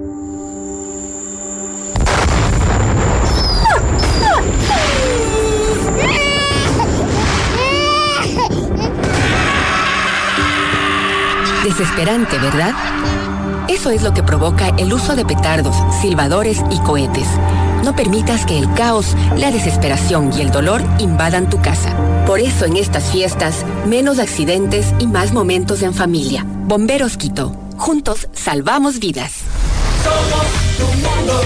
Desesperante, 11.65 12.39
¿verdad? 12.39 12.75
Eso 13.69 13.91
es 13.91 14.03
lo 14.03 14.13
que 14.13 14.25
provoca 14.25 14.71
el 14.79 14.93
uso 14.93 15.15
de 15.15 15.25
petardos, 15.25 15.77
silbadores 16.01 16.61
y 16.71 16.79
cohetes. 16.81 17.29
No 17.85 17.95
permitas 17.95 18.45
que 18.45 18.59
el 18.59 18.73
caos, 18.75 19.15
la 19.37 19.53
desesperación 19.53 20.33
y 20.37 20.41
el 20.41 20.51
dolor 20.51 20.83
invadan 20.99 21.49
tu 21.49 21.63
casa. 21.63 21.95
Por 22.27 22.41
eso 22.41 22.65
en 22.65 22.77
estas 22.77 23.13
fiestas, 23.13 23.65
menos 23.87 24.19
accidentes 24.19 24.93
y 24.99 25.07
más 25.07 25.33
momentos 25.33 25.83
en 25.83 25.95
familia. 25.95 26.45
Bomberos 26.45 27.17
Quito. 27.17 27.70
Juntos 27.81 28.29
salvamos 28.35 28.99
vidas. 28.99 29.37
Somos 30.05 30.47
tu 30.77 30.87
mundo, 30.99 31.41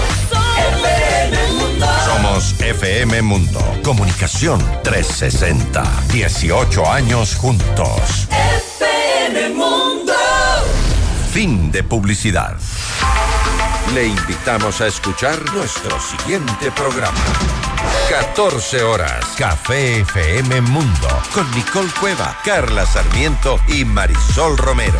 FM 0.91 1.53
Mundo. 1.53 1.85
Somos 2.03 2.55
FM 2.59 3.21
Mundo. 3.21 3.61
Comunicación 3.81 4.59
360. 4.83 5.81
18 6.11 6.91
años 6.91 7.35
juntos. 7.35 8.27
FM 9.17 9.49
Mundo. 9.51 10.13
Fin 11.31 11.71
de 11.71 11.83
publicidad. 11.83 12.57
Le 13.93 14.05
invitamos 14.05 14.81
a 14.81 14.87
escuchar 14.87 15.39
nuestro 15.53 15.97
siguiente 16.01 16.69
programa. 16.71 17.17
14 18.09 18.83
horas. 18.83 19.25
Café 19.37 20.01
FM 20.01 20.59
Mundo. 20.59 21.07
Con 21.33 21.49
Nicole 21.51 21.89
Cueva, 21.97 22.37
Carla 22.43 22.85
Sarmiento 22.85 23.57
y 23.69 23.85
Marisol 23.85 24.57
Romero. 24.57 24.99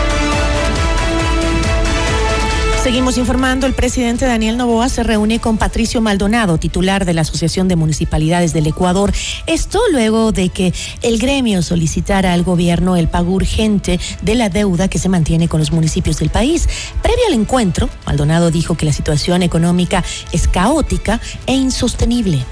Seguimos 2.83 3.19
informando, 3.19 3.67
el 3.67 3.73
presidente 3.73 4.25
Daniel 4.25 4.57
Novoa 4.57 4.89
se 4.89 5.03
reúne 5.03 5.39
con 5.39 5.59
Patricio 5.59 6.01
Maldonado, 6.01 6.57
titular 6.57 7.05
de 7.05 7.13
la 7.13 7.21
Asociación 7.21 7.67
de 7.67 7.75
Municipalidades 7.75 8.53
del 8.53 8.65
Ecuador. 8.65 9.13
Esto 9.45 9.79
luego 9.91 10.31
de 10.31 10.49
que 10.49 10.73
el 11.03 11.19
gremio 11.19 11.61
solicitara 11.61 12.33
al 12.33 12.41
gobierno 12.41 12.95
el 12.95 13.07
pago 13.07 13.33
urgente 13.33 13.99
de 14.23 14.33
la 14.33 14.49
deuda 14.49 14.87
que 14.87 14.97
se 14.97 15.09
mantiene 15.09 15.47
con 15.47 15.59
los 15.59 15.71
municipios 15.71 16.17
del 16.17 16.31
país. 16.31 16.67
Previo 17.03 17.27
al 17.27 17.33
encuentro, 17.33 17.87
Maldonado 18.07 18.49
dijo 18.49 18.75
que 18.75 18.87
la 18.87 18.93
situación 18.93 19.43
económica 19.43 20.03
es 20.31 20.47
caótica 20.47 21.21
e 21.45 21.53
insostenible. 21.53 22.43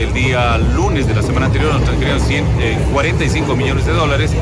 El 0.00 0.12
día 0.12 0.58
lunes 0.58 1.06
de 1.06 1.14
la 1.14 1.22
semana 1.22 1.46
anterior 1.46 1.72
nos 1.72 1.84
transfirieron 1.84 2.20
100, 2.20 2.44
eh, 2.60 2.78
45 2.92 3.54
millones 3.54 3.86
de 3.86 3.92
dólares 3.92 4.32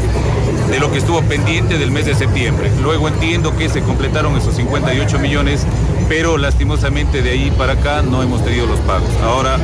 de 0.70 0.80
lo 0.80 0.90
que 0.90 0.98
estuvo 0.98 1.22
pendiente 1.22 1.78
del 1.78 1.90
mes 1.90 2.06
de 2.06 2.14
septiembre. 2.14 2.70
Luego 2.82 3.08
entiendo 3.08 3.56
que 3.56 3.68
se 3.68 3.82
completaron 3.82 4.36
esos 4.36 4.54
58 4.56 5.18
millones, 5.18 5.66
pero 6.08 6.38
lastimosamente 6.38 7.22
de 7.22 7.30
ahí 7.30 7.52
para 7.56 7.74
acá 7.74 8.02
no 8.02 8.22
hemos 8.22 8.44
tenido 8.44 8.66
los 8.66 8.80
pagos. 8.80 9.10
Ahora 9.22 9.58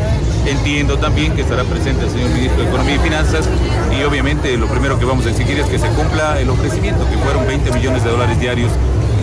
entiendo 0.46 0.98
también 0.98 1.34
que 1.34 1.42
estará 1.42 1.64
presente 1.64 2.05
el 2.05 2.11
señor 2.11 2.30
ministro 2.30 2.62
de 2.62 2.68
Economía 2.68 2.96
y 2.96 2.98
Finanzas 2.98 3.48
y 3.96 4.03
obviamente 4.03 4.57
lo 4.57 4.66
primero 4.66 4.98
que 4.98 5.05
vamos 5.05 5.26
a 5.26 5.30
exigir 5.30 5.59
es 5.59 5.66
que 5.66 5.78
se 5.78 5.88
cumpla 5.88 6.40
el 6.40 6.50
ofrecimiento, 6.50 7.09
que 7.09 7.16
fueron 7.18 7.46
20 7.46 7.72
millones 7.72 8.05
de 8.05 8.11
dólares 8.11 8.40
diarios 8.40 8.70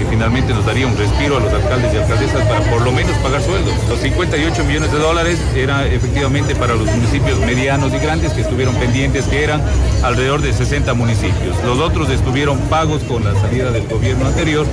finalmente 0.09 0.53
nos 0.53 0.65
daría 0.65 0.87
un 0.87 0.97
respiro 0.97 1.37
a 1.37 1.39
los 1.39 1.53
alcaldes 1.53 1.93
y 1.93 1.97
alcaldesas 1.97 2.45
para 2.47 2.61
por 2.69 2.81
lo 2.81 2.91
menos 2.91 3.15
pagar 3.19 3.41
sueldos. 3.41 3.73
Los 3.87 3.99
58 3.99 4.63
millones 4.65 4.91
de 4.91 4.99
dólares 4.99 5.39
era 5.55 5.85
efectivamente 5.87 6.55
para 6.55 6.75
los 6.75 6.87
municipios 6.87 7.39
medianos 7.39 7.93
y 7.93 7.99
grandes 7.99 8.33
que 8.33 8.41
estuvieron 8.41 8.75
pendientes, 8.75 9.25
que 9.25 9.43
eran 9.43 9.61
alrededor 10.03 10.41
de 10.41 10.53
60 10.53 10.93
municipios. 10.93 11.55
Los 11.63 11.79
otros 11.79 12.09
estuvieron 12.09 12.57
pagos 12.69 13.03
con 13.03 13.23
la 13.23 13.33
salida 13.39 13.71
del 13.71 13.87
gobierno 13.87 14.27
anterior. 14.27 14.65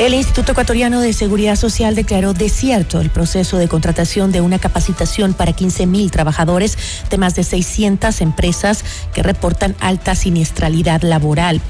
El 0.00 0.14
Instituto 0.14 0.52
Ecuatoriano 0.52 1.02
de 1.02 1.12
Seguridad 1.12 1.56
Social 1.56 1.94
declaró 1.94 2.32
desierto 2.32 3.02
el 3.02 3.10
proceso 3.10 3.58
de 3.58 3.68
contratación 3.68 4.32
de 4.32 4.40
una 4.40 4.58
capacitación 4.58 5.34
para 5.34 5.52
15 5.52 5.84
mil 5.86 6.10
trabajadores 6.10 6.78
de 7.10 7.18
más 7.18 7.34
de 7.34 7.44
600 7.44 8.22
empresas 8.22 8.82
que 9.12 9.22
reportan 9.22 9.76
alta 9.78 10.14
siniestralidad 10.14 11.02
laboral, 11.02 11.60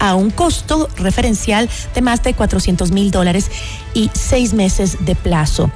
a 0.00 0.16
un 0.16 0.28
costo 0.28 0.90
referencial 0.98 1.70
de 1.94 2.02
más 2.02 2.22
de 2.22 2.34
400 2.34 2.90
mil 2.92 3.10
dólares 3.10 3.50
y 3.94 4.10
seis 4.12 4.52
meses 4.52 5.06
de 5.06 5.14
plazo 5.14 5.70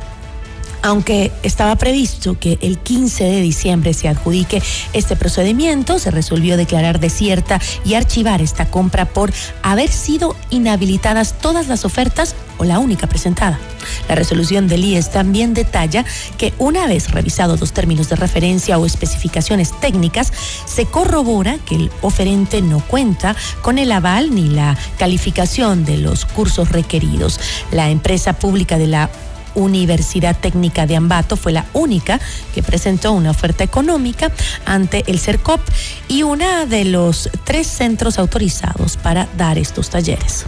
aunque 0.82 1.32
estaba 1.42 1.76
previsto 1.76 2.38
que 2.38 2.58
el 2.60 2.78
15 2.78 3.24
de 3.24 3.40
diciembre 3.40 3.94
se 3.94 4.08
adjudique 4.08 4.62
este 4.92 5.16
procedimiento, 5.16 5.98
se 5.98 6.10
resolvió 6.10 6.56
declarar 6.56 7.00
desierta 7.00 7.60
y 7.84 7.94
archivar 7.94 8.42
esta 8.42 8.66
compra 8.66 9.06
por 9.06 9.32
haber 9.62 9.90
sido 9.90 10.36
inhabilitadas 10.50 11.38
todas 11.38 11.68
las 11.68 11.84
ofertas 11.84 12.34
o 12.58 12.64
la 12.64 12.78
única 12.78 13.06
presentada. 13.06 13.58
La 14.08 14.14
resolución 14.14 14.68
del 14.68 14.84
IES 14.84 15.10
también 15.10 15.54
detalla 15.54 16.04
que 16.36 16.52
una 16.58 16.86
vez 16.86 17.10
revisados 17.10 17.60
los 17.60 17.72
términos 17.72 18.08
de 18.08 18.16
referencia 18.16 18.78
o 18.78 18.86
especificaciones 18.86 19.72
técnicas, 19.80 20.32
se 20.66 20.86
corrobora 20.86 21.58
que 21.58 21.76
el 21.76 21.90
oferente 22.02 22.62
no 22.62 22.80
cuenta 22.80 23.34
con 23.62 23.78
el 23.78 23.90
aval 23.92 24.34
ni 24.34 24.48
la 24.48 24.76
calificación 24.98 25.84
de 25.84 25.98
los 25.98 26.24
cursos 26.24 26.70
requeridos. 26.70 27.40
La 27.70 27.90
empresa 27.90 28.34
pública 28.34 28.78
de 28.78 28.86
la 28.86 29.10
Universidad 29.54 30.36
Técnica 30.38 30.86
de 30.86 30.96
Ambato 30.96 31.36
fue 31.36 31.52
la 31.52 31.66
única 31.72 32.20
que 32.54 32.62
presentó 32.62 33.12
una 33.12 33.30
oferta 33.30 33.64
económica 33.64 34.30
ante 34.64 35.04
el 35.06 35.18
CERCOP 35.18 35.60
y 36.08 36.22
una 36.22 36.66
de 36.66 36.84
los 36.84 37.30
tres 37.44 37.66
centros 37.66 38.18
autorizados 38.18 38.96
para 38.96 39.28
dar 39.36 39.58
estos 39.58 39.90
talleres. 39.90 40.46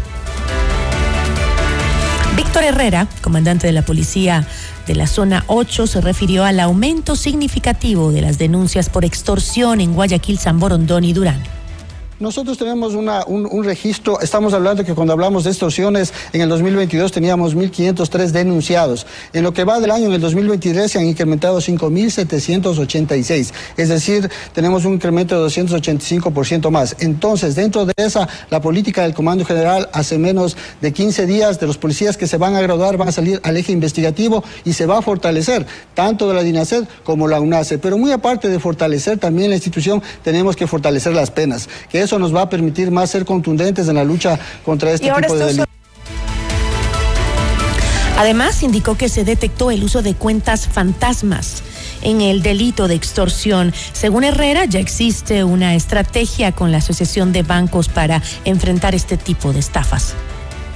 Víctor 2.37 2.65
Herrera, 2.65 3.07
comandante 3.23 3.67
de 3.69 3.73
la 3.73 3.83
policía 3.83 4.47
de 4.87 4.95
la 4.95 5.07
zona 5.07 5.45
8, 5.47 5.87
se 5.87 6.01
refirió 6.01 6.45
al 6.45 6.59
aumento 6.59 7.15
significativo 7.15 8.11
de 8.11 8.23
las 8.23 8.39
denuncias 8.39 8.91
por 8.91 9.05
extorsión 9.05 9.81
en 9.81 9.95
Guayaquil, 9.95 10.39
San 10.39 10.59
Borondón 10.59 11.05
y 11.05 11.13
Durán. 11.13 11.41
Nosotros 12.21 12.57
tenemos 12.57 12.95
una, 12.95 13.25
un, 13.27 13.65
registro, 13.65 14.21
estamos 14.21 14.55
hablando 14.55 14.85
que 14.85 14.95
cuando 14.95 15.13
hablamos 15.13 15.43
de 15.43 15.51
extorsiones, 15.51 16.13
en 16.33 16.43
el 16.43 16.49
2022 16.49 17.11
teníamos 17.11 17.57
1.503 17.57 18.29
denunciados. 18.29 19.05
En 19.33 19.43
lo 19.43 19.53
que 19.53 19.65
va 19.65 19.81
del 19.81 19.91
año, 19.91 20.07
en 20.07 20.13
el 20.13 20.21
2023 20.21 20.93
se 20.93 21.01
han 21.01 21.07
incrementado 21.07 21.59
5.786. 21.59 23.53
Es 23.77 23.89
decir, 23.89 24.31
tenemos 24.53 24.85
un 24.85 24.95
incremento 24.95 25.43
de 25.43 25.51
285% 25.51 26.71
más. 26.71 26.95
Entonces, 27.01 27.57
dentro 27.57 27.85
de 27.85 27.95
esa, 27.97 28.29
la 28.49 28.61
política 28.61 29.03
del 29.03 29.13
Comando 29.13 29.45
General 29.45 29.89
hace 29.93 30.17
menos 30.17 30.57
de 30.81 30.93
15 30.93 31.27
días 31.27 31.59
de 31.59 31.67
los 31.67 31.79
policías 31.79 32.17
que 32.17 32.29
se 32.29 32.37
van 32.37 32.55
a 32.55 32.61
graduar 32.61 32.97
van 32.97 33.09
a 33.09 33.13
salir 33.13 33.41
al 33.43 33.57
eje 33.57 33.73
investigativo 33.73 34.45
y 34.65 34.75
se 34.75 34.87
va 34.87 34.99
a 34.99 35.03
fortalecer 35.03 35.67
tanto 35.95 36.29
de 36.29 36.35
la 36.35 36.45
DINASED 36.45 36.85
como 37.03 37.27
la 37.27 37.41
UNACE. 37.41 37.79
Pero 37.79 37.99
muy 37.99 38.13
aparte 38.13 38.49
de 38.49 38.61
fortalecer 38.61 39.19
también 39.19 39.51
la 39.51 39.57
institución, 39.57 40.01
tenemos 40.23 40.55
que 40.55 40.69
fortalecer 40.69 41.13
las 41.13 41.33
penas. 41.33 41.69
Eso 42.05 42.19
nos 42.19 42.35
va 42.35 42.43
a 42.43 42.49
permitir 42.49 42.91
más 42.91 43.11
ser 43.11 43.25
contundentes 43.25 43.89
en 43.89 43.97
la 43.97 44.05
lucha 44.05 44.39
contra 44.65 44.93
este 44.93 45.11
tipo 45.11 45.35
de 45.35 45.45
delitos. 45.47 45.67
Además, 48.17 48.63
indicó 48.63 48.97
que 48.97 49.09
se 49.09 49.25
detectó 49.25 49.73
el 49.73 49.83
uso 49.83 50.01
de 50.01 50.15
cuentas 50.15 50.69
fantasmas 50.69 51.63
en 52.03 52.21
el 52.21 52.43
delito 52.43 52.87
de 52.87 52.95
extorsión. 52.95 53.75
Según 53.93 54.23
Herrera, 54.23 54.67
ya 54.67 54.79
existe 54.79 55.43
una 55.43 55.75
estrategia 55.75 56.53
con 56.53 56.71
la 56.71 56.79
Asociación 56.79 57.33
de 57.33 57.43
Bancos 57.43 57.89
para 57.89 58.23
enfrentar 58.45 58.95
este 58.95 59.17
tipo 59.17 59.53
de 59.53 59.59
estafas. 59.59 60.15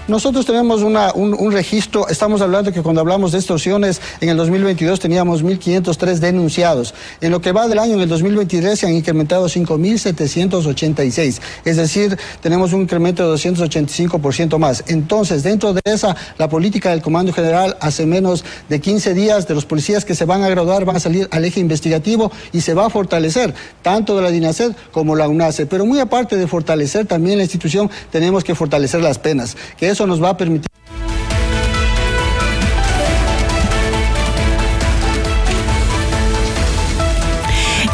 Nosotros 0.08 0.46
tenemos 0.46 0.80
una, 0.80 1.12
un, 1.12 1.52
registro, 1.52 2.08
estamos 2.08 2.40
hablando 2.40 2.72
que 2.72 2.80
cuando 2.80 3.02
hablamos 3.02 3.32
de 3.32 3.38
extorsiones, 3.38 4.00
en 4.22 4.30
el 4.30 4.38
2022 4.38 4.98
teníamos 5.00 5.44
1.503 5.44 6.14
denunciados. 6.14 6.94
En 7.20 7.30
lo 7.30 7.42
que 7.42 7.52
va 7.52 7.68
del 7.68 7.78
año, 7.78 7.92
en 7.92 8.00
el 8.00 8.08
2023 8.08 8.78
se 8.78 8.86
han 8.86 8.94
incrementado 8.94 9.44
5.786. 9.44 11.40
Es 11.66 11.76
decir, 11.76 12.18
tenemos 12.40 12.72
un 12.72 12.80
incremento 12.80 13.30
de 13.30 13.36
285% 13.36 14.56
más. 14.56 14.82
Entonces, 14.86 15.42
dentro 15.42 15.74
de 15.74 15.82
esa, 15.84 16.16
la 16.38 16.48
política 16.48 16.88
del 16.88 17.02
Comando 17.02 17.34
General 17.34 17.76
hace 17.78 18.06
menos 18.06 18.46
de 18.70 18.80
15 18.80 19.12
días 19.12 19.46
de 19.46 19.54
los 19.54 19.66
policías 19.66 20.06
que 20.06 20.14
se 20.14 20.24
van 20.24 20.42
a 20.42 20.48
graduar 20.48 20.86
van 20.86 20.96
a 20.96 21.00
salir 21.00 21.28
al 21.32 21.44
eje 21.44 21.60
investigativo 21.60 22.32
y 22.54 22.62
se 22.62 22.72
va 22.72 22.86
a 22.86 22.90
fortalecer 22.90 23.52
tanto 23.82 24.16
de 24.16 24.22
la 24.22 24.30
DINASED 24.30 24.72
como 24.90 25.16
la 25.16 25.28
UNACE. 25.28 25.66
Pero 25.66 25.84
muy 25.84 26.00
aparte 26.00 26.38
de 26.38 26.46
fortalecer 26.46 27.04
también 27.04 27.36
la 27.36 27.44
institución, 27.44 27.90
tenemos 28.10 28.42
que 28.42 28.54
fortalecer 28.54 29.02
las 29.02 29.18
penas. 29.18 29.54
Que 29.76 29.97
eso 29.98 30.06
nos 30.06 30.22
va 30.22 30.30
a 30.30 30.36
permitir. 30.36 30.68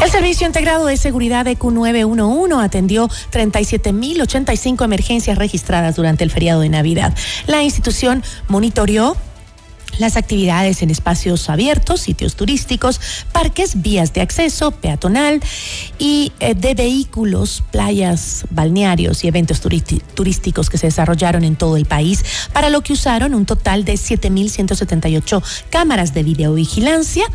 El 0.03 0.11
Servicio 0.11 0.45
Integrado 0.45 0.85
de 0.85 0.97
Seguridad 0.97 1.45
de 1.45 1.57
Q911 1.57 2.63
atendió 2.63 3.07
37.085 3.07 4.85
emergencias 4.85 5.35
registradas 5.39 5.95
durante 5.95 6.23
el 6.23 6.29
feriado 6.29 6.61
de 6.61 6.69
Navidad. 6.69 7.11
La 7.47 7.63
institución 7.63 8.21
monitoreó 8.49 9.17
las 9.97 10.17
actividades 10.17 10.81
en 10.81 10.89
espacios 10.89 11.49
abiertos, 11.49 12.01
sitios 12.01 12.35
turísticos, 12.35 12.99
parques, 13.31 13.81
vías 13.81 14.13
de 14.13 14.21
acceso 14.21 14.71
peatonal 14.71 15.41
y 15.99 16.31
eh, 16.39 16.55
de 16.55 16.73
vehículos, 16.73 17.63
playas, 17.71 18.45
balnearios 18.49 19.23
y 19.23 19.27
eventos 19.27 19.61
turísticos 19.61 20.69
que 20.69 20.77
se 20.77 20.87
desarrollaron 20.87 21.43
en 21.43 21.55
todo 21.55 21.77
el 21.77 21.85
país, 21.85 22.23
para 22.53 22.69
lo 22.69 22.81
que 22.81 22.93
usaron 22.93 23.33
un 23.33 23.45
total 23.45 23.85
de 23.85 23.93
7.178 23.93 25.43
cámaras 25.69 26.13
de 26.13 26.23
videovigilancia. 26.23 27.25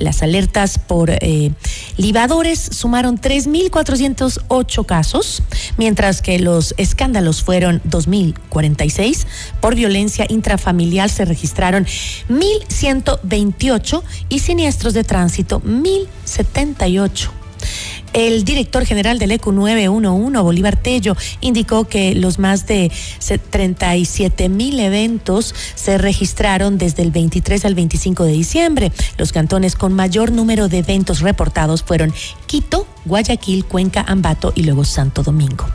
Las 0.00 0.22
alertas 0.22 0.78
por 0.78 1.10
eh, 1.10 1.52
libadores 1.98 2.58
sumaron 2.58 3.20
3.408 3.20 4.86
casos, 4.86 5.42
mientras 5.76 6.22
que 6.22 6.38
los 6.38 6.74
escándalos 6.78 7.42
fueron 7.42 7.82
2.046. 7.82 9.26
Por 9.60 9.74
violencia 9.74 10.24
intrafamiliar 10.30 11.10
se 11.10 11.26
registraron 11.26 11.84
1.128 11.84 14.02
y 14.30 14.38
siniestros 14.38 14.94
de 14.94 15.04
tránsito 15.04 15.60
1.078. 15.60 17.28
El 18.12 18.44
director 18.44 18.84
general 18.84 19.18
del 19.18 19.30
ECU 19.30 19.52
911, 19.52 20.38
Bolívar 20.40 20.76
Tello, 20.76 21.16
indicó 21.40 21.84
que 21.84 22.14
los 22.14 22.38
más 22.38 22.66
de 22.66 22.90
37 23.50 24.48
mil 24.48 24.80
eventos 24.80 25.54
se 25.74 25.96
registraron 25.96 26.76
desde 26.76 27.02
el 27.02 27.12
23 27.12 27.64
al 27.64 27.74
25 27.74 28.24
de 28.24 28.32
diciembre. 28.32 28.92
Los 29.16 29.32
cantones 29.32 29.76
con 29.76 29.92
mayor 29.92 30.32
número 30.32 30.68
de 30.68 30.78
eventos 30.78 31.20
reportados 31.20 31.82
fueron 31.82 32.12
Quito, 32.46 32.86
Guayaquil, 33.04 33.64
Cuenca, 33.64 34.04
Ambato 34.06 34.52
y 34.56 34.64
luego 34.64 34.84
Santo 34.84 35.22
Domingo. 35.22 35.66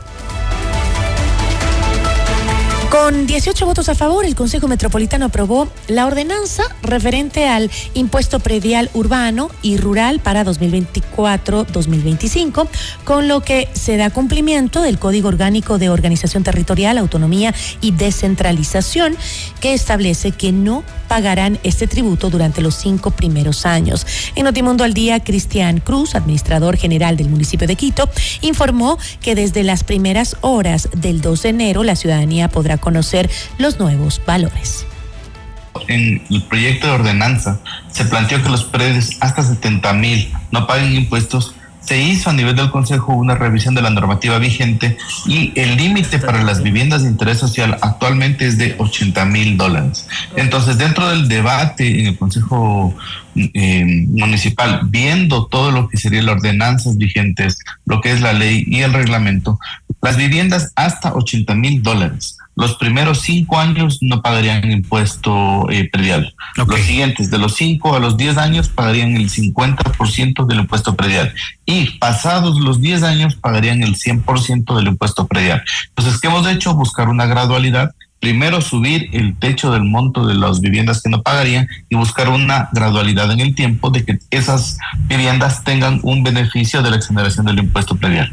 Con 2.90 3.26
18 3.26 3.64
votos 3.66 3.88
a 3.88 3.94
favor, 3.96 4.24
el 4.24 4.36
Consejo 4.36 4.68
Metropolitano 4.68 5.26
aprobó 5.26 5.66
la 5.88 6.06
ordenanza 6.06 6.62
referente 6.82 7.48
al 7.48 7.68
impuesto 7.94 8.38
predial 8.38 8.90
urbano 8.94 9.50
y 9.60 9.76
rural 9.76 10.20
para 10.20 10.44
2024-2025, 10.44 12.68
con 13.04 13.26
lo 13.26 13.40
que 13.40 13.68
se 13.72 13.96
da 13.96 14.10
cumplimiento 14.10 14.82
del 14.82 15.00
Código 15.00 15.26
Orgánico 15.28 15.78
de 15.78 15.90
Organización 15.90 16.44
Territorial, 16.44 16.98
Autonomía 16.98 17.52
y 17.80 17.90
Descentralización, 17.90 19.16
que 19.60 19.74
establece 19.74 20.30
que 20.30 20.52
no 20.52 20.84
pagarán 21.08 21.58
este 21.64 21.86
tributo 21.86 22.30
durante 22.30 22.62
los 22.62 22.76
cinco 22.76 23.10
primeros 23.10 23.66
años. 23.66 24.06
En 24.34 24.44
Notimundo 24.44 24.84
al 24.84 24.94
Día, 24.94 25.20
Cristian 25.20 25.80
Cruz, 25.80 26.14
administrador 26.14 26.76
general 26.76 27.16
del 27.16 27.28
municipio 27.28 27.66
de 27.66 27.76
Quito, 27.76 28.08
informó 28.42 28.98
que 29.20 29.34
desde 29.34 29.64
las 29.64 29.84
primeras 29.84 30.36
horas 30.40 30.88
del 30.96 31.20
2 31.20 31.42
de 31.42 31.48
enero 31.48 31.84
la 31.84 31.96
ciudadanía 31.96 32.48
podrá 32.48 32.75
conocer 32.78 33.30
los 33.58 33.78
nuevos 33.78 34.20
valores. 34.26 34.86
En 35.88 36.22
el 36.30 36.42
proyecto 36.44 36.86
de 36.86 36.92
ordenanza 36.94 37.60
se 37.92 38.04
planteó 38.06 38.42
que 38.42 38.48
los 38.48 38.64
predios 38.64 39.10
hasta 39.20 39.42
70 39.42 39.92
mil 39.92 40.32
no 40.50 40.66
paguen 40.66 40.94
impuestos 40.94 41.54
se 41.86 42.02
hizo 42.02 42.30
a 42.30 42.32
nivel 42.32 42.56
del 42.56 42.70
Consejo 42.70 43.14
una 43.14 43.36
revisión 43.36 43.74
de 43.74 43.82
la 43.82 43.90
normativa 43.90 44.38
vigente 44.38 44.96
y 45.26 45.52
el 45.54 45.76
límite 45.76 46.18
para 46.18 46.42
las 46.42 46.62
viviendas 46.62 47.04
de 47.04 47.10
interés 47.10 47.38
social 47.38 47.78
actualmente 47.80 48.46
es 48.46 48.58
de 48.58 48.74
80 48.76 49.24
mil 49.26 49.56
dólares. 49.56 50.06
Entonces, 50.34 50.78
dentro 50.78 51.08
del 51.08 51.28
debate 51.28 52.00
en 52.00 52.06
el 52.06 52.18
Consejo 52.18 52.92
eh, 53.36 54.04
Municipal, 54.08 54.80
viendo 54.86 55.46
todo 55.46 55.70
lo 55.70 55.88
que 55.88 55.96
serían 55.96 56.26
las 56.26 56.36
ordenanzas 56.36 56.96
vigentes, 56.96 57.58
lo 57.84 58.00
que 58.00 58.10
es 58.10 58.20
la 58.20 58.32
ley 58.32 58.64
y 58.66 58.80
el 58.80 58.92
reglamento, 58.92 59.60
las 60.02 60.16
viviendas 60.16 60.72
hasta 60.74 61.14
80 61.14 61.54
mil 61.54 61.82
dólares 61.82 62.36
los 62.56 62.76
primeros 62.76 63.20
cinco 63.20 63.58
años 63.58 63.98
no 64.00 64.22
pagarían 64.22 64.70
impuesto 64.70 65.70
eh, 65.70 65.88
predial. 65.92 66.34
Los 66.56 66.80
siguientes, 66.80 67.30
de 67.30 67.38
los 67.38 67.54
cinco 67.54 67.94
a 67.94 68.00
los 68.00 68.16
diez 68.16 68.38
años, 68.38 68.70
pagarían 68.70 69.14
el 69.14 69.28
50% 69.28 70.46
del 70.46 70.60
impuesto 70.60 70.96
predial. 70.96 71.34
Y 71.66 71.98
pasados 71.98 72.58
los 72.58 72.80
diez 72.80 73.02
años, 73.02 73.36
pagarían 73.36 73.82
el 73.82 73.96
100% 73.96 74.74
del 74.74 74.86
impuesto 74.86 75.26
predial. 75.26 75.62
Entonces, 75.88 76.18
¿qué 76.18 76.28
hemos 76.28 76.48
hecho? 76.48 76.74
Buscar 76.74 77.10
una 77.10 77.26
gradualidad. 77.26 77.94
Primero 78.20 78.62
subir 78.62 79.10
el 79.12 79.38
techo 79.38 79.70
del 79.70 79.84
monto 79.84 80.26
de 80.26 80.34
las 80.34 80.62
viviendas 80.62 81.02
que 81.02 81.10
no 81.10 81.20
pagarían 81.20 81.68
y 81.90 81.96
buscar 81.96 82.30
una 82.30 82.70
gradualidad 82.72 83.30
en 83.30 83.40
el 83.40 83.54
tiempo 83.54 83.90
de 83.90 84.06
que 84.06 84.18
esas 84.30 84.78
viviendas 85.00 85.62
tengan 85.62 86.00
un 86.02 86.24
beneficio 86.24 86.82
de 86.82 86.88
la 86.88 86.96
exoneración 86.96 87.44
del 87.44 87.58
impuesto 87.58 87.96
predial. 87.96 88.32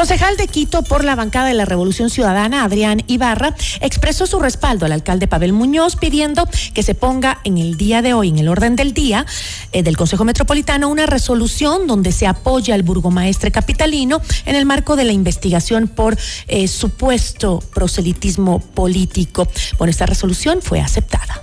Concejal 0.00 0.38
de 0.38 0.48
Quito 0.48 0.82
por 0.82 1.04
la 1.04 1.14
bancada 1.14 1.48
de 1.48 1.52
la 1.52 1.66
Revolución 1.66 2.08
Ciudadana, 2.08 2.64
Adrián 2.64 3.02
Ibarra, 3.06 3.54
expresó 3.82 4.26
su 4.26 4.40
respaldo 4.40 4.86
al 4.86 4.92
alcalde 4.92 5.26
Pavel 5.26 5.52
Muñoz 5.52 5.96
pidiendo 5.96 6.48
que 6.72 6.82
se 6.82 6.94
ponga 6.94 7.42
en 7.44 7.58
el 7.58 7.76
día 7.76 8.00
de 8.00 8.14
hoy, 8.14 8.30
en 8.30 8.38
el 8.38 8.48
orden 8.48 8.76
del 8.76 8.94
día 8.94 9.26
eh, 9.72 9.82
del 9.82 9.98
Consejo 9.98 10.24
Metropolitano, 10.24 10.88
una 10.88 11.04
resolución 11.04 11.86
donde 11.86 12.12
se 12.12 12.26
apoya 12.26 12.74
al 12.74 12.82
burgomaestre 12.82 13.50
capitalino 13.50 14.22
en 14.46 14.56
el 14.56 14.64
marco 14.64 14.96
de 14.96 15.04
la 15.04 15.12
investigación 15.12 15.86
por 15.86 16.16
eh, 16.48 16.66
supuesto 16.66 17.62
proselitismo 17.74 18.58
político. 18.58 19.46
Bueno, 19.76 19.90
esta 19.90 20.06
resolución 20.06 20.62
fue 20.62 20.80
aceptada. 20.80 21.42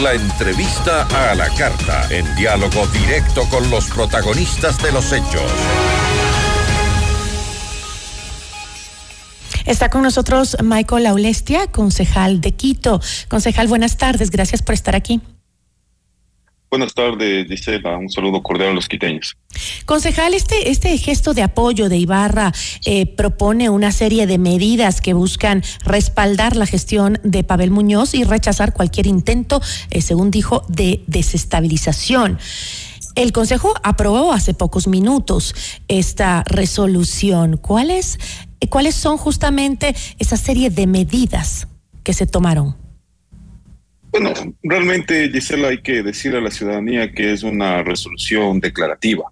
La 0.00 0.14
entrevista 0.14 1.06
a 1.30 1.34
la 1.34 1.50
carta, 1.50 2.06
en 2.08 2.34
diálogo 2.36 2.86
directo 2.86 3.46
con 3.50 3.68
los 3.68 3.84
protagonistas 3.90 4.82
de 4.82 4.92
los 4.92 5.12
hechos. 5.12 5.42
Está 9.64 9.88
con 9.88 10.02
nosotros 10.02 10.56
Michael 10.62 11.06
Aulestia, 11.06 11.66
concejal 11.68 12.40
de 12.40 12.52
Quito. 12.52 13.00
Concejal, 13.28 13.66
buenas 13.66 13.96
tardes. 13.96 14.30
Gracias 14.30 14.62
por 14.62 14.74
estar 14.74 14.94
aquí. 14.94 15.20
Buenas 16.70 16.92
tardes, 16.92 17.46
Gisela. 17.46 17.96
Un 17.96 18.10
saludo 18.10 18.42
cordial 18.42 18.70
a 18.70 18.74
los 18.74 18.88
quiteños. 18.88 19.36
Concejal, 19.86 20.34
este, 20.34 20.70
este 20.70 20.98
gesto 20.98 21.32
de 21.32 21.42
apoyo 21.42 21.88
de 21.88 21.96
Ibarra 21.96 22.52
eh, 22.84 23.06
propone 23.06 23.70
una 23.70 23.92
serie 23.92 24.26
de 24.26 24.38
medidas 24.38 25.00
que 25.00 25.14
buscan 25.14 25.62
respaldar 25.84 26.56
la 26.56 26.66
gestión 26.66 27.20
de 27.22 27.44
Pavel 27.44 27.70
Muñoz 27.70 28.14
y 28.14 28.24
rechazar 28.24 28.72
cualquier 28.72 29.06
intento, 29.06 29.62
eh, 29.90 30.02
según 30.02 30.32
dijo, 30.32 30.64
de 30.68 31.04
desestabilización. 31.06 32.38
El 33.14 33.30
Consejo 33.30 33.72
aprobó 33.84 34.32
hace 34.32 34.54
pocos 34.54 34.88
minutos 34.88 35.54
esta 35.86 36.42
resolución. 36.46 37.56
¿Cuáles, 37.56 38.18
¿Cuáles 38.68 38.94
son 38.94 39.16
justamente 39.16 39.94
esa 40.18 40.36
serie 40.36 40.70
de 40.70 40.86
medidas 40.86 41.68
que 42.02 42.12
se 42.12 42.26
tomaron? 42.26 42.76
Bueno, 44.10 44.32
realmente, 44.62 45.28
Gisela, 45.30 45.68
hay 45.68 45.82
que 45.82 46.02
decir 46.02 46.36
a 46.36 46.40
la 46.40 46.50
ciudadanía 46.50 47.12
que 47.12 47.32
es 47.32 47.42
una 47.42 47.82
resolución 47.82 48.60
declarativa. 48.60 49.24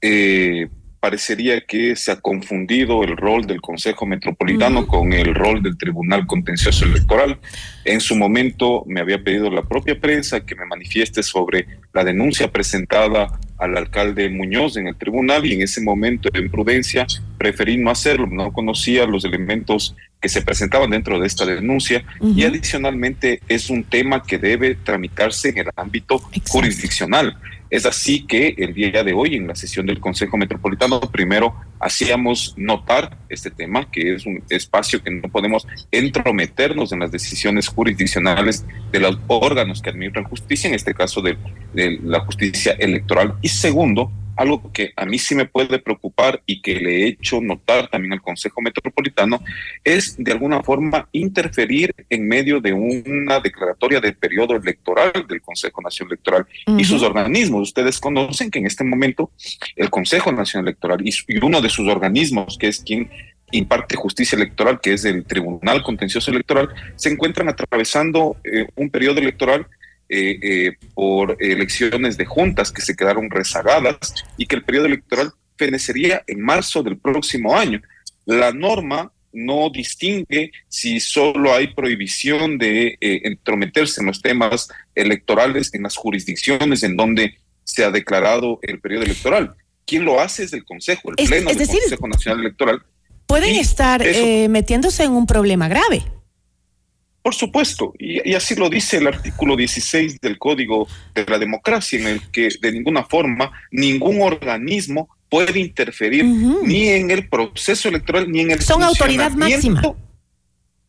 Eh, 0.00 0.68
parecería 1.00 1.60
que 1.62 1.96
se 1.96 2.12
ha 2.12 2.20
confundido 2.20 3.02
el 3.02 3.16
rol 3.16 3.46
del 3.46 3.60
Consejo 3.60 4.06
Metropolitano 4.06 4.86
con 4.86 5.12
el 5.12 5.34
rol 5.34 5.62
del 5.62 5.78
Tribunal 5.78 6.26
Contencioso 6.26 6.84
Electoral. 6.84 7.38
En 7.84 8.00
su 8.00 8.14
momento 8.16 8.84
me 8.86 9.00
había 9.00 9.24
pedido 9.24 9.50
la 9.50 9.62
propia 9.62 9.98
prensa 9.98 10.44
que 10.44 10.54
me 10.54 10.66
manifieste 10.66 11.22
sobre 11.22 11.66
la 11.94 12.04
denuncia 12.04 12.52
presentada 12.52 13.40
al 13.60 13.76
alcalde 13.76 14.28
Muñoz 14.30 14.76
en 14.76 14.88
el 14.88 14.96
tribunal 14.96 15.46
y 15.46 15.52
en 15.52 15.62
ese 15.62 15.80
momento, 15.80 16.28
en 16.32 16.50
prudencia, 16.50 17.06
preferí 17.38 17.76
no 17.76 17.90
hacerlo, 17.90 18.26
no 18.26 18.52
conocía 18.52 19.06
los 19.06 19.24
elementos 19.24 19.94
que 20.20 20.28
se 20.28 20.42
presentaban 20.42 20.90
dentro 20.90 21.18
de 21.18 21.26
esta 21.26 21.46
denuncia. 21.46 22.04
Y 22.22 22.44
adicionalmente 22.44 23.40
es 23.48 23.70
un 23.70 23.84
tema 23.84 24.22
que 24.22 24.38
debe 24.38 24.74
tramitarse 24.74 25.50
en 25.50 25.58
el 25.58 25.70
ámbito 25.76 26.18
jurisdiccional. 26.48 27.36
Es 27.70 27.86
así 27.86 28.26
que 28.26 28.54
el 28.58 28.74
día 28.74 29.04
de 29.04 29.12
hoy 29.12 29.36
en 29.36 29.46
la 29.46 29.54
sesión 29.54 29.86
del 29.86 30.00
Consejo 30.00 30.36
Metropolitano 30.36 31.00
primero 31.00 31.54
hacíamos 31.78 32.54
notar 32.56 33.16
este 33.28 33.50
tema, 33.50 33.88
que 33.88 34.14
es 34.14 34.26
un 34.26 34.42
espacio 34.50 35.00
que 35.00 35.10
no 35.12 35.28
podemos 35.28 35.66
entrometernos 35.92 36.90
en 36.92 36.98
las 36.98 37.12
decisiones 37.12 37.68
jurisdiccionales 37.68 38.66
de 38.90 38.98
los 38.98 39.18
órganos 39.28 39.80
que 39.80 39.90
administran 39.90 40.24
justicia, 40.24 40.68
en 40.68 40.74
este 40.74 40.94
caso 40.94 41.22
de, 41.22 41.38
de 41.72 42.00
la 42.02 42.20
justicia 42.20 42.72
electoral. 42.72 43.34
Y 43.40 43.48
segundo, 43.48 44.10
algo 44.40 44.72
que 44.72 44.94
a 44.96 45.04
mí 45.04 45.18
sí 45.18 45.34
me 45.34 45.44
puede 45.44 45.78
preocupar 45.78 46.42
y 46.46 46.62
que 46.62 46.76
le 46.76 47.02
he 47.02 47.08
hecho 47.08 47.42
notar 47.42 47.88
también 47.88 48.14
al 48.14 48.22
Consejo 48.22 48.62
Metropolitano 48.62 49.38
es 49.84 50.16
de 50.16 50.32
alguna 50.32 50.62
forma 50.62 51.06
interferir 51.12 51.94
en 52.08 52.26
medio 52.26 52.58
de 52.58 52.72
una 52.72 53.38
declaratoria 53.40 54.00
del 54.00 54.14
periodo 54.14 54.56
electoral 54.56 55.12
del 55.28 55.42
Consejo 55.42 55.82
Nacional 55.82 56.12
Electoral 56.12 56.46
y 56.78 56.84
sus 56.84 57.02
organismos. 57.02 57.68
Ustedes 57.68 58.00
conocen 58.00 58.50
que 58.50 58.60
en 58.60 58.66
este 58.66 58.82
momento 58.82 59.30
el 59.76 59.90
Consejo 59.90 60.32
Nacional 60.32 60.68
Electoral 60.68 61.06
y, 61.06 61.12
uno 61.44 61.60
de 61.60 61.68
sus 61.68 61.86
organismos, 61.86 62.56
que 62.58 62.68
es 62.68 62.80
quien 62.80 63.10
imparte 63.52 63.94
justicia 63.94 64.36
electoral, 64.36 64.80
que 64.80 64.94
es 64.94 65.04
el 65.04 65.24
Tribunal 65.24 65.82
Contencioso 65.82 66.30
Electoral, 66.30 66.70
se 66.96 67.10
encuentran 67.10 67.50
atravesando 67.50 68.36
eh, 68.44 68.66
un 68.74 68.88
periodo 68.88 69.20
electoral 69.20 69.66
eh, 70.12 70.40
eh, 70.42 70.72
por 70.92 71.36
elecciones 71.38 72.16
de 72.16 72.24
juntas 72.24 72.72
que 72.72 72.82
se 72.82 72.96
quedaron 72.96 73.30
rezagadas 73.30 74.12
y 74.36 74.46
que 74.46 74.56
el 74.56 74.64
periodo 74.64 74.86
electoral 74.86 75.30
fenecería 75.56 76.24
en 76.26 76.40
marzo 76.40 76.82
del 76.82 76.98
próximo 76.98 77.56
año. 77.56 77.80
La 78.26 78.50
norma 78.50 79.12
no 79.32 79.70
distingue 79.70 80.50
si 80.66 80.98
solo 80.98 81.54
hay 81.54 81.68
prohibición 81.68 82.58
de 82.58 82.98
eh, 83.00 83.20
entrometerse 83.22 84.00
en 84.00 84.08
los 84.08 84.20
temas 84.20 84.68
electorales 84.96 85.72
en 85.74 85.84
las 85.84 85.94
jurisdicciones 85.94 86.82
en 86.82 86.96
donde 86.96 87.36
se 87.62 87.84
ha 87.84 87.92
declarado 87.92 88.58
el 88.62 88.80
periodo 88.80 89.04
electoral. 89.04 89.54
¿Quién 89.86 90.04
lo 90.04 90.18
hace 90.18 90.42
es 90.42 90.52
el 90.52 90.64
Consejo, 90.64 91.10
el 91.10 91.24
Pleno 91.24 91.50
del 91.50 91.68
Consejo 91.68 92.08
Nacional 92.08 92.40
Electoral. 92.40 92.82
Pueden 93.26 93.54
estar 93.54 94.04
metiéndose 94.48 95.04
en 95.04 95.12
un 95.12 95.26
problema 95.26 95.68
grave. 95.68 96.02
Por 97.22 97.34
supuesto, 97.34 97.92
y, 97.98 98.34
así 98.34 98.54
lo 98.54 98.70
dice 98.70 98.96
el 98.96 99.06
artículo 99.06 99.54
16 99.54 100.20
del 100.20 100.38
Código 100.38 100.88
de 101.14 101.26
la 101.26 101.38
Democracia, 101.38 101.98
en 101.98 102.06
el 102.06 102.30
que 102.30 102.48
de 102.60 102.72
ninguna 102.72 103.04
forma 103.04 103.52
ningún 103.70 104.22
organismo 104.22 105.08
puede 105.28 105.60
interferir 105.60 106.24
ni 106.24 106.88
en 106.88 107.10
el 107.10 107.28
proceso 107.28 107.88
electoral 107.88 108.30
ni 108.30 108.40
en 108.40 108.52
el 108.52 108.62
Son 108.62 108.82
autoridad 108.82 109.32
máxima. 109.32 109.82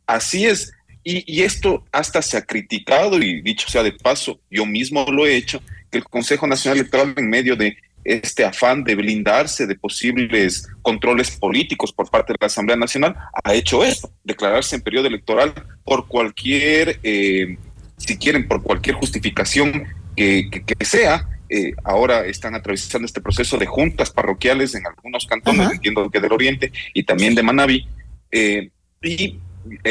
Así 0.08 0.46
es. 0.46 0.72
Y, 1.04 1.24
y, 1.32 1.44
esto 1.44 1.84
hasta 1.92 2.22
se 2.22 2.38
ha 2.38 2.42
criticado, 2.42 3.18
y 3.18 3.42
dicho 3.42 3.68
sea 3.68 3.84
de 3.84 3.92
paso, 3.92 4.40
yo 4.50 4.66
mismo 4.66 5.06
lo 5.12 5.26
he 5.26 5.36
hecho, 5.36 5.62
que 5.92 5.98
el 5.98 6.06
Consejo 6.06 6.48
Nacional 6.48 6.80
Electoral 6.80 7.14
en 7.18 7.30
medio 7.30 7.56
de 7.56 7.76
este 8.04 8.46
afán 8.46 8.84
de 8.84 8.96
blindarse 8.96 9.68
de 9.68 9.76
posibles 9.76 10.68
controles 10.82 11.32
políticos 11.32 11.94
por 11.94 12.10
parte 12.10 12.34
de 12.34 12.38
la 12.40 12.48
Asamblea 12.48 12.78
Nacional, 12.78 13.16
ha 13.44 13.54
hecho 13.54 13.84
esto, 13.84 14.12
declararse 14.24 14.76
en 14.76 14.82
periodo 14.82 15.08
electoral 15.08 15.54
por 15.84 16.08
cualquier, 16.08 17.00
eh, 17.04 17.58
si 17.98 18.18
quieren, 18.18 18.48
por 18.48 18.64
cualquier 18.64 18.96
justificación 18.96 19.86
que, 20.16 20.64
sea. 20.82 21.28
Eh, 21.54 21.74
ahora 21.84 22.26
están 22.26 22.56
atravesando 22.56 23.06
este 23.06 23.20
proceso 23.20 23.58
de 23.58 23.66
juntas 23.66 24.10
parroquiales 24.10 24.74
en 24.74 24.88
algunos 24.88 25.26
cantones, 25.26 25.70
entiendo 25.70 26.10
que 26.10 26.22
del 26.22 26.32
Oriente 26.32 26.72
y 26.94 27.04
también 27.04 27.36
de 27.36 27.44
Manabí, 27.44 27.90
eh, 28.32 28.70
y 29.04 29.38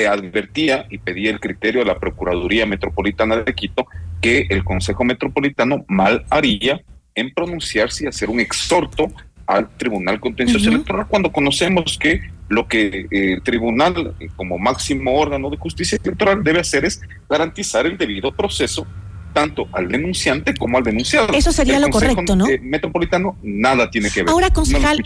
advertía 0.09 0.87
y 0.89 0.99
pedía 0.99 1.31
el 1.31 1.39
criterio 1.39 1.83
a 1.83 1.85
la 1.85 1.99
Procuraduría 1.99 2.65
Metropolitana 2.65 3.37
de 3.37 3.55
Quito 3.55 3.87
que 4.21 4.47
el 4.51 4.65
Consejo 4.65 5.05
Metropolitano 5.05 5.85
mal 5.89 6.25
haría 6.31 6.83
en 7.15 7.33
pronunciarse 7.33 8.05
y 8.05 8.09
hacer 8.09 8.31
un 8.31 8.41
exhorto 8.41 9.13
al 9.47 9.69
Tribunal 9.77 10.21
Contencioso 10.21 10.69
Electoral 10.69 11.07
cuando 11.09 11.33
conocemos 11.33 11.99
que 11.99 12.21
lo 12.49 12.67
que 12.69 13.07
eh, 13.11 13.33
el 13.35 13.43
tribunal 13.43 14.15
como 14.37 14.59
máximo 14.59 15.19
órgano 15.19 15.51
de 15.51 15.57
justicia 15.57 15.99
electoral 16.03 16.43
debe 16.43 16.61
hacer 16.61 16.85
es 16.85 17.01
garantizar 17.29 17.87
el 17.87 17.97
debido 17.97 18.33
proceso 18.33 18.87
tanto 19.33 19.69
al 19.73 19.89
denunciante 19.89 20.55
como 20.55 20.79
al 20.79 20.85
denunciado. 20.85 21.33
Eso 21.33 21.53
sería 21.53 21.79
lo 21.79 21.89
correcto, 21.91 22.37
¿no? 22.37 22.47
Metropolitano 22.63 23.37
nada 23.43 23.91
tiene 23.91 24.11
que 24.11 24.23
ver. 24.23 24.31
Ahora, 24.31 24.51
concejal, 24.51 25.03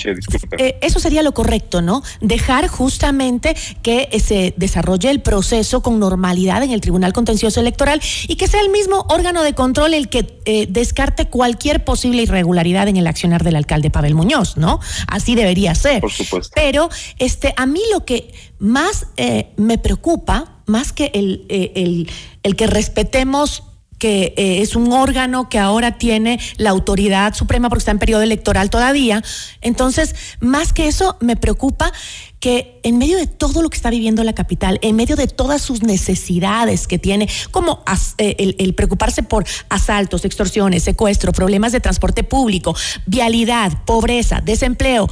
eh, 0.58 0.78
eso 0.80 1.00
sería 1.00 1.22
lo 1.22 1.32
correcto, 1.32 1.82
¿no? 1.82 2.02
Dejar 2.20 2.68
justamente 2.68 3.56
que 3.82 4.08
se 4.20 4.54
desarrolle 4.56 5.10
el 5.10 5.20
proceso 5.20 5.82
con 5.82 5.98
normalidad 5.98 6.62
en 6.62 6.70
el 6.70 6.80
Tribunal 6.80 7.12
Contencioso 7.12 7.60
Electoral 7.60 8.00
y 8.28 8.36
que 8.36 8.46
sea 8.46 8.60
el 8.60 8.70
mismo 8.70 9.06
órgano 9.08 9.42
de 9.42 9.54
control 9.54 9.94
el 9.94 10.08
que 10.08 10.40
eh, 10.44 10.66
descarte 10.68 11.26
cualquier 11.26 11.84
posible 11.84 12.22
irregularidad 12.22 12.88
en 12.88 12.96
el 12.96 13.06
accionar 13.06 13.44
del 13.44 13.56
alcalde 13.56 13.90
Pavel 13.90 14.14
Muñoz, 14.14 14.56
¿no? 14.56 14.80
Así 15.08 15.34
debería 15.34 15.74
ser. 15.74 16.00
Por 16.00 16.12
supuesto. 16.12 16.52
Pero 16.54 16.88
este, 17.18 17.54
a 17.56 17.66
mí 17.66 17.80
lo 17.92 18.04
que 18.04 18.32
más 18.58 19.08
eh, 19.16 19.48
me 19.56 19.78
preocupa, 19.78 20.62
más 20.66 20.92
que 20.92 21.10
el, 21.14 21.44
el, 21.48 22.10
el 22.42 22.56
que 22.56 22.66
respetemos 22.66 23.62
que 24.05 24.34
eh, 24.36 24.61
es 24.61 24.76
un 24.76 24.92
órgano 24.92 25.48
que 25.48 25.59
ahora 25.59 25.96
tiene 25.96 26.38
la 26.59 26.68
autoridad 26.68 27.32
suprema 27.32 27.70
porque 27.70 27.78
está 27.78 27.90
en 27.90 27.98
periodo 27.98 28.20
electoral 28.20 28.68
todavía. 28.68 29.24
Entonces, 29.62 30.14
más 30.40 30.74
que 30.74 30.88
eso, 30.88 31.16
me 31.22 31.36
preocupa 31.36 31.90
que 32.38 32.78
en 32.82 32.98
medio 32.98 33.16
de 33.16 33.26
todo 33.26 33.62
lo 33.62 33.70
que 33.70 33.76
está 33.78 33.88
viviendo 33.88 34.22
la 34.22 34.34
capital, 34.34 34.78
en 34.82 34.94
medio 34.94 35.16
de 35.16 35.26
todas 35.26 35.62
sus 35.62 35.82
necesidades 35.82 36.86
que 36.86 36.98
tiene, 36.98 37.30
como 37.50 37.82
eh, 38.18 38.36
el, 38.38 38.57
el, 38.59 38.74
preocuparse 38.74 39.22
por 39.22 39.46
asaltos, 39.70 40.26
extorsiones, 40.26 40.82
secuestro, 40.82 41.32
problemas 41.32 41.72
de 41.72 41.80
transporte 41.80 42.24
público, 42.24 42.76
vialidad, 43.07 43.72
pobreza, 43.86 44.42
desempleo, 44.44 45.09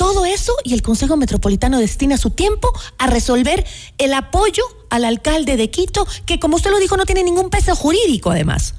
todo 0.00 0.24
eso 0.24 0.54
y 0.64 0.72
el 0.72 0.80
Consejo 0.80 1.18
Metropolitano 1.18 1.78
destina 1.78 2.16
su 2.16 2.30
tiempo 2.30 2.72
a 2.96 3.06
resolver 3.06 3.66
el 3.98 4.14
apoyo 4.14 4.62
al 4.88 5.04
alcalde 5.04 5.58
de 5.58 5.68
Quito, 5.68 6.06
que 6.24 6.40
como 6.40 6.56
usted 6.56 6.70
lo 6.70 6.78
dijo, 6.78 6.96
no 6.96 7.04
tiene 7.04 7.22
ningún 7.22 7.50
peso 7.50 7.76
jurídico 7.76 8.30
además. 8.30 8.74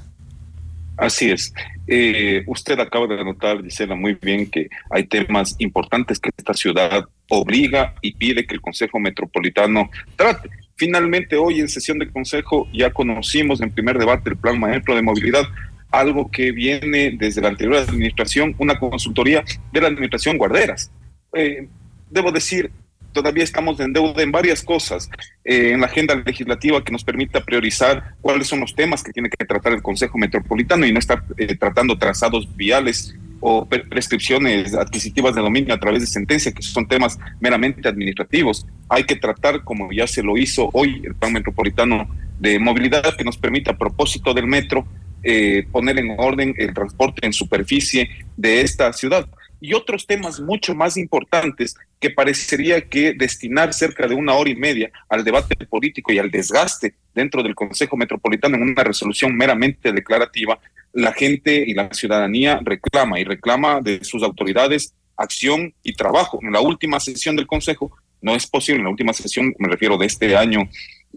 Así 0.96 1.30
es. 1.30 1.54
Eh, 1.86 2.42
usted 2.48 2.80
acaba 2.80 3.06
de 3.06 3.20
anotar, 3.20 3.62
Gisela, 3.62 3.94
muy 3.94 4.18
bien 4.20 4.50
que 4.50 4.68
hay 4.90 5.04
temas 5.06 5.54
importantes 5.60 6.18
que 6.18 6.30
esta 6.36 6.54
ciudad 6.54 7.04
obliga 7.28 7.94
y 8.02 8.14
pide 8.14 8.44
que 8.44 8.56
el 8.56 8.60
Consejo 8.60 8.98
Metropolitano 8.98 9.90
trate. 10.16 10.50
Finalmente, 10.74 11.36
hoy 11.36 11.60
en 11.60 11.68
sesión 11.68 12.00
de 12.00 12.10
Consejo 12.10 12.66
ya 12.72 12.90
conocimos 12.90 13.60
en 13.60 13.70
primer 13.70 13.96
debate 13.96 14.30
el 14.30 14.36
Plan 14.38 14.58
Maestro 14.58 14.96
de 14.96 15.02
Movilidad, 15.02 15.44
algo 15.92 16.32
que 16.32 16.50
viene 16.50 17.12
desde 17.16 17.42
la 17.42 17.50
anterior 17.50 17.76
administración, 17.76 18.56
una 18.58 18.76
consultoría 18.76 19.44
de 19.70 19.80
la 19.80 19.86
administración 19.86 20.36
Guarderas. 20.36 20.90
Eh, 21.34 21.68
debo 22.10 22.30
decir, 22.30 22.70
todavía 23.12 23.44
estamos 23.44 23.78
en 23.80 23.92
deuda 23.92 24.22
en 24.22 24.32
varias 24.32 24.62
cosas 24.62 25.08
eh, 25.44 25.72
en 25.72 25.80
la 25.80 25.86
agenda 25.86 26.14
legislativa 26.14 26.82
que 26.84 26.92
nos 26.92 27.04
permita 27.04 27.42
priorizar 27.42 28.14
cuáles 28.20 28.48
son 28.48 28.60
los 28.60 28.74
temas 28.74 29.02
que 29.02 29.12
tiene 29.12 29.30
que 29.30 29.44
tratar 29.44 29.72
el 29.72 29.82
Consejo 29.82 30.18
Metropolitano 30.18 30.86
y 30.86 30.92
no 30.92 30.98
estar 30.98 31.24
eh, 31.36 31.56
tratando 31.56 31.96
trazados 31.98 32.54
viales 32.56 33.14
o 33.40 33.66
prescripciones 33.66 34.72
adquisitivas 34.74 35.34
de 35.34 35.40
dominio 35.40 35.74
a 35.74 35.80
través 35.80 36.00
de 36.00 36.06
sentencia, 36.06 36.52
que 36.52 36.62
son 36.62 36.86
temas 36.86 37.18
meramente 37.40 37.88
administrativos. 37.88 38.64
Hay 38.88 39.02
que 39.02 39.16
tratar, 39.16 39.64
como 39.64 39.90
ya 39.90 40.06
se 40.06 40.22
lo 40.22 40.38
hizo 40.38 40.70
hoy, 40.72 41.02
el 41.04 41.16
plan 41.16 41.32
metropolitano 41.32 42.08
de 42.38 42.60
movilidad 42.60 43.16
que 43.16 43.24
nos 43.24 43.36
permita, 43.36 43.72
a 43.72 43.76
propósito 43.78 44.32
del 44.32 44.46
metro, 44.46 44.86
eh, 45.24 45.66
poner 45.72 45.98
en 45.98 46.14
orden 46.18 46.54
el 46.56 46.72
transporte 46.72 47.26
en 47.26 47.32
superficie 47.32 48.08
de 48.36 48.60
esta 48.60 48.92
ciudad. 48.92 49.26
Y 49.64 49.74
otros 49.74 50.08
temas 50.08 50.40
mucho 50.40 50.74
más 50.74 50.96
importantes 50.96 51.76
que 52.00 52.10
parecería 52.10 52.80
que 52.80 53.14
destinar 53.14 53.72
cerca 53.72 54.08
de 54.08 54.16
una 54.16 54.34
hora 54.34 54.50
y 54.50 54.56
media 54.56 54.90
al 55.08 55.22
debate 55.22 55.54
político 55.66 56.12
y 56.12 56.18
al 56.18 56.32
desgaste 56.32 56.94
dentro 57.14 57.44
del 57.44 57.54
Consejo 57.54 57.96
Metropolitano 57.96 58.56
en 58.56 58.62
una 58.62 58.82
resolución 58.82 59.36
meramente 59.36 59.92
declarativa, 59.92 60.58
la 60.92 61.12
gente 61.12 61.62
y 61.64 61.74
la 61.74 61.94
ciudadanía 61.94 62.60
reclama 62.64 63.20
y 63.20 63.24
reclama 63.24 63.80
de 63.80 64.02
sus 64.02 64.24
autoridades 64.24 64.94
acción 65.16 65.72
y 65.84 65.92
trabajo. 65.92 66.40
En 66.42 66.52
la 66.52 66.60
última 66.60 66.98
sesión 66.98 67.36
del 67.36 67.46
Consejo 67.46 67.96
no 68.20 68.34
es 68.34 68.48
posible, 68.48 68.80
en 68.80 68.84
la 68.84 68.90
última 68.90 69.12
sesión, 69.12 69.54
me 69.58 69.68
refiero 69.68 69.96
de 69.96 70.06
este 70.06 70.36
año 70.36 70.68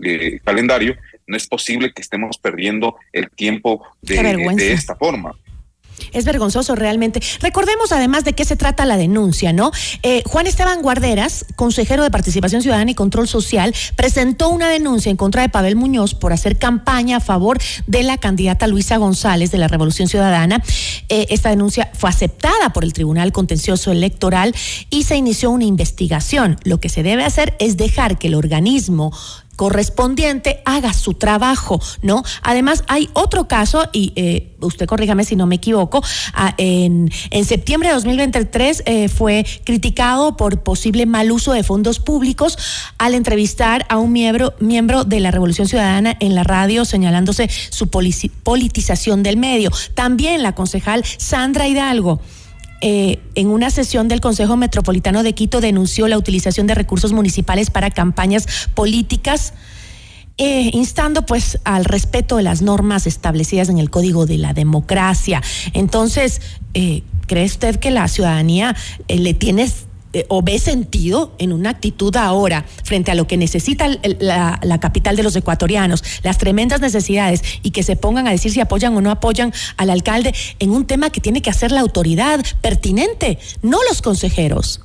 eh, 0.04 0.40
calendario, 0.44 0.96
no 1.26 1.36
es 1.36 1.48
posible 1.48 1.92
que 1.94 2.04
estemos 2.04 2.38
perdiendo 2.38 2.96
el 3.12 3.32
tiempo 3.32 3.84
de, 4.04 4.22
de 4.56 4.72
esta 4.72 4.96
forma. 4.96 5.36
Es 6.12 6.26
vergonzoso 6.26 6.76
realmente. 6.76 7.22
Recordemos 7.42 7.92
además 7.92 8.24
de 8.24 8.34
qué 8.34 8.46
se 8.46 8.56
trata 8.56 8.86
la 8.86 8.98
denuncia, 8.98 9.54
¿no? 9.54 9.72
Eh, 10.04 10.24
Juan 10.26 10.48
Esteban 10.48 10.82
Guarderas, 10.82 11.46
consejero 11.56 12.04
de 12.04 12.12
Participación 12.12 12.62
Ciudadana 12.62 12.92
y 12.92 12.96
Control 12.96 13.28
Social, 13.28 13.74
presentó 13.96 14.50
una 14.50 14.70
denuncia 14.70 15.10
en 15.10 15.18
contra 15.18 15.42
de 15.42 15.50
Pavel 15.50 15.76
Muñoz 15.76 16.14
por 16.14 16.34
hacer 16.34 16.58
campaña 16.58 17.18
a 17.18 17.20
favor 17.20 17.60
de 17.88 18.04
la 18.04 18.18
candidata 18.18 18.68
Luisa 18.68 18.98
González 18.98 19.52
de 19.52 19.58
la 19.58 19.68
Revolución 19.68 20.08
Ciudadana. 20.08 20.64
Eh, 21.10 21.28
esta 21.30 21.50
denuncia 21.50 21.90
fue 21.94 22.10
aceptada 22.10 22.72
por 22.74 22.84
el 22.84 22.94
Tribunal 22.94 23.32
Contencioso 23.32 23.92
Electoral 23.92 24.56
y 24.90 25.04
se 25.04 25.16
inició 25.16 25.52
una 25.52 25.66
investigación. 25.66 26.58
Lo 26.64 26.80
que 26.80 26.90
se 26.90 27.04
debe 27.04 27.24
hacer 27.24 27.56
es 27.60 27.78
dejar 27.78 28.18
que 28.18 28.28
el 28.28 28.36
organismo 28.36 29.12
correspondiente 29.56 30.62
haga 30.66 30.94
su 30.94 31.14
trabajo, 31.14 31.82
¿no? 32.02 32.24
Además, 32.44 32.84
hay 32.88 33.10
otro 33.14 33.48
caso, 33.48 33.88
y 33.94 34.14
eh, 34.16 34.56
usted 34.60 34.86
corrígame 34.86 35.24
si 35.24 35.36
no 35.36 35.46
me 35.48 35.56
equivoco, 35.56 36.04
en, 36.58 37.12
en, 37.32 37.46
septiembre 37.46 37.90
de 37.90 37.96
2023 37.96 38.84
eh, 38.86 39.10
fue 39.10 39.46
criticado 39.64 40.38
por 40.38 40.62
posible 40.64 41.06
mal 41.06 41.32
uso 41.32 41.54
de 41.54 41.64
fondos 41.64 42.00
públicos 42.00 42.58
al 42.98 43.14
entrevistar 43.14 43.86
a 43.90 43.98
un 43.98 44.12
miembro, 44.12 44.54
miembro 44.60 45.04
de 45.04 45.20
la 45.20 45.32
Revolución 45.32 45.68
Ciudadana 45.68 46.16
en 46.20 46.36
la 46.36 46.44
radio, 46.44 46.86
señalándose 46.86 47.50
su 47.70 47.90
politización 47.90 49.24
del 49.24 49.38
medio. 49.38 49.72
También 49.94 50.44
la 50.44 50.56
concejal 50.56 51.04
Sandra 51.18 51.68
Hidalgo 51.68 52.20
eh, 52.82 53.20
en 53.36 53.48
una 53.48 53.70
sesión 53.70 54.08
del 54.08 54.22
Consejo 54.22 54.58
Metropolitano 54.58 55.24
de 55.24 55.34
Quito 55.34 55.62
denunció 55.62 56.08
la 56.08 56.18
utilización 56.18 56.68
de 56.68 56.76
recursos 56.76 57.14
municipales 57.14 57.70
para 57.70 57.90
campañas 57.92 58.48
políticas. 58.74 59.54
Eh, 60.38 60.70
instando 60.74 61.26
pues 61.26 61.60
al 61.64 61.86
respeto 61.86 62.36
de 62.36 62.44
las 62.44 62.62
normas 62.62 63.08
establecidas 63.08 63.70
en 63.70 63.78
el 63.78 63.90
Código 63.90 64.26
de 64.26 64.38
la 64.38 64.54
Democracia. 64.54 65.42
Entonces, 65.74 66.42
eh, 66.74 67.04
¿cree 67.28 67.46
usted 67.46 67.78
que 67.78 67.90
la 67.90 68.08
ciudadanía 68.10 68.76
le 69.08 69.34
tiene 69.34 69.70
eh, 70.16 70.26
o 70.30 70.42
ve 70.42 70.60
sentido 70.60 71.36
en 71.40 71.52
una 71.52 71.72
actitud 71.72 72.16
ahora 72.16 72.64
frente 72.86 73.12
a 73.12 73.16
lo 73.16 73.28
que 73.28 73.36
necesita 73.36 73.90
la, 73.90 74.80
capital 74.80 75.18
de 75.18 75.24
los 75.24 75.36
ecuatorianos, 75.36 76.22
las 76.24 76.38
tremendas 76.38 76.80
necesidades 76.80 77.42
y 77.64 77.72
que 77.72 77.84
se 77.84 77.98
pongan 77.98 78.26
a 78.26 78.32
decir 78.32 78.50
si 78.50 78.62
apoyan 78.62 78.96
o 78.96 79.02
no 79.02 79.12
apoyan 79.12 79.52
al 79.76 79.90
alcalde 79.90 80.34
en 80.60 80.70
un 80.70 80.88
tema 80.88 81.10
que 81.10 81.20
tiene 81.20 81.42
que 81.42 81.50
hacer 81.50 81.74
la 81.74 81.82
autoridad 81.82 82.40
pertinente, 82.62 83.40
no 83.62 83.80
los 83.90 84.02
consejeros. 84.02 84.80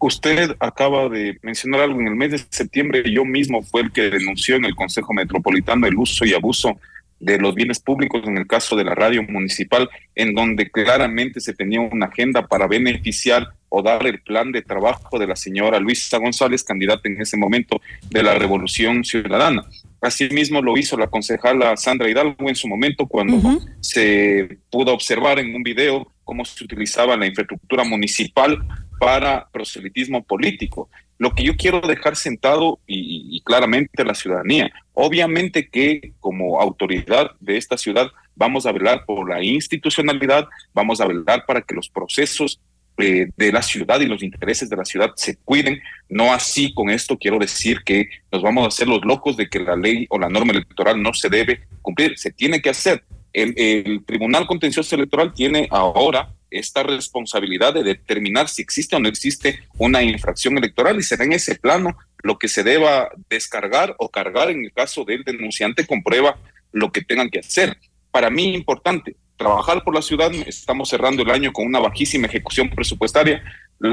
Usted 0.00 0.54
acaba 0.60 1.08
de 1.08 1.38
mencionar 1.40 1.80
algo 1.80 1.98
en 2.02 2.08
el 2.08 2.16
mes 2.16 2.32
de 2.32 2.40
septiembre, 2.50 3.10
yo 3.10 3.24
mismo 3.24 3.62
fue 3.62 3.80
el 3.80 3.90
que 3.90 4.10
denunció 4.10 4.56
en 4.56 4.66
el 4.66 4.74
Consejo 4.74 5.14
Metropolitano 5.14 5.86
el 5.86 5.96
uso 5.96 6.26
y 6.26 6.34
abuso 6.34 6.78
de 7.20 7.38
los 7.38 7.54
bienes 7.54 7.80
públicos 7.80 8.22
en 8.26 8.36
el 8.36 8.46
caso 8.46 8.76
de 8.76 8.84
la 8.84 8.94
radio 8.94 9.22
municipal, 9.22 9.88
en 10.14 10.34
donde 10.34 10.70
claramente 10.70 11.40
se 11.40 11.54
tenía 11.54 11.80
una 11.80 12.06
agenda 12.06 12.46
para 12.46 12.66
beneficiar 12.66 13.48
o 13.76 13.82
dar 13.82 14.06
el 14.06 14.22
plan 14.22 14.52
de 14.52 14.62
trabajo 14.62 15.18
de 15.18 15.26
la 15.26 15.36
señora 15.36 15.78
Luisa 15.78 16.16
González, 16.16 16.64
candidata 16.64 17.08
en 17.08 17.20
ese 17.20 17.36
momento 17.36 17.82
de 18.08 18.22
la 18.22 18.34
Revolución 18.34 19.04
Ciudadana. 19.04 19.66
Asimismo 20.00 20.62
lo 20.62 20.78
hizo 20.78 20.96
la 20.96 21.08
concejala 21.08 21.76
Sandra 21.76 22.08
Hidalgo 22.08 22.48
en 22.48 22.54
su 22.56 22.68
momento 22.68 23.06
cuando 23.06 23.60
se 23.80 24.58
pudo 24.70 24.94
observar 24.94 25.38
en 25.40 25.54
un 25.54 25.62
video 25.62 26.10
cómo 26.24 26.46
se 26.46 26.64
utilizaba 26.64 27.18
la 27.18 27.26
infraestructura 27.26 27.84
municipal 27.84 28.66
para 28.98 29.46
proselitismo 29.52 30.24
político. 30.24 30.88
Lo 31.18 31.34
que 31.34 31.44
yo 31.44 31.54
quiero 31.56 31.82
dejar 31.82 32.16
sentado 32.16 32.78
y, 32.86 33.36
y 33.36 33.40
claramente 33.42 34.00
a 34.00 34.06
la 34.06 34.14
ciudadanía, 34.14 34.70
obviamente 34.94 35.68
que 35.68 36.12
como 36.20 36.62
autoridad 36.62 37.32
de 37.40 37.58
esta 37.58 37.76
ciudad 37.76 38.10
vamos 38.34 38.64
a 38.64 38.72
velar 38.72 39.04
por 39.04 39.28
la 39.28 39.42
institucionalidad, 39.42 40.48
vamos 40.72 41.00
a 41.00 41.06
velar 41.06 41.44
para 41.46 41.60
que 41.60 41.74
los 41.74 41.90
procesos 41.90 42.60
eh, 42.98 43.28
de 43.36 43.52
la 43.52 43.62
ciudad 43.62 44.00
y 44.00 44.06
los 44.06 44.22
intereses 44.22 44.70
de 44.70 44.76
la 44.76 44.84
ciudad 44.84 45.12
se 45.16 45.36
cuiden. 45.36 45.80
No 46.08 46.32
así 46.32 46.72
con 46.72 46.90
esto 46.90 47.18
quiero 47.18 47.38
decir 47.38 47.82
que 47.84 48.08
nos 48.32 48.42
vamos 48.42 48.64
a 48.64 48.68
hacer 48.68 48.88
los 48.88 49.04
locos 49.04 49.36
de 49.36 49.48
que 49.48 49.60
la 49.60 49.76
ley 49.76 50.06
o 50.10 50.18
la 50.18 50.28
norma 50.28 50.52
electoral 50.52 51.02
no 51.02 51.12
se 51.12 51.28
debe 51.28 51.60
cumplir, 51.82 52.18
se 52.18 52.32
tiene 52.32 52.60
que 52.60 52.70
hacer. 52.70 53.04
El, 53.32 53.54
el 53.56 54.04
Tribunal 54.04 54.46
Contencioso 54.46 54.94
Electoral 54.94 55.34
tiene 55.34 55.68
ahora 55.70 56.32
esta 56.50 56.82
responsabilidad 56.82 57.74
de 57.74 57.82
determinar 57.82 58.48
si 58.48 58.62
existe 58.62 58.96
o 58.96 58.98
no 58.98 59.08
existe 59.08 59.60
una 59.78 60.02
infracción 60.02 60.56
electoral 60.56 60.98
y 60.98 61.02
será 61.02 61.24
en 61.24 61.32
ese 61.32 61.56
plano 61.56 61.96
lo 62.22 62.38
que 62.38 62.48
se 62.48 62.62
deba 62.62 63.10
descargar 63.28 63.94
o 63.98 64.08
cargar 64.08 64.50
en 64.50 64.64
el 64.64 64.72
caso 64.72 65.04
del 65.04 65.22
denunciante 65.22 65.86
comprueba 65.86 66.38
lo 66.72 66.90
que 66.92 67.02
tengan 67.02 67.30
que 67.30 67.40
hacer. 67.40 67.76
Para 68.10 68.30
mí 68.30 68.54
importante, 68.54 69.16
trabajar 69.36 69.82
por 69.84 69.94
la 69.94 70.02
ciudad. 70.02 70.32
Estamos 70.46 70.88
cerrando 70.88 71.22
el 71.22 71.30
año 71.30 71.52
con 71.52 71.66
una 71.66 71.78
bajísima 71.78 72.26
ejecución 72.26 72.68
presupuestaria. 72.70 73.42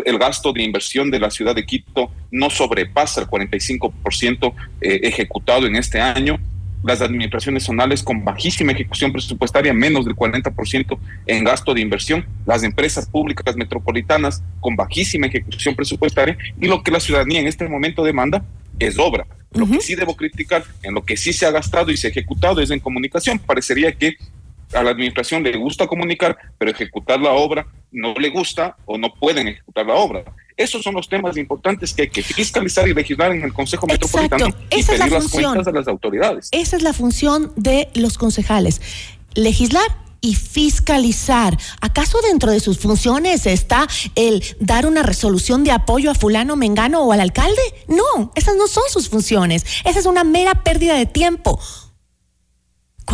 El 0.06 0.18
gasto 0.18 0.54
de 0.54 0.64
inversión 0.64 1.12
de 1.12 1.20
la 1.20 1.30
ciudad 1.30 1.56
de 1.56 1.66
Quito 1.66 2.12
no 2.32 2.50
sobrepasa 2.50 3.22
el 3.22 3.28
45% 3.28 4.54
eh, 4.82 5.00
ejecutado 5.04 5.68
en 5.68 5.76
este 5.76 6.00
año. 6.00 6.40
Las 6.84 7.02
administraciones 7.02 7.64
zonales 7.64 8.04
con 8.04 8.26
bajísima 8.26 8.74
ejecución 8.74 9.12
presupuestaria, 9.12 9.74
menos 9.74 10.04
del 10.06 10.16
40% 10.16 10.98
en 11.28 11.44
gasto 11.44 11.74
de 11.74 11.82
inversión. 11.82 12.26
Las 12.46 12.64
empresas 12.64 13.08
públicas 13.08 13.56
metropolitanas 13.56 14.44
con 14.60 14.76
bajísima 14.76 15.28
ejecución 15.28 15.76
presupuestaria. 15.76 16.38
Y 16.60 16.68
lo 16.68 16.84
que 16.84 16.92
la 16.92 17.00
ciudadanía 17.00 17.40
en 17.40 17.48
este 17.48 17.68
momento 17.68 18.04
demanda 18.04 18.44
es 18.80 18.98
obra. 18.98 19.26
Lo 19.54 19.70
que 19.70 19.82
sí 19.82 19.96
debo 19.96 20.16
criticar, 20.16 20.64
en 20.82 20.96
lo 20.96 21.06
que 21.06 21.16
sí 21.16 21.32
se 21.32 21.46
ha 21.46 21.52
gastado 21.52 21.92
y 21.92 21.98
se 21.98 22.08
ha 22.08 22.10
ejecutado 22.10 22.60
es 22.60 22.72
en 22.72 22.80
comunicación. 22.80 23.38
Parecería 23.38 23.92
que 23.92 24.18
a 24.76 24.84
la 24.84 24.92
administración 24.92 25.44
le 25.44 25.58
gusta 25.58 25.88
comunicar, 25.88 26.38
pero 26.58 26.72
ejecutar 26.72 27.20
la 27.20 27.32
obra 27.32 27.66
no 27.92 28.14
le 28.16 28.30
gusta 28.30 28.76
o 28.86 28.98
no 28.98 29.14
pueden 29.14 29.48
ejecutar 29.48 29.86
la 29.86 29.96
obra. 29.96 30.24
Esos 30.56 30.84
son 30.84 30.96
los 30.96 31.10
temas 31.10 31.38
importantes 31.38 31.94
que 31.94 32.04
hay 32.04 32.10
que 32.10 32.22
fiscalizar 32.22 32.88
y 32.88 32.94
legislar 32.94 33.32
en 33.32 33.44
el 33.44 33.54
Consejo 33.54 33.88
Metropolitano 33.88 34.48
y 34.70 34.84
pedir 34.84 35.12
las 35.12 35.28
cuentas 35.30 35.68
a 35.68 35.72
las 35.72 35.88
autoridades. 35.88 36.50
Esa 36.52 36.78
es 36.78 36.84
la 36.84 36.94
función 36.94 37.52
de 37.56 37.90
los 37.96 38.18
concejales, 38.18 38.82
legislar 39.34 40.04
y 40.24 40.36
fiscalizar. 40.36 41.58
¿Acaso 41.82 42.18
dentro 42.22 42.52
de 42.52 42.62
sus 42.62 42.80
funciones 42.80 43.46
está 43.46 43.88
el 44.16 44.44
dar 44.60 44.86
una 44.86 45.04
resolución 45.04 45.64
de 45.64 45.72
apoyo 45.72 46.10
a 46.10 46.16
fulano, 46.16 46.56
mengano 46.56 47.04
o 47.04 47.12
al 47.12 47.20
alcalde? 47.20 47.62
No, 47.88 48.32
esas 48.36 48.56
no 48.56 48.68
son 48.68 48.84
sus 48.90 49.10
funciones. 49.10 49.66
Esa 49.84 50.00
es 50.00 50.06
una 50.06 50.24
mera 50.24 50.64
pérdida 50.64 50.96
de 50.96 51.06
tiempo. 51.06 51.60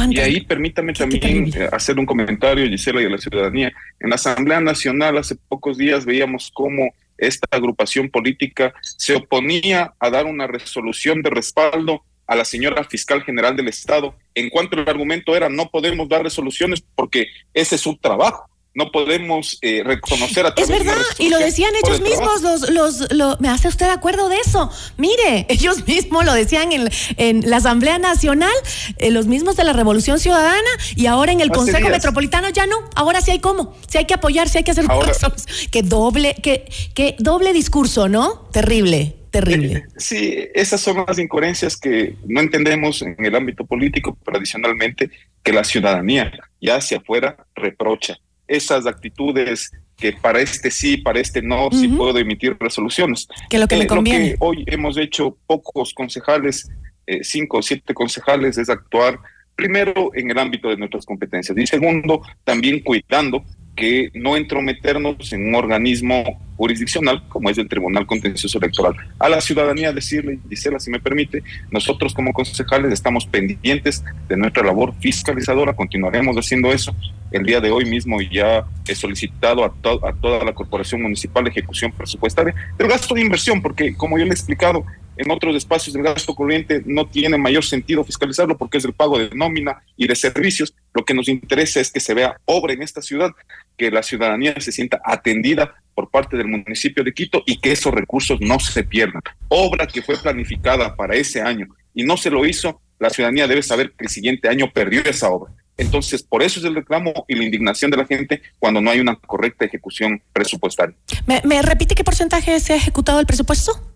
Y 0.10 0.20
ahí 0.20 0.42
permítame 0.42 0.94
también 0.94 1.52
eh, 1.56 1.70
hacer 1.72 2.00
un 2.00 2.06
comentario, 2.06 2.68
Gisela, 2.68 3.02
y 3.02 3.06
a 3.06 3.10
la 3.10 3.18
ciudadanía. 3.18 3.72
En 4.00 4.10
la 4.10 4.16
Asamblea 4.16 4.62
Nacional 4.62 5.18
hace 5.18 5.36
pocos 5.36 5.78
días 5.78 6.06
veíamos 6.06 6.52
cómo 6.54 6.94
esta 7.18 7.48
agrupación 7.52 8.10
política 8.10 8.74
se 8.82 9.16
oponía 9.16 9.94
a 10.00 10.10
dar 10.10 10.26
una 10.26 10.48
resolución 10.48 11.22
de 11.22 11.30
respaldo 11.30 12.04
a 12.28 12.36
la 12.36 12.46
señora 12.46 12.84
fiscal 12.84 13.24
general 13.24 13.56
del 13.56 13.68
Estado, 13.68 14.16
en 14.36 14.50
cuanto 14.50 14.80
el 14.80 14.88
argumento 14.88 15.36
era 15.36 15.50
no 15.50 15.70
podemos 15.70 16.08
dar 16.08 16.24
resoluciones 16.24 16.84
porque 16.96 17.28
ese 17.54 17.76
es 17.76 17.82
su 17.82 17.98
trabajo 17.98 18.50
no 18.76 18.92
podemos 18.92 19.58
eh, 19.62 19.82
reconocer 19.84 20.46
a 20.46 20.54
Es 20.56 20.70
verdad, 20.70 20.96
y 21.18 21.30
lo 21.30 21.38
decían 21.38 21.72
ellos 21.84 22.02
mismos, 22.02 22.42
los, 22.42 22.70
los, 22.70 23.14
lo, 23.14 23.36
¿me 23.40 23.50
hace 23.50 23.68
usted 23.68 23.88
de 23.88 23.92
acuerdo 23.92 24.30
de 24.30 24.38
eso? 24.38 24.72
Mire, 24.98 25.46
ellos 25.50 25.88
mismos 25.88 26.26
lo 26.26 26.34
decían 26.34 26.72
en, 26.72 26.90
en 27.18 27.50
la 27.50 27.58
Asamblea 27.58 27.98
Nacional, 27.98 28.54
eh, 28.98 29.12
los 29.12 29.28
mismos 29.28 29.56
de 29.56 29.64
la 29.64 29.74
Revolución 29.74 30.20
Ciudadana, 30.20 30.70
y 30.96 31.08
ahora 31.08 31.32
en 31.32 31.42
el 31.42 31.50
Consejo 31.50 31.90
Metropolitano 31.90 32.50
ya 32.50 32.68
no, 32.68 32.78
ahora 32.96 33.22
sí 33.22 33.32
hay 33.32 33.40
cómo, 33.40 33.76
sí 33.88 33.98
hay 33.98 34.06
que 34.06 34.14
apoyar, 34.14 34.50
sí 34.50 34.60
hay 34.60 34.64
que 34.64 34.72
hacer 34.72 34.86
cosas. 34.86 35.46
Que 35.72 35.82
doble, 35.82 36.36
que, 36.42 36.70
que 36.94 37.16
doble 37.20 37.54
discurso, 37.54 38.08
¿no? 38.08 38.48
Terrible. 38.52 39.16
Terrible. 39.32 39.74
Eh, 39.74 39.86
sí, 39.98 40.48
esas 40.56 40.82
son 40.82 41.06
las 41.08 41.20
incoherencias 41.20 41.78
que 41.78 42.16
no 42.26 42.40
entendemos 42.40 43.04
en 43.04 43.16
el 43.24 43.36
ámbito 43.36 43.64
político 43.64 44.18
tradicionalmente, 44.26 45.12
que 45.44 45.54
la 45.54 45.64
ciudadanía 45.64 46.32
ya 46.60 46.78
hacia 46.78 46.98
afuera 46.98 47.38
reprocha 47.54 48.18
esas 48.50 48.86
actitudes 48.86 49.72
que 49.96 50.14
para 50.14 50.40
este 50.42 50.72
sí, 50.72 50.98
para 50.98 51.20
este 51.20 51.42
no, 51.42 51.70
sí 51.72 51.88
puedo 51.88 52.18
emitir 52.18 52.58
resoluciones. 52.60 53.28
Que 53.50 53.60
lo 53.60 53.68
que 53.68 53.78
me 53.78 53.84
eh, 53.84 53.88
conviene. 53.88 54.36
hoy 54.40 54.64
hemos 54.68 54.98
hecho 54.98 55.38
pocos 55.46 55.94
concejales, 55.94 56.70
eh, 57.06 57.24
cinco 57.24 57.60
o 57.60 57.62
siete 57.62 57.94
concejales, 57.94 58.58
es 58.58 58.70
actuar 58.70 59.20
Primero, 59.60 60.12
en 60.14 60.32
el 60.32 60.40
ámbito 60.40 60.70
de 60.70 60.78
nuestras 60.78 61.06
competencias. 61.06 61.58
Y 61.58 61.68
segundo, 61.68 62.22
también 62.46 62.80
cuidando 62.80 63.44
que 63.80 64.12
no 64.14 64.36
entrometernos 64.36 65.32
en 65.32 65.48
un 65.48 65.56
organismo 65.56 66.38
jurisdiccional 66.58 67.26
como 67.30 67.50
es 67.50 67.58
el 67.58 67.70
Tribunal 67.70 68.06
Contencioso 68.06 68.58
Electoral. 68.58 68.94
A 69.18 69.30
la 69.30 69.40
ciudadanía 69.40 69.94
decirle, 69.94 70.38
Gisela, 70.50 70.82
si 70.82 70.92
me 70.92 71.00
permite, 71.00 71.42
nosotros 71.72 72.14
como 72.14 72.34
concejales 72.34 72.92
estamos 72.92 73.26
pendientes 73.26 74.04
de 74.28 74.36
nuestra 74.36 74.64
labor 74.64 74.94
fiscalizadora, 75.00 75.74
continuaremos 75.74 76.36
haciendo 76.36 76.74
eso. 76.74 76.94
El 77.32 77.44
día 77.44 77.62
de 77.62 77.72
hoy 77.72 77.86
mismo 77.86 78.20
ya 78.20 78.66
he 78.86 78.96
solicitado 78.96 79.64
a, 79.64 79.74
toda 79.82 80.44
la 80.44 80.54
Corporación 80.54 81.02
Municipal 81.02 81.46
de 81.46 81.52
Ejecución 81.52 81.94
Presupuestaria 81.94 82.54
el 82.78 82.88
gasto 82.88 83.16
de 83.16 83.22
inversión, 83.22 83.62
porque 83.62 83.96
como 83.96 84.18
yo 84.18 84.26
le 84.26 84.32
he 84.32 84.34
explicado, 84.34 84.84
en 85.20 85.30
otros 85.32 85.54
espacios 85.54 85.94
del 85.94 86.04
gasto 86.04 86.34
corriente 86.34 86.82
no 86.86 87.06
tiene 87.06 87.38
mayor 87.38 87.66
sentido 87.66 88.06
fiscalizarlo 88.06 88.58
porque 88.58 88.78
es 88.78 88.86
el 88.86 88.94
pago 88.94 89.20
de 89.20 89.30
nómina 89.36 89.84
y 89.98 90.08
de 90.08 90.16
servicios. 90.16 90.74
Lo 90.94 91.04
que 91.04 91.14
nos 91.14 91.28
interesa 91.28 91.82
es 91.82 91.92
que 91.92 92.00
se 92.00 92.14
vea 92.14 92.38
obra 92.46 92.72
en 92.72 92.82
esta 92.82 93.02
ciudad, 93.02 93.32
que 93.80 93.90
la 93.90 94.04
ciudadanía 94.04 94.54
se 94.60 94.72
sienta 94.72 95.02
atendida 95.04 95.74
por 95.96 96.12
parte 96.12 96.38
del 96.38 96.48
municipio 96.48 97.04
de 97.04 97.14
Quito 97.14 97.42
y 97.48 97.58
que 97.58 97.72
esos 97.72 97.92
recursos 97.94 98.40
no 98.40 98.60
se 98.60 98.84
pierdan. 98.84 99.24
Obra 99.48 99.88
que 99.88 100.04
fue 100.04 100.18
planificada 100.18 100.96
para 100.96 101.16
ese 101.16 101.42
año 101.42 101.68
y 101.96 102.04
no 102.04 102.16
se 102.16 102.30
lo 102.30 102.46
hizo, 102.46 102.82
la 103.00 103.10
ciudadanía 103.10 103.48
debe 103.48 103.64
saber 103.64 103.94
que 103.98 104.06
el 104.06 104.10
siguiente 104.10 104.48
año 104.48 104.70
perdió 104.72 105.02
esa 105.06 105.30
obra. 105.30 105.52
Entonces, 105.78 106.22
por 106.22 106.44
eso 106.44 106.60
es 106.60 106.66
el 106.66 106.76
reclamo 106.76 107.26
y 107.28 107.36
la 107.36 107.46
indignación 107.46 107.90
de 107.90 107.98
la 107.98 108.06
gente 108.06 108.42
cuando 108.60 108.82
no 108.82 108.92
hay 108.92 109.00
una 109.00 109.16
correcta 109.16 109.66
ejecución 109.66 110.22
presupuestaria. 110.34 110.96
¿Me, 111.26 111.42
me 111.46 111.62
repite 111.62 111.96
qué 111.96 112.04
porcentaje 112.04 112.60
se 112.60 112.74
ha 112.74 112.76
ejecutado 112.76 113.20
el 113.20 113.26
presupuesto? 113.26 113.90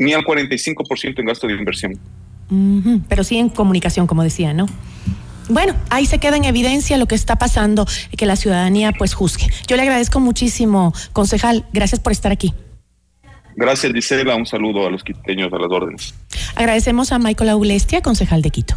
ni 0.00 0.14
al 0.14 0.24
45% 0.24 1.18
en 1.18 1.26
gasto 1.26 1.46
de 1.46 1.54
inversión. 1.54 1.98
pero 3.08 3.22
sí 3.22 3.38
en 3.38 3.48
comunicación, 3.48 4.06
como 4.06 4.24
decía, 4.24 4.54
¿no? 4.54 4.66
Bueno, 5.50 5.74
ahí 5.90 6.06
se 6.06 6.18
queda 6.18 6.36
en 6.36 6.44
evidencia 6.44 6.96
lo 6.96 7.06
que 7.06 7.16
está 7.16 7.36
pasando 7.36 7.84
y 8.12 8.16
que 8.16 8.24
la 8.24 8.36
ciudadanía 8.36 8.92
pues 8.96 9.14
juzgue. 9.14 9.48
Yo 9.66 9.76
le 9.76 9.82
agradezco 9.82 10.20
muchísimo, 10.20 10.94
concejal. 11.12 11.66
Gracias 11.72 12.00
por 12.00 12.12
estar 12.12 12.30
aquí. 12.30 12.54
Gracias, 13.56 13.92
Gisela. 13.92 14.36
Un 14.36 14.46
saludo 14.46 14.86
a 14.86 14.90
los 14.90 15.02
quiteños 15.02 15.52
a 15.52 15.58
las 15.58 15.70
órdenes. 15.70 16.14
Agradecemos 16.54 17.10
a 17.12 17.18
Michael 17.18 17.50
Aulestia, 17.50 18.00
concejal 18.00 18.42
de 18.42 18.50
Quito. 18.50 18.76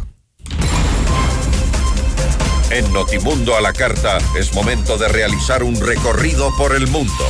En 2.70 2.92
Notimundo 2.92 3.56
a 3.56 3.60
la 3.60 3.72
Carta 3.72 4.18
es 4.36 4.52
momento 4.52 4.98
de 4.98 5.06
realizar 5.06 5.62
un 5.62 5.80
recorrido 5.80 6.50
por 6.58 6.74
el 6.74 6.88
mundo. 6.88 7.24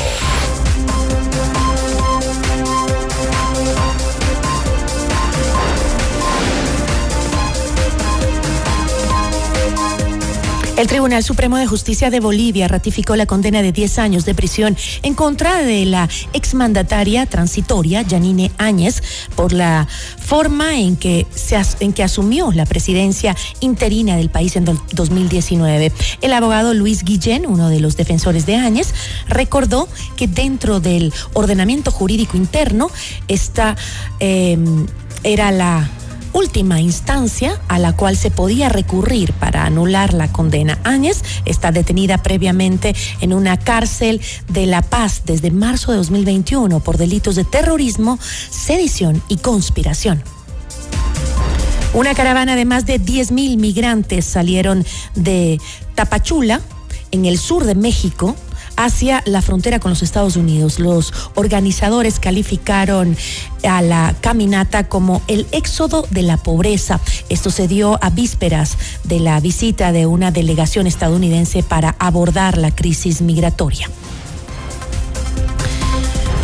El 10.76 10.88
Tribunal 10.88 11.22
Supremo 11.22 11.56
de 11.56 11.68
Justicia 11.68 12.10
de 12.10 12.18
Bolivia 12.18 12.66
ratificó 12.66 13.14
la 13.14 13.26
condena 13.26 13.62
de 13.62 13.70
10 13.70 13.98
años 14.00 14.24
de 14.24 14.34
prisión 14.34 14.76
en 15.04 15.14
contra 15.14 15.62
de 15.62 15.84
la 15.84 16.08
exmandataria 16.32 17.26
transitoria 17.26 18.02
Yanine 18.02 18.50
Áñez 18.58 19.00
por 19.36 19.52
la 19.52 19.86
forma 20.18 20.76
en 20.76 20.96
que, 20.96 21.28
se 21.32 21.56
en 21.78 21.92
que 21.92 22.02
asumió 22.02 22.50
la 22.50 22.66
presidencia 22.66 23.36
interina 23.60 24.16
del 24.16 24.30
país 24.30 24.56
en 24.56 24.64
2019. 24.64 25.92
El 26.20 26.32
abogado 26.32 26.74
Luis 26.74 27.04
Guillén, 27.04 27.46
uno 27.46 27.68
de 27.68 27.78
los 27.78 27.96
defensores 27.96 28.44
de 28.44 28.56
Áñez, 28.56 28.92
recordó 29.28 29.88
que 30.16 30.26
dentro 30.26 30.80
del 30.80 31.12
ordenamiento 31.34 31.92
jurídico 31.92 32.36
interno 32.36 32.90
esta 33.28 33.76
em, 34.18 34.86
era 35.22 35.52
la 35.52 35.88
última 36.34 36.80
instancia 36.80 37.58
a 37.68 37.78
la 37.78 37.96
cual 37.96 38.16
se 38.18 38.30
podía 38.30 38.68
recurrir 38.68 39.32
para 39.32 39.64
anular 39.64 40.12
la 40.12 40.30
condena. 40.30 40.78
Áñez 40.84 41.22
está 41.46 41.72
detenida 41.72 42.18
previamente 42.18 42.94
en 43.20 43.32
una 43.32 43.56
cárcel 43.56 44.20
de 44.48 44.66
La 44.66 44.82
Paz 44.82 45.22
desde 45.24 45.50
marzo 45.50 45.92
de 45.92 45.98
2021 45.98 46.80
por 46.80 46.98
delitos 46.98 47.36
de 47.36 47.44
terrorismo, 47.44 48.18
sedición 48.50 49.22
y 49.28 49.38
conspiración. 49.38 50.22
Una 51.94 52.14
caravana 52.14 52.56
de 52.56 52.64
más 52.64 52.86
de 52.86 53.00
10.000 53.00 53.56
migrantes 53.56 54.24
salieron 54.24 54.84
de 55.14 55.60
Tapachula, 55.94 56.60
en 57.12 57.24
el 57.24 57.38
sur 57.38 57.64
de 57.64 57.76
México, 57.76 58.34
hacia 58.76 59.22
la 59.26 59.42
frontera 59.42 59.80
con 59.80 59.90
los 59.90 60.02
Estados 60.02 60.36
Unidos. 60.36 60.78
Los 60.78 61.12
organizadores 61.34 62.18
calificaron 62.18 63.16
a 63.68 63.82
la 63.82 64.14
caminata 64.20 64.88
como 64.88 65.22
el 65.28 65.46
éxodo 65.52 66.06
de 66.10 66.22
la 66.22 66.36
pobreza. 66.36 67.00
Esto 67.28 67.50
se 67.50 67.68
dio 67.68 67.98
a 68.02 68.10
vísperas 68.10 68.76
de 69.04 69.20
la 69.20 69.40
visita 69.40 69.92
de 69.92 70.06
una 70.06 70.30
delegación 70.30 70.86
estadounidense 70.86 71.62
para 71.62 71.96
abordar 71.98 72.58
la 72.58 72.74
crisis 72.74 73.20
migratoria. 73.20 73.90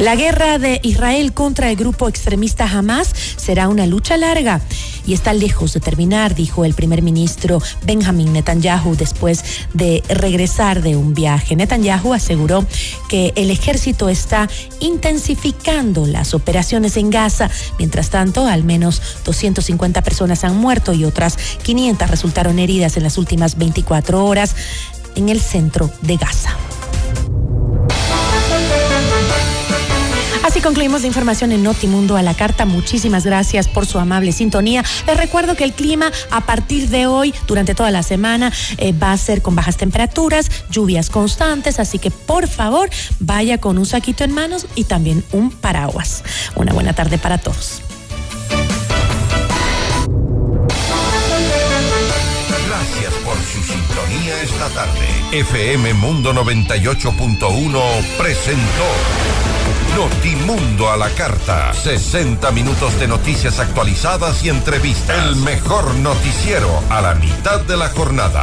La 0.01 0.17
guerra 0.17 0.59
de 0.59 0.81
Israel 0.83 1.35
contra 1.35 1.71
el 1.71 1.77
grupo 1.77 2.09
extremista 2.09 2.65
Hamas 2.65 3.13
será 3.37 3.69
una 3.69 3.87
lucha 3.87 4.17
larga 4.17 4.63
y 5.07 5.15
está 5.15 5.33
lejos 5.33 5.73
de 5.73 5.81
terminar, 5.81 6.35
dijo 6.35 6.65
el 6.65 6.75
primer 6.75 7.03
ministro 7.03 7.61
Benjamin 7.85 8.33
Netanyahu 8.33 8.97
después 8.97 9.45
de 9.75 10.03
regresar 10.09 10.83
de 10.83 10.97
un 10.97 11.15
viaje. 11.15 11.57
Netanyahu 11.57 12.13
aseguró 12.15 12.65
que 13.09 13.33
el 13.37 13.51
ejército 13.51 14.09
está 14.09 14.49
intensificando 14.81 16.07
las 16.07 16.35
operaciones 16.35 16.97
en 16.97 17.11
Gaza. 17.11 17.51
Mientras 17.79 18.11
tanto, 18.11 18.47
al 18.47 18.65
menos 18.65 19.01
250 19.25 20.03
personas 20.03 20.45
han 20.45 20.57
muerto 20.57 20.93
y 20.93 21.05
otras 21.05 21.37
500 21.63 22.11
resultaron 22.11 22.59
heridas 22.59 22.97
en 22.97 23.03
las 23.03 23.19
últimas 23.19 23.59
24 23.59 24.25
horas 24.25 24.55
en 25.17 25.29
el 25.29 25.41
centro 25.41 25.91
de 26.03 26.17
Gaza. 26.17 26.57
Así 30.43 30.63
concluimos 30.63 31.03
la 31.03 31.07
información 31.07 31.53
en 31.53 31.63
Notimundo 31.63 32.17
a 32.17 32.23
la 32.23 32.35
carta. 32.35 32.65
Muchísimas 32.65 33.27
gracias 33.27 33.69
por 33.69 33.85
su 33.85 33.99
amable 33.99 34.33
sintonía. 34.33 34.83
Les 35.07 35.17
recuerdo 35.17 35.55
que 35.55 35.65
el 35.65 35.75
clima 35.75 36.11
a 36.31 36.41
partir 36.47 36.89
de 36.89 37.07
hoy, 37.07 37.35
durante 37.47 37.75
toda 37.75 37.91
la 37.91 38.03
semana, 38.03 38.51
eh, 38.79 38.93
va 38.93 39.13
a 39.13 39.19
ser 39.19 39.43
con 39.43 39.55
bajas 39.55 39.77
temperaturas, 39.77 40.51
lluvias 40.71 41.11
constantes, 41.11 41.79
así 41.79 41.99
que 41.99 42.11
por 42.11 42.49
favor 42.49 42.89
vaya 43.19 43.59
con 43.59 43.77
un 43.77 43.85
saquito 43.85 44.25
en 44.25 44.33
manos 44.33 44.67
y 44.75 44.85
también 44.85 45.23
un 45.33 45.51
paraguas. 45.51 46.25
Una 46.57 46.73
buena 46.73 46.95
tarde 46.95 47.19
para 47.19 47.37
todos. 47.37 47.83
Gracias 52.67 53.13
por 53.25 53.37
su 53.37 53.63
sintonía 53.63 54.43
esta 54.43 54.69
tarde. 54.71 55.07
FM 55.33 55.93
Mundo 55.95 56.33
98.1 56.33 57.83
presentó. 58.17 59.30
Notimundo 59.97 60.91
a 60.91 60.97
la 60.97 61.09
carta. 61.11 61.73
60 61.73 62.51
minutos 62.53 62.99
de 62.99 63.09
noticias 63.09 63.59
actualizadas 63.59 64.45
y 64.45 64.49
entrevistas. 64.49 65.27
El 65.27 65.37
mejor 65.37 65.95
noticiero 65.97 66.71
a 66.89 67.01
la 67.01 67.15
mitad 67.15 67.61
de 67.61 67.77
la 67.77 67.89
jornada. 67.89 68.43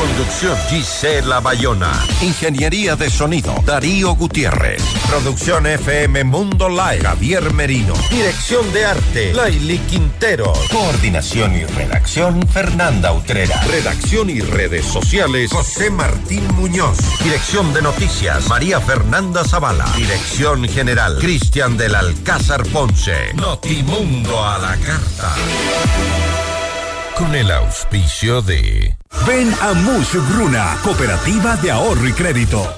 Conducción 0.00 0.56
Gisela 0.70 1.40
Bayona. 1.40 1.92
Ingeniería 2.22 2.96
de 2.96 3.10
sonido 3.10 3.54
Darío 3.66 4.14
Gutiérrez. 4.14 4.82
Producción 5.06 5.66
FM 5.66 6.24
Mundo 6.24 6.70
Live 6.70 7.02
Javier 7.02 7.52
Merino. 7.52 7.92
Dirección 8.08 8.72
de 8.72 8.86
arte 8.86 9.34
Laili 9.34 9.78
Quintero. 9.80 10.54
Coordinación 10.72 11.54
y 11.54 11.64
redacción 11.64 12.48
Fernanda 12.48 13.12
Utrera. 13.12 13.60
Redacción 13.64 14.30
y 14.30 14.40
redes 14.40 14.86
sociales 14.86 15.50
José 15.52 15.90
Martín 15.90 16.46
Muñoz. 16.54 16.96
Dirección 17.22 17.74
de 17.74 17.82
noticias 17.82 18.48
María 18.48 18.80
Fernanda 18.80 19.44
Zavala. 19.44 19.89
Dirección 19.96 20.68
general 20.68 21.18
Cristian 21.18 21.76
del 21.76 21.94
Alcázar 21.94 22.64
Ponce. 22.66 23.34
Notimundo 23.34 24.44
a 24.44 24.58
la 24.58 24.76
carta. 24.76 25.34
Con 27.16 27.34
el 27.34 27.50
auspicio 27.50 28.40
de 28.40 28.96
Ven 29.26 29.54
a 29.60 29.72
Mush 29.74 30.16
Bruna, 30.32 30.78
Cooperativa 30.82 31.56
de 31.56 31.70
Ahorro 31.70 32.08
y 32.08 32.12
Crédito. 32.12 32.74